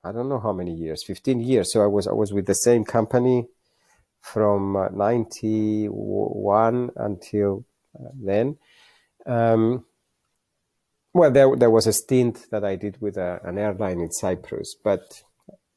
I 0.05 0.11
don't 0.11 0.29
know 0.29 0.39
how 0.39 0.53
many 0.53 0.73
years, 0.73 1.03
fifteen 1.03 1.39
years. 1.39 1.73
So 1.73 1.83
I 1.83 1.87
was 1.87 2.07
I 2.07 2.13
was 2.13 2.31
with 2.31 2.45
the 2.45 2.53
same 2.53 2.85
company 2.85 3.47
from 4.21 4.75
uh, 4.75 4.89
ninety 4.89 5.87
one 5.87 6.91
until 6.95 7.65
uh, 7.97 8.09
then. 8.13 8.57
Um, 9.25 9.85
well, 11.13 11.31
there 11.31 11.55
there 11.55 11.71
was 11.71 11.87
a 11.87 11.93
stint 11.93 12.47
that 12.51 12.63
I 12.63 12.75
did 12.75 13.01
with 13.01 13.17
a, 13.17 13.39
an 13.43 13.57
airline 13.57 13.99
in 13.99 14.11
Cyprus, 14.11 14.75
but 14.83 15.23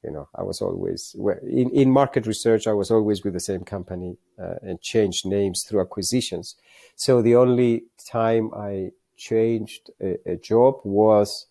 you 0.05 0.11
know 0.11 0.29
i 0.35 0.43
was 0.43 0.61
always 0.61 1.15
in, 1.43 1.71
in 1.71 1.91
market 1.91 2.27
research 2.27 2.67
i 2.67 2.73
was 2.73 2.91
always 2.91 3.25
with 3.25 3.35
the 3.35 3.41
same 3.41 3.65
company 3.65 4.17
uh, 4.41 4.55
and 4.63 4.81
changed 4.81 5.27
names 5.27 5.65
through 5.67 5.81
acquisitions 5.81 6.55
so 6.95 7.21
the 7.21 7.35
only 7.35 7.85
time 8.11 8.51
i 8.55 8.91
changed 9.17 9.91
a, 10.01 10.17
a 10.25 10.37
job 10.37 10.75
was 10.85 11.47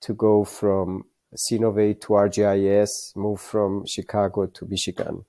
to 0.00 0.12
go 0.12 0.44
from 0.44 1.04
Synovate 1.36 2.00
to 2.02 2.08
RGIS, 2.08 3.16
move 3.16 3.40
from 3.40 3.84
Chicago 3.86 4.46
to 4.46 4.66
Michigan. 4.66 5.24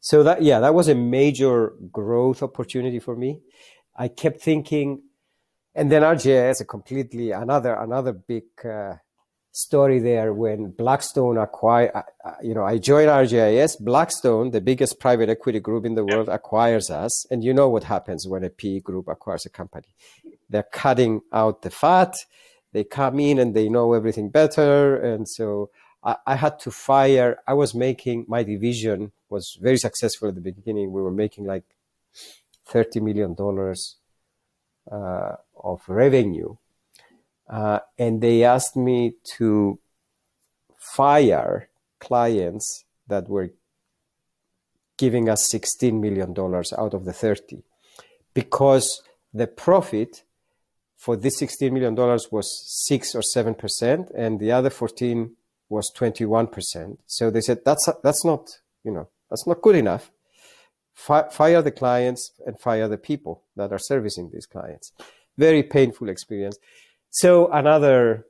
So 0.00 0.22
that, 0.22 0.42
yeah, 0.42 0.60
that 0.60 0.74
was 0.74 0.88
a 0.88 0.94
major 0.94 1.74
growth 1.92 2.42
opportunity 2.42 2.98
for 2.98 3.16
me. 3.16 3.40
I 3.96 4.08
kept 4.08 4.40
thinking, 4.40 5.02
and 5.74 5.90
then 5.92 6.02
RGIS, 6.02 6.60
a 6.60 6.64
completely 6.64 7.32
another 7.32 7.74
another 7.74 8.12
big 8.12 8.44
uh, 8.64 8.94
story 9.52 9.98
there 9.98 10.32
when 10.32 10.70
Blackstone 10.70 11.38
acquired, 11.38 11.90
uh, 11.94 12.02
uh, 12.24 12.34
you 12.42 12.54
know, 12.54 12.64
I 12.64 12.78
joined 12.78 13.08
RGIS. 13.08 13.80
Blackstone, 13.80 14.50
the 14.50 14.60
biggest 14.60 15.00
private 15.00 15.28
equity 15.28 15.60
group 15.60 15.84
in 15.84 15.94
the 15.94 16.04
world, 16.04 16.28
acquires 16.28 16.90
us. 16.90 17.26
And 17.30 17.42
you 17.42 17.52
know 17.52 17.68
what 17.68 17.84
happens 17.84 18.26
when 18.28 18.44
a 18.44 18.50
PE 18.50 18.80
group 18.80 19.08
acquires 19.08 19.46
a 19.46 19.50
company. 19.50 19.88
They're 20.48 20.62
cutting 20.72 21.20
out 21.32 21.62
the 21.62 21.70
fat. 21.70 22.14
They 22.72 22.84
come 22.84 23.18
in 23.20 23.38
and 23.38 23.54
they 23.54 23.68
know 23.68 23.92
everything 23.92 24.28
better. 24.28 24.96
And 24.96 25.28
so 25.28 25.70
I, 26.02 26.16
I 26.26 26.36
had 26.36 26.58
to 26.60 26.70
fire. 26.70 27.38
I 27.46 27.54
was 27.54 27.74
making, 27.74 28.26
my 28.28 28.42
division 28.42 29.12
was 29.28 29.58
very 29.60 29.78
successful 29.78 30.28
at 30.28 30.34
the 30.34 30.40
beginning. 30.40 30.92
We 30.92 31.02
were 31.02 31.10
making 31.10 31.46
like 31.46 31.64
$30 32.68 33.02
million 33.02 33.36
uh, 34.90 35.36
of 35.62 35.82
revenue 35.88 36.56
uh, 37.50 37.80
and 37.98 38.20
they 38.20 38.44
asked 38.44 38.76
me 38.76 39.14
to 39.36 39.80
fire 40.78 41.68
clients 41.98 42.84
that 43.08 43.28
were 43.28 43.50
giving 44.96 45.28
us 45.28 45.52
$16 45.52 46.00
million 46.00 46.30
out 46.30 46.94
of 46.94 47.04
the 47.04 47.12
30 47.12 47.62
because 48.34 49.02
the 49.34 49.48
profit 49.48 50.22
for 51.00 51.16
this 51.16 51.40
$16 51.40 51.72
million 51.72 51.94
was 51.96 52.48
6 52.86 53.14
or 53.14 53.22
7% 53.36 54.10
and 54.14 54.38
the 54.38 54.52
other 54.52 54.70
14 54.70 55.34
was 55.68 55.90
21% 55.96 56.98
so 57.06 57.30
they 57.30 57.40
said 57.40 57.60
that's 57.64 57.88
that's 58.02 58.24
not 58.24 58.48
you 58.84 58.90
know 58.90 59.08
that's 59.30 59.46
not 59.46 59.62
good 59.62 59.76
enough. 59.76 60.10
Fire 60.94 61.62
the 61.62 61.70
clients 61.70 62.32
and 62.44 62.60
fire 62.60 62.88
the 62.88 62.98
people 62.98 63.44
that 63.56 63.72
are 63.72 63.78
servicing 63.78 64.30
these 64.32 64.44
clients. 64.44 64.92
Very 65.38 65.62
painful 65.62 66.10
experience. 66.10 66.58
So 67.08 67.50
another, 67.50 68.26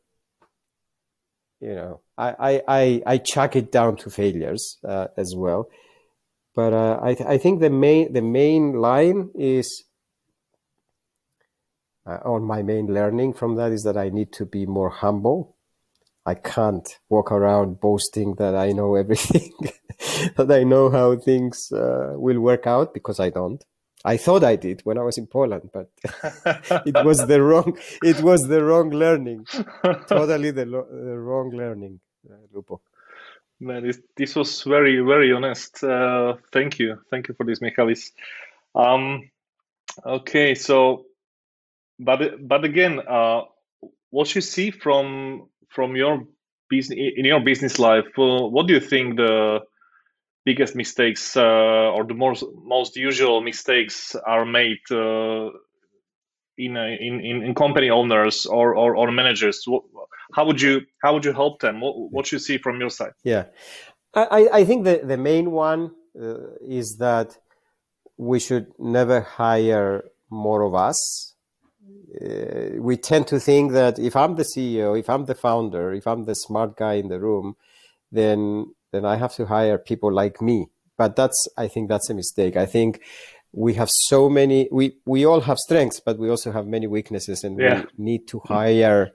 you 1.61 1.75
know, 1.75 2.01
I 2.17 2.63
I 2.69 3.03
I, 3.07 3.19
chuck 3.19 3.57
it 3.57 3.73
down 3.73 3.97
to 3.97 4.11
failures 4.11 4.79
uh, 4.87 5.09
as 5.17 5.35
well, 5.37 5.69
but 6.55 6.73
uh, 6.73 7.01
I 7.03 7.15
th- 7.15 7.29
I 7.29 7.39
think 7.39 7.61
the 7.61 7.71
main 7.71 8.13
the 8.13 8.23
main 8.23 8.75
line 8.75 9.31
is. 9.35 9.85
Uh, 12.11 12.39
my 12.41 12.63
main 12.63 12.87
learning 12.93 13.33
from 13.35 13.57
that 13.57 13.71
is 13.73 13.85
that 13.85 13.97
I 13.97 14.09
need 14.09 14.33
to 14.33 14.45
be 14.45 14.67
more 14.67 14.91
humble. 14.91 15.57
I 16.27 16.35
can't 16.35 16.89
walk 17.09 17.31
around 17.31 17.81
boasting 17.81 18.35
that 18.37 18.55
I 18.55 18.73
know 18.73 18.95
everything, 19.03 19.53
that 20.37 20.51
I 20.51 20.65
know 20.65 20.91
how 20.91 21.17
things 21.17 21.71
uh, 21.73 22.15
will 22.17 22.41
work 22.41 22.67
out 22.67 22.95
because 22.95 23.21
I 23.21 23.31
don't. 23.31 23.65
I 24.05 24.17
thought 24.17 24.45
I 24.45 24.57
did 24.57 24.81
when 24.85 24.97
I 24.97 25.03
was 25.03 25.19
in 25.19 25.27
Poland, 25.27 25.71
but 25.73 25.91
it 26.87 27.05
was 27.05 27.27
the 27.27 27.43
wrong. 27.43 27.77
It 28.03 28.23
was 28.23 28.49
the 28.49 28.65
wrong 28.65 28.91
learning. 28.91 29.47
totally 30.09 30.53
the, 30.53 30.65
lo- 30.65 30.89
the 30.91 31.19
wrong 31.19 31.51
learning, 31.51 32.01
uh, 32.29 32.37
Lubo. 32.55 32.81
Man, 33.61 33.87
this, 33.87 34.01
this 34.17 34.35
was 34.35 34.63
very 34.63 35.01
very 35.01 35.33
honest. 35.33 35.85
Uh, 35.85 36.37
thank 36.51 36.79
you, 36.79 36.99
thank 37.11 37.29
you 37.29 37.35
for 37.35 37.45
this, 37.45 37.61
Michalis. 37.61 38.13
Um, 38.75 39.31
okay, 40.05 40.55
so, 40.55 41.05
but 42.01 42.49
but 42.49 42.65
again, 42.65 43.01
uh, 43.09 43.43
what 44.11 44.35
you 44.35 44.41
see 44.41 44.71
from 44.71 45.49
from 45.69 45.97
your 45.97 46.25
business 46.69 46.99
in 47.17 47.25
your 47.25 47.41
business 47.41 47.79
life, 47.79 48.07
uh, 48.19 48.49
what 48.49 48.67
do 48.67 48.75
you 48.75 48.81
think 48.81 49.17
the 49.17 49.61
biggest 50.45 50.75
mistakes 50.75 51.37
uh, 51.37 51.95
or 51.95 52.05
the 52.05 52.15
most 52.15 52.45
most 52.65 52.97
usual 52.97 53.41
mistakes 53.43 54.17
are 54.27 54.47
made 54.47 54.81
uh, 54.91 55.51
in, 56.57 56.77
in 56.77 57.43
in 57.45 57.55
company 57.55 57.91
owners 57.91 58.47
or, 58.47 58.75
or, 58.75 58.97
or 58.97 59.13
managers? 59.13 59.65
How 60.35 60.47
would 60.47 60.61
you 60.61 60.83
how 61.03 61.13
would 61.15 61.25
you 61.25 61.33
help 61.33 61.61
them? 61.61 61.81
What, 61.81 61.95
what 62.11 62.33
you 62.33 62.39
see 62.39 62.59
from 62.59 62.81
your 62.81 62.91
side? 62.91 63.13
Yeah. 63.25 63.45
I 64.15 64.49
i 64.53 64.65
think 64.65 64.85
the 64.85 65.03
the 65.05 65.17
main 65.17 65.53
one 65.53 65.93
uh, 66.21 66.57
is 66.69 66.97
that 66.97 67.39
we 68.17 68.41
should 68.41 68.67
never 68.79 69.21
hire 69.21 70.05
more 70.31 70.63
of 70.63 70.75
us 70.75 71.30
uh, 72.21 72.81
we 72.81 72.97
tend 72.97 73.27
to 73.27 73.39
think 73.39 73.73
that 73.73 73.99
if 73.99 74.17
i'm 74.17 74.37
the 74.37 74.45
ceo 74.45 74.99
if 74.99 75.09
i'm 75.09 75.25
the 75.27 75.35
founder 75.35 75.93
if 75.93 76.07
i'm 76.07 76.25
the 76.25 76.35
smart 76.35 76.77
guy 76.77 76.95
in 76.95 77.09
the 77.09 77.21
room 77.21 77.57
then 78.11 78.67
then 78.93 79.05
I 79.05 79.17
have 79.17 79.35
to 79.35 79.47
hire 79.47 79.79
people 79.79 80.13
like 80.13 80.41
me. 80.41 80.67
But 80.97 81.17
that's, 81.17 81.49
I 81.57 81.69
think 81.69 81.89
that's 81.89 82.11
a 82.11 82.15
mistake. 82.15 82.57
I 82.57 82.67
think 82.67 83.01
we 83.53 83.75
have 83.75 83.89
so 83.91 84.29
many, 84.29 84.69
we, 84.71 84.97
we 85.07 85.25
all 85.25 85.41
have 85.41 85.59
strengths, 85.59 86.01
but 86.01 86.19
we 86.19 86.29
also 86.29 86.53
have 86.53 86.67
many 86.67 86.87
weaknesses 86.87 87.43
and 87.43 87.59
yeah. 87.59 87.85
we 87.97 88.05
need 88.05 88.29
to 88.29 88.41
hire 88.45 89.13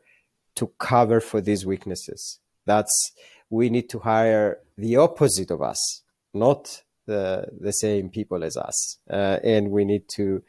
to 0.55 0.71
cover 0.79 1.19
for 1.19 1.41
these 1.41 1.65
weaknesses. 1.65 2.39
That's, 2.65 3.11
we 3.49 3.69
need 3.69 3.89
to 3.89 3.99
hire 3.99 4.59
the 4.77 4.97
opposite 4.97 5.51
of 5.51 5.61
us, 5.61 6.01
not 6.33 6.81
the, 7.05 7.47
the 7.59 7.71
same 7.71 8.09
people 8.09 8.43
as 8.43 8.57
us. 8.57 8.97
Uh, 9.09 9.39
and 9.43 9.69
we 9.69 9.85
need 9.85 10.07
to 10.15 10.41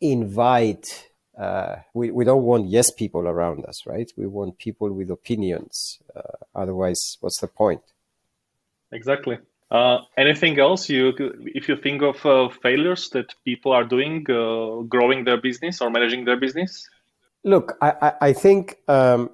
invite 0.00 1.07
uh, 1.38 1.76
we, 1.94 2.10
we 2.10 2.24
don't 2.24 2.42
want 2.42 2.68
yes 2.68 2.90
people 2.90 3.28
around 3.28 3.64
us, 3.66 3.86
right? 3.86 4.10
We 4.16 4.26
want 4.26 4.58
people 4.58 4.92
with 4.92 5.10
opinions. 5.10 6.00
Uh, 6.14 6.20
otherwise, 6.54 7.16
what's 7.20 7.40
the 7.40 7.46
point? 7.46 7.82
Exactly. 8.92 9.38
Uh, 9.70 9.98
anything 10.16 10.58
else 10.58 10.88
you, 10.88 11.12
if 11.44 11.68
you 11.68 11.76
think 11.76 12.02
of 12.02 12.24
uh, 12.24 12.48
failures 12.62 13.10
that 13.10 13.34
people 13.44 13.72
are 13.72 13.84
doing, 13.84 14.24
uh, 14.30 14.82
growing 14.88 15.24
their 15.24 15.40
business 15.40 15.80
or 15.80 15.90
managing 15.90 16.24
their 16.24 16.38
business? 16.38 16.88
Look, 17.44 17.76
I, 17.80 18.12
I 18.20 18.32
think 18.32 18.78
um, 18.88 19.30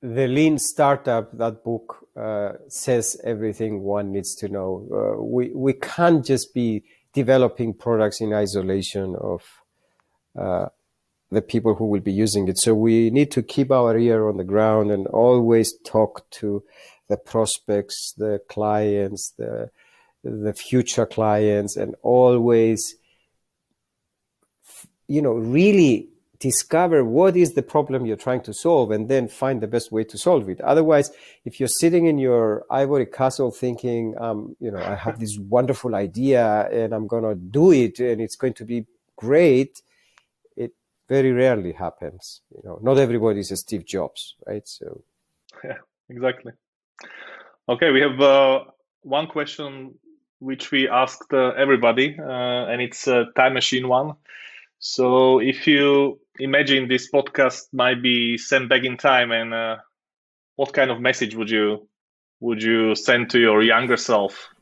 the 0.00 0.26
Lean 0.26 0.58
Startup, 0.58 1.30
that 1.38 1.62
book, 1.62 2.08
uh, 2.16 2.52
says 2.68 3.18
everything 3.24 3.82
one 3.82 4.12
needs 4.12 4.34
to 4.34 4.48
know. 4.48 4.86
Uh, 4.92 5.22
we 5.22 5.50
we 5.54 5.72
can't 5.72 6.24
just 6.24 6.52
be 6.52 6.84
developing 7.14 7.72
products 7.72 8.20
in 8.20 8.34
isolation 8.34 9.16
of 9.18 9.42
the 10.34 11.42
people 11.42 11.74
who 11.74 11.86
will 11.86 12.00
be 12.00 12.12
using 12.12 12.48
it. 12.48 12.58
So 12.58 12.74
we 12.74 13.10
need 13.10 13.30
to 13.32 13.42
keep 13.42 13.70
our 13.70 13.96
ear 13.96 14.28
on 14.28 14.36
the 14.36 14.44
ground 14.44 14.90
and 14.90 15.06
always 15.06 15.74
talk 15.84 16.28
to 16.32 16.62
the 17.08 17.16
prospects, 17.16 18.14
the 18.16 18.40
clients, 18.48 19.32
the 19.38 19.70
the 20.24 20.52
future 20.52 21.04
clients, 21.04 21.76
and 21.76 21.96
always, 22.02 22.94
you 25.08 25.20
know, 25.20 25.32
really 25.32 26.08
discover 26.38 27.04
what 27.04 27.36
is 27.36 27.54
the 27.54 27.62
problem 27.62 28.04
you're 28.04 28.16
trying 28.16 28.40
to 28.42 28.52
solve 28.52 28.90
and 28.90 29.08
then 29.08 29.28
find 29.28 29.60
the 29.60 29.66
best 29.68 29.92
way 29.92 30.02
to 30.02 30.18
solve 30.18 30.48
it. 30.48 30.60
Otherwise, 30.60 31.10
if 31.44 31.60
you're 31.60 31.68
sitting 31.68 32.06
in 32.06 32.18
your 32.18 32.64
ivory 32.68 33.06
castle 33.06 33.52
thinking, 33.52 34.14
um, 34.18 34.56
you 34.58 34.70
know, 34.70 34.82
I 34.82 34.96
have 34.96 35.20
this 35.20 35.38
wonderful 35.38 35.94
idea 35.94 36.68
and 36.72 36.92
I'm 36.92 37.06
going 37.06 37.22
to 37.22 37.36
do 37.36 37.72
it 37.72 38.00
and 38.00 38.20
it's 38.20 38.34
going 38.34 38.54
to 38.54 38.64
be 38.64 38.86
great, 39.16 39.82
very 41.08 41.32
rarely 41.32 41.72
happens. 41.72 42.42
You 42.50 42.62
know, 42.64 42.78
not 42.82 42.98
everybody 42.98 43.40
is 43.40 43.50
a 43.50 43.56
Steve 43.56 43.84
Jobs, 43.86 44.34
right? 44.46 44.66
So, 44.66 45.02
yeah, 45.64 45.78
exactly. 46.08 46.52
Okay, 47.68 47.90
we 47.90 48.00
have 48.00 48.20
uh, 48.20 48.60
one 49.02 49.26
question 49.26 49.94
which 50.38 50.72
we 50.72 50.88
asked 50.88 51.32
uh, 51.32 51.50
everybody, 51.50 52.16
uh, 52.18 52.66
and 52.66 52.82
it's 52.82 53.06
a 53.06 53.26
time 53.36 53.54
machine 53.54 53.88
one. 53.88 54.14
So, 54.78 55.38
if 55.38 55.66
you 55.68 56.18
imagine 56.40 56.88
this 56.88 57.10
podcast 57.10 57.66
might 57.72 58.02
be 58.02 58.36
sent 58.38 58.68
back 58.68 58.82
in 58.84 58.96
time, 58.96 59.30
and 59.30 59.54
uh, 59.54 59.76
what 60.56 60.72
kind 60.72 60.90
of 60.90 61.00
message 61.00 61.36
would 61.36 61.50
you 61.50 61.88
would 62.40 62.62
you 62.62 62.96
send 62.96 63.30
to 63.30 63.38
your 63.38 63.62
younger 63.62 63.96
self 63.96 64.52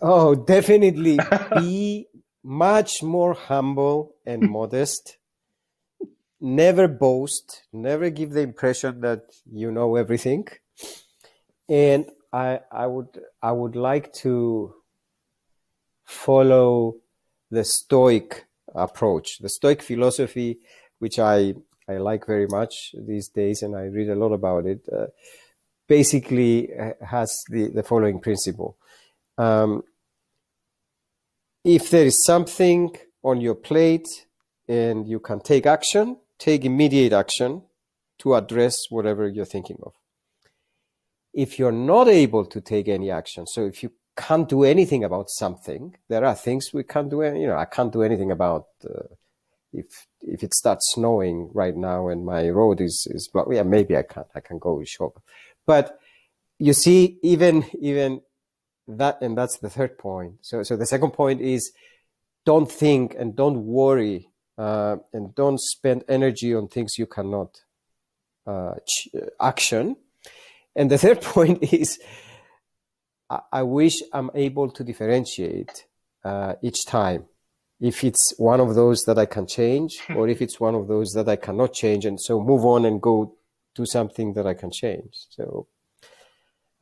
Oh, 0.00 0.34
definitely 0.34 1.18
be 1.54 2.06
much 2.42 3.02
more 3.02 3.34
humble 3.34 4.14
and 4.24 4.46
modest. 4.48 5.18
Never 6.40 6.88
boast, 6.88 7.64
never 7.72 8.08
give 8.10 8.30
the 8.30 8.40
impression 8.40 9.00
that 9.02 9.24
you 9.52 9.70
know 9.70 9.96
everything. 9.96 10.48
And 11.68 12.06
I 12.32 12.60
I 12.72 12.86
would 12.86 13.20
I 13.42 13.52
would 13.52 13.76
like 13.76 14.12
to 14.24 14.74
follow 16.04 16.96
the 17.50 17.64
stoic 17.64 18.46
approach, 18.74 19.38
the 19.38 19.48
stoic 19.48 19.82
philosophy 19.82 20.60
which 20.98 21.18
I 21.18 21.54
I 21.88 21.98
like 21.98 22.26
very 22.26 22.46
much 22.46 22.94
these 22.94 23.28
days 23.28 23.62
and 23.62 23.76
I 23.76 23.84
read 23.84 24.08
a 24.08 24.14
lot 24.14 24.32
about 24.32 24.64
it. 24.66 24.80
Uh, 24.90 25.06
basically 25.90 26.72
uh, 26.72 26.92
has 27.04 27.36
the, 27.50 27.68
the 27.68 27.82
following 27.82 28.20
principle. 28.20 28.76
Um, 29.36 29.82
if 31.64 31.90
there 31.90 32.06
is 32.06 32.22
something 32.24 32.96
on 33.24 33.40
your 33.40 33.56
plate 33.56 34.06
and 34.68 35.08
you 35.08 35.18
can 35.18 35.40
take 35.40 35.66
action, 35.66 36.16
take 36.40 36.64
immediate 36.64 37.12
action 37.12 37.62
to 38.18 38.34
address 38.34 38.76
whatever 38.90 39.28
you're 39.28 39.44
thinking 39.44 39.78
of. 39.84 39.92
If 41.32 41.58
you're 41.58 41.70
not 41.92 42.08
able 42.08 42.44
to 42.46 42.60
take 42.60 42.88
any 42.88 43.10
action, 43.10 43.46
so 43.46 43.64
if 43.64 43.84
you 43.84 43.92
can't 44.16 44.48
do 44.48 44.64
anything 44.64 45.04
about 45.04 45.30
something, 45.30 45.96
there 46.08 46.24
are 46.24 46.34
things 46.34 46.70
we 46.74 46.82
can't 46.82 47.08
do. 47.08 47.22
You 47.22 47.46
know, 47.46 47.56
I 47.56 47.66
can't 47.66 47.92
do 47.92 48.02
anything 48.02 48.32
about 48.32 48.66
uh, 48.84 49.14
if 49.72 50.06
if 50.20 50.42
it 50.42 50.54
starts 50.54 50.92
snowing 50.94 51.50
right 51.54 51.76
now 51.76 52.08
and 52.08 52.26
my 52.26 52.48
road 52.48 52.80
is 52.80 53.06
is 53.10 53.28
blocked. 53.32 53.52
Yeah, 53.52 53.62
maybe 53.62 53.96
I 53.96 54.02
can't. 54.02 54.26
I 54.34 54.40
can 54.40 54.58
go 54.58 54.82
shop, 54.84 55.22
but 55.66 56.00
you 56.58 56.72
see, 56.72 57.18
even 57.22 57.64
even 57.80 58.22
that 58.98 59.18
and 59.20 59.36
that's 59.36 59.58
the 59.58 59.70
third 59.70 59.98
point 59.98 60.34
so 60.42 60.62
so 60.62 60.76
the 60.76 60.86
second 60.86 61.12
point 61.12 61.40
is 61.40 61.72
don't 62.44 62.70
think 62.70 63.14
and 63.18 63.36
don't 63.36 63.64
worry 63.64 64.29
uh, 64.60 64.96
and 65.14 65.34
don't 65.34 65.58
spend 65.58 66.04
energy 66.06 66.54
on 66.54 66.68
things 66.68 66.98
you 66.98 67.06
cannot 67.06 67.62
uh, 68.46 68.74
action. 69.40 69.96
And 70.76 70.90
the 70.90 70.98
third 71.04 71.22
point 71.22 71.72
is 71.72 71.98
I, 73.30 73.40
I 73.60 73.62
wish 73.62 73.96
i'm 74.12 74.30
able 74.34 74.70
to 74.70 74.84
differentiate 74.84 75.86
uh, 76.24 76.54
each 76.62 76.84
time. 76.84 77.24
If 77.80 78.04
it's 78.04 78.34
one 78.36 78.60
of 78.60 78.74
those 78.74 79.00
that 79.06 79.18
i 79.18 79.24
can 79.24 79.46
change 79.46 79.92
or 80.14 80.28
if 80.28 80.42
it's 80.42 80.60
one 80.60 80.74
of 80.74 80.88
those 80.88 81.12
that 81.12 81.28
i 81.28 81.36
cannot 81.36 81.72
change 81.72 82.04
and 82.04 82.20
so 82.20 82.38
move 82.38 82.64
on 82.66 82.84
and 82.84 83.00
go 83.00 83.34
do 83.74 83.86
something 83.86 84.34
that 84.34 84.46
i 84.46 84.54
can 84.54 84.70
change. 84.70 85.14
So 85.30 85.68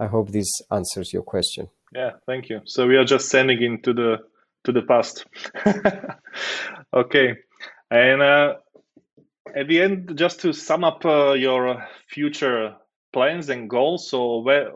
i 0.01 0.07
hope 0.07 0.33
this 0.33 0.51
answers 0.73 1.13
your 1.13 1.23
question. 1.23 1.69
Yeah, 1.95 2.13
thank 2.27 2.49
you. 2.49 2.61
So 2.65 2.89
we 2.89 2.97
are 2.97 3.05
just 3.05 3.29
sending 3.29 3.63
into 3.63 3.93
the 3.93 4.19
to 4.65 4.73
the 4.73 4.83
past. 4.83 5.25
okay, 6.93 7.37
and 7.91 8.23
uh, 8.23 8.55
at 9.55 9.69
the 9.69 9.81
end, 9.81 10.17
just 10.17 10.41
to 10.41 10.53
sum 10.53 10.85
up 10.85 11.05
uh, 11.05 11.33
your 11.33 11.87
future 12.09 12.77
plans 13.13 13.49
and 13.49 13.69
goals. 13.69 14.11
So 14.11 14.39
where 14.39 14.71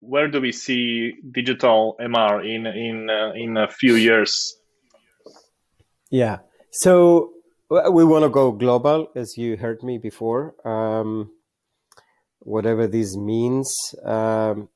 where 0.00 0.28
do 0.28 0.40
we 0.40 0.52
see 0.52 1.14
digital 1.30 1.96
MR 2.00 2.44
in 2.44 2.66
in 2.66 3.10
uh, 3.10 3.32
in 3.34 3.56
a 3.56 3.68
few 3.68 3.94
years? 3.94 4.56
Yeah. 6.10 6.38
So 6.72 7.32
we 7.70 8.04
want 8.04 8.24
to 8.24 8.28
go 8.28 8.52
global, 8.52 9.08
as 9.14 9.36
you 9.36 9.56
heard 9.56 9.82
me 9.82 9.98
before. 9.98 10.54
Um, 10.66 11.30
whatever 12.40 12.86
this 12.86 13.16
means. 13.16 13.72
Um, 14.04 14.68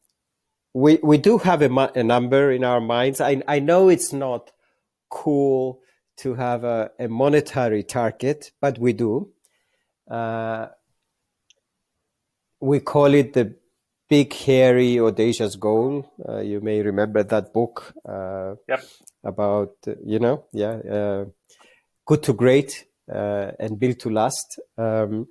we 0.73 0.99
we 1.03 1.19
do 1.19 1.39
have 1.39 1.63
a, 1.63 1.93
a 1.95 2.03
number 2.03 2.51
in 2.53 2.65
our 2.65 2.81
minds. 2.81 3.21
I 3.21 3.43
I 3.49 3.59
know 3.59 3.89
it's 3.89 4.13
not 4.13 4.51
cool 5.11 5.81
to 6.19 6.35
have 6.35 6.65
a, 6.65 6.91
a 6.99 7.09
monetary 7.09 7.83
target, 7.83 8.53
but 8.61 8.79
we 8.79 8.93
do. 8.93 9.31
Uh, 10.11 10.67
we 12.61 12.81
call 12.81 13.13
it 13.15 13.33
the 13.33 13.55
big, 14.09 14.33
hairy, 14.33 15.01
audacious 15.01 15.57
goal. 15.57 16.13
Uh, 16.29 16.41
you 16.41 16.61
may 16.61 16.83
remember 16.83 17.23
that 17.23 17.53
book 17.53 17.93
uh, 18.09 18.55
yep. 18.69 18.85
about, 19.25 19.75
you 20.05 20.19
know, 20.19 20.45
yeah, 20.53 20.77
uh, 20.91 21.25
good 22.07 22.23
to 22.23 22.33
great 22.33 22.87
uh, 23.13 23.51
and 23.59 23.79
built 23.79 23.99
to 24.01 24.11
last. 24.11 24.61
Um, 24.79 25.29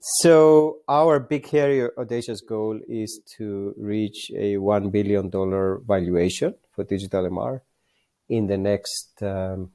so 0.00 0.78
our 0.88 1.18
big, 1.20 1.48
hairy, 1.48 1.88
audacious 1.96 2.42
goal 2.42 2.78
is 2.88 3.20
to 3.36 3.74
reach 3.78 4.30
a 4.36 4.58
one 4.58 4.90
billion 4.90 5.30
dollar 5.30 5.80
valuation 5.86 6.54
for 6.72 6.84
digital 6.84 7.24
MR 7.30 7.60
in 8.36 8.46
the 8.46 8.58
next 8.58 9.22
um, 9.22 9.70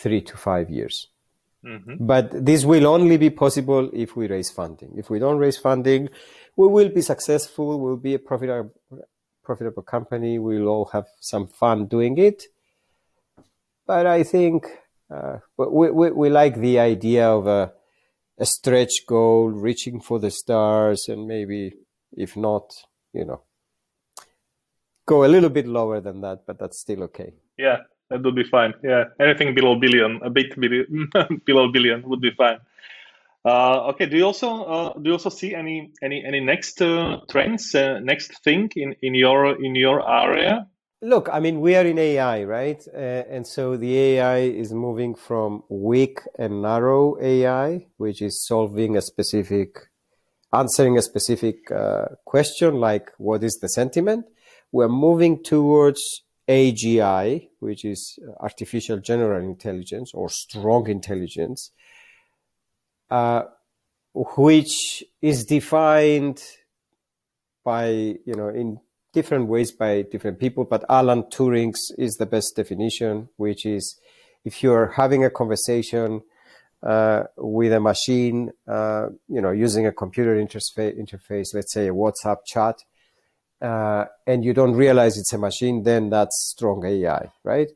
three 0.00 0.20
to 0.22 0.36
five 0.36 0.70
years. 0.70 1.08
Mm-hmm. 1.64 2.06
But 2.06 2.44
this 2.44 2.64
will 2.64 2.86
only 2.86 3.16
be 3.16 3.30
possible 3.30 3.90
if 3.92 4.16
we 4.16 4.28
raise 4.28 4.50
funding. 4.50 4.94
If 4.96 5.10
we 5.10 5.18
don't 5.18 5.38
raise 5.38 5.58
funding, 5.58 6.08
we 6.56 6.68
will 6.68 6.88
be 6.88 7.02
successful. 7.02 7.80
We'll 7.80 7.96
be 7.96 8.14
a 8.14 8.18
profitable, 8.18 8.72
profitable 9.42 9.82
company. 9.82 10.38
We'll 10.38 10.68
all 10.68 10.86
have 10.92 11.06
some 11.20 11.48
fun 11.48 11.86
doing 11.86 12.16
it. 12.18 12.44
But 13.86 14.06
I 14.06 14.22
think 14.22 14.66
uh, 15.10 15.38
we, 15.56 15.90
we, 15.90 16.10
we 16.10 16.28
like 16.30 16.56
the 16.56 16.78
idea 16.78 17.28
of 17.28 17.46
a 17.46 17.72
a 18.38 18.46
stretch 18.46 19.04
goal, 19.06 19.48
reaching 19.48 20.00
for 20.00 20.18
the 20.18 20.30
stars, 20.30 21.08
and 21.08 21.26
maybe 21.26 21.74
if 22.16 22.36
not, 22.36 22.72
you 23.12 23.24
know, 23.24 23.42
go 25.08 25.24
a 25.24 25.30
little 25.34 25.48
bit 25.48 25.66
lower 25.66 26.00
than 26.00 26.20
that, 26.20 26.46
but 26.46 26.58
that's 26.58 26.78
still 26.78 27.02
okay. 27.04 27.32
Yeah, 27.56 27.78
that 28.10 28.22
would 28.22 28.36
be 28.36 28.44
fine. 28.44 28.74
Yeah, 28.84 29.04
anything 29.18 29.54
below 29.54 29.74
billion, 29.74 30.20
a 30.22 30.30
bit 30.30 30.54
below 31.46 31.72
billion 31.72 32.08
would 32.08 32.20
be 32.20 32.30
fine. 32.36 32.58
Uh, 33.44 33.88
okay. 33.90 34.06
Do 34.06 34.16
you 34.16 34.24
also 34.24 34.50
uh, 34.64 34.92
do 34.94 35.08
you 35.10 35.12
also 35.12 35.30
see 35.30 35.54
any 35.54 35.90
any 36.02 36.22
any 36.24 36.40
next 36.40 36.82
uh, 36.82 37.20
trends, 37.30 37.74
uh, 37.74 37.98
next 38.00 38.44
thing 38.44 38.70
in 38.76 38.94
in 39.02 39.14
your 39.14 39.56
in 39.64 39.74
your 39.74 39.98
area? 40.08 40.66
Look, 41.00 41.28
I 41.32 41.38
mean, 41.38 41.60
we 41.60 41.76
are 41.76 41.86
in 41.86 41.96
AI, 41.96 42.42
right? 42.42 42.82
Uh, 42.92 43.22
and 43.30 43.46
so 43.46 43.76
the 43.76 43.96
AI 43.96 44.38
is 44.38 44.72
moving 44.72 45.14
from 45.14 45.62
weak 45.68 46.18
and 46.36 46.60
narrow 46.60 47.16
AI, 47.22 47.86
which 47.98 48.20
is 48.20 48.44
solving 48.44 48.96
a 48.96 49.00
specific, 49.00 49.78
answering 50.52 50.98
a 50.98 51.02
specific 51.02 51.70
uh, 51.70 52.06
question 52.24 52.80
like 52.80 53.12
what 53.18 53.44
is 53.44 53.58
the 53.62 53.68
sentiment. 53.68 54.24
We're 54.72 54.88
moving 54.88 55.42
towards 55.42 56.00
AGI, 56.48 57.48
which 57.60 57.84
is 57.84 58.18
artificial 58.40 58.98
general 58.98 59.42
intelligence 59.42 60.12
or 60.14 60.28
strong 60.28 60.88
intelligence, 60.88 61.70
uh, 63.10 63.42
which 64.14 65.04
is 65.20 65.44
defined 65.44 66.42
by, 67.64 67.88
you 67.88 68.34
know, 68.34 68.48
in 68.48 68.80
different 69.12 69.48
ways 69.48 69.72
by 69.72 70.02
different 70.02 70.38
people, 70.38 70.64
but 70.64 70.84
Alan 70.88 71.24
Turing's 71.24 71.92
is 71.98 72.14
the 72.16 72.26
best 72.26 72.54
definition, 72.56 73.28
which 73.36 73.66
is 73.66 73.98
if 74.44 74.62
you're 74.62 74.88
having 74.96 75.24
a 75.24 75.30
conversation 75.30 76.22
uh, 76.82 77.24
with 77.36 77.72
a 77.72 77.80
machine, 77.80 78.50
uh, 78.66 79.06
you 79.28 79.40
know, 79.40 79.50
using 79.50 79.86
a 79.86 79.92
computer 79.92 80.36
interface, 80.36 80.98
interface, 80.98 81.48
let's 81.54 81.72
say 81.72 81.88
a 81.88 81.92
WhatsApp 81.92 82.38
chat, 82.46 82.76
uh, 83.60 84.04
and 84.26 84.44
you 84.44 84.52
don't 84.52 84.74
realize 84.74 85.16
it's 85.16 85.32
a 85.32 85.38
machine, 85.38 85.82
then 85.82 86.10
that's 86.10 86.52
strong 86.54 86.84
AI, 86.84 87.30
right? 87.44 87.68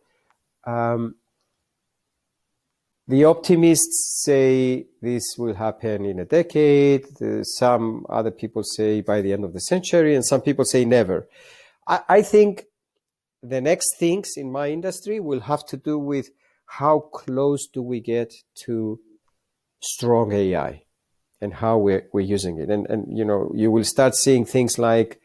Um, 0.67 1.17
the 3.09 3.25
optimists 3.25 4.23
say 4.25 4.87
this 5.01 5.35
will 5.37 5.55
happen 5.55 6.05
in 6.05 6.21
a 6.21 6.25
decade. 6.25 7.05
Some 7.43 8.07
other 8.09 8.31
people 8.31 8.63
say 8.63 9.01
by 9.01 9.21
the 9.21 9.33
end 9.33 9.45
of 9.45 9.53
the 9.53 9.61
century, 9.61 10.15
and 10.15 10.25
some 10.25 10.41
people 10.41 10.65
say 10.65 10.85
never. 10.85 11.27
I, 11.87 12.01
I 12.09 12.23
think 12.23 12.65
the 13.43 13.61
next 13.61 13.99
things 13.99 14.33
in 14.37 14.53
my 14.53 14.71
industry 14.71 15.19
will 15.19 15.41
have 15.41 15.67
to 15.67 15.77
do 15.77 15.99
with 15.99 16.31
how 16.67 17.01
close 17.01 17.67
do 17.67 17.83
we 17.83 18.01
get 18.01 18.33
to 18.65 19.01
strong 19.81 20.33
AI 20.33 20.85
and 21.41 21.55
how 21.55 21.77
we're, 21.77 22.07
we're 22.13 22.21
using 22.21 22.59
it. 22.59 22.71
And, 22.71 22.87
and, 22.89 23.19
you 23.19 23.25
know, 23.25 23.51
you 23.55 23.71
will 23.71 23.85
start 23.85 24.15
seeing 24.15 24.45
things 24.45 24.79
like 24.79 25.21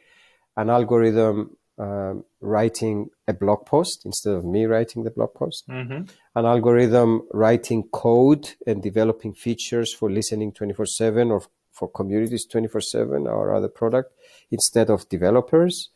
an 0.58 0.70
algorithm 0.70 1.56
um, 1.80 2.26
writing 2.42 3.10
a 3.28 3.34
blog 3.34 3.66
post 3.66 4.04
instead 4.06 4.34
of 4.34 4.44
me 4.44 4.66
writing 4.66 5.04
the 5.04 5.12
blog 5.12 5.34
post, 5.36 5.68
mm-hmm. 5.70 6.04
an 6.36 6.46
algorithm 6.46 7.22
writing 7.32 7.84
code 7.94 8.50
and 8.66 8.82
developing 8.82 9.34
features 9.34 9.94
for 9.94 10.10
listening 10.10 10.52
24 10.52 10.88
7 10.88 11.32
or 11.32 11.44
for 11.72 11.88
communities 11.88 12.48
24 12.48 12.82
7, 12.82 13.28
or 13.28 13.54
other 13.54 13.68
product, 13.68 14.12
instead 14.50 14.90
of 14.90 15.08
developers. 15.10 15.90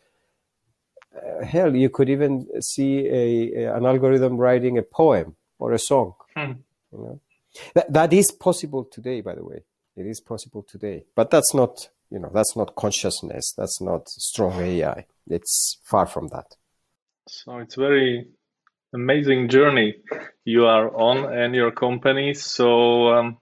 Uh, 1.15 1.43
hell, 1.43 1.75
you 1.75 1.89
could 1.89 2.09
even 2.09 2.47
see 2.61 3.07
a, 3.07 3.63
a, 3.63 3.75
an 3.75 3.85
algorithm 3.85 4.37
writing 4.37 4.77
a 4.77 4.83
poem 4.83 5.35
or 5.57 5.73
a 5.73 5.79
song. 5.79 6.13
Hmm. 6.35 6.53
You 6.91 6.97
know? 6.99 7.19
that, 7.73 7.91
that 7.91 8.13
is 8.13 8.31
possible 8.31 8.85
today, 8.85 9.21
by 9.21 9.33
the 9.33 9.43
way. 9.43 9.63
It 9.97 10.05
is 10.05 10.21
possible 10.21 10.63
today, 10.63 11.03
but 11.15 11.31
that's 11.31 11.53
not 11.53 11.89
you 12.11 12.19
know 12.19 12.29
that's 12.33 12.55
not 12.55 12.75
consciousness 12.75 13.53
that's 13.57 13.81
not 13.81 14.07
strong 14.09 14.61
ai 14.61 15.05
it's 15.27 15.77
far 15.83 16.05
from 16.05 16.27
that. 16.29 16.55
So 17.27 17.59
it's 17.59 17.75
very 17.75 18.27
amazing 18.93 19.49
journey 19.49 19.95
you 20.43 20.65
are 20.65 20.93
on 20.95 21.31
and 21.33 21.55
your 21.55 21.71
company. 21.71 22.33
So 22.33 23.07
um, 23.07 23.37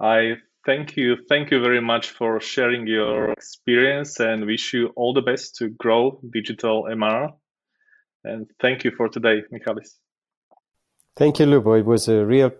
i 0.00 0.36
thank 0.64 0.96
you 0.96 1.16
thank 1.28 1.50
you 1.50 1.60
very 1.60 1.80
much 1.80 2.10
for 2.10 2.40
sharing 2.40 2.86
your 2.86 3.30
experience 3.32 4.20
and 4.20 4.46
wish 4.46 4.72
you 4.72 4.88
all 4.96 5.12
the 5.12 5.22
best 5.22 5.56
to 5.56 5.68
grow 5.68 6.18
digital 6.32 6.84
mr 6.84 7.32
and 8.24 8.46
thank 8.60 8.84
you 8.84 8.90
for 8.90 9.08
today 9.08 9.42
michalis. 9.50 9.98
Thank 11.16 11.38
you 11.38 11.46
lubo. 11.46 11.78
It 11.78 11.86
was 11.86 12.08
a 12.08 12.24
real 12.24 12.52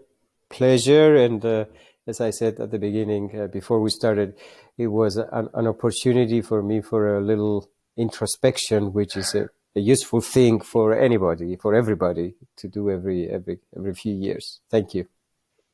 pleasure 0.51 1.17
and 1.17 1.45
uh, 1.45 1.65
as 2.11 2.21
I 2.21 2.31
said 2.31 2.61
at 2.61 2.71
the 2.71 2.79
beginning, 2.79 3.25
uh, 3.41 3.47
before 3.47 3.81
we 3.81 3.91
started, 3.91 4.35
it 4.77 4.89
was 4.89 5.17
an, 5.17 5.49
an, 5.55 5.67
opportunity 5.67 6.43
for 6.43 6.63
me 6.63 6.83
for 6.83 7.17
a 7.17 7.21
little 7.21 7.71
introspection, 7.97 8.93
which 8.93 9.17
is 9.17 9.35
a, 9.35 9.49
a, 9.75 9.81
useful 9.81 10.21
thing 10.21 10.61
for 10.61 10.99
anybody, 10.99 11.57
for 11.57 11.75
everybody 11.75 12.35
to 12.57 12.69
do 12.69 12.91
every 12.91 13.31
every 13.31 13.59
every 13.77 13.95
few 13.95 14.15
years. 14.15 14.61
Thank 14.69 14.95
you. 14.95 15.07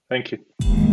Thank 0.09 0.33
you. 0.33 0.86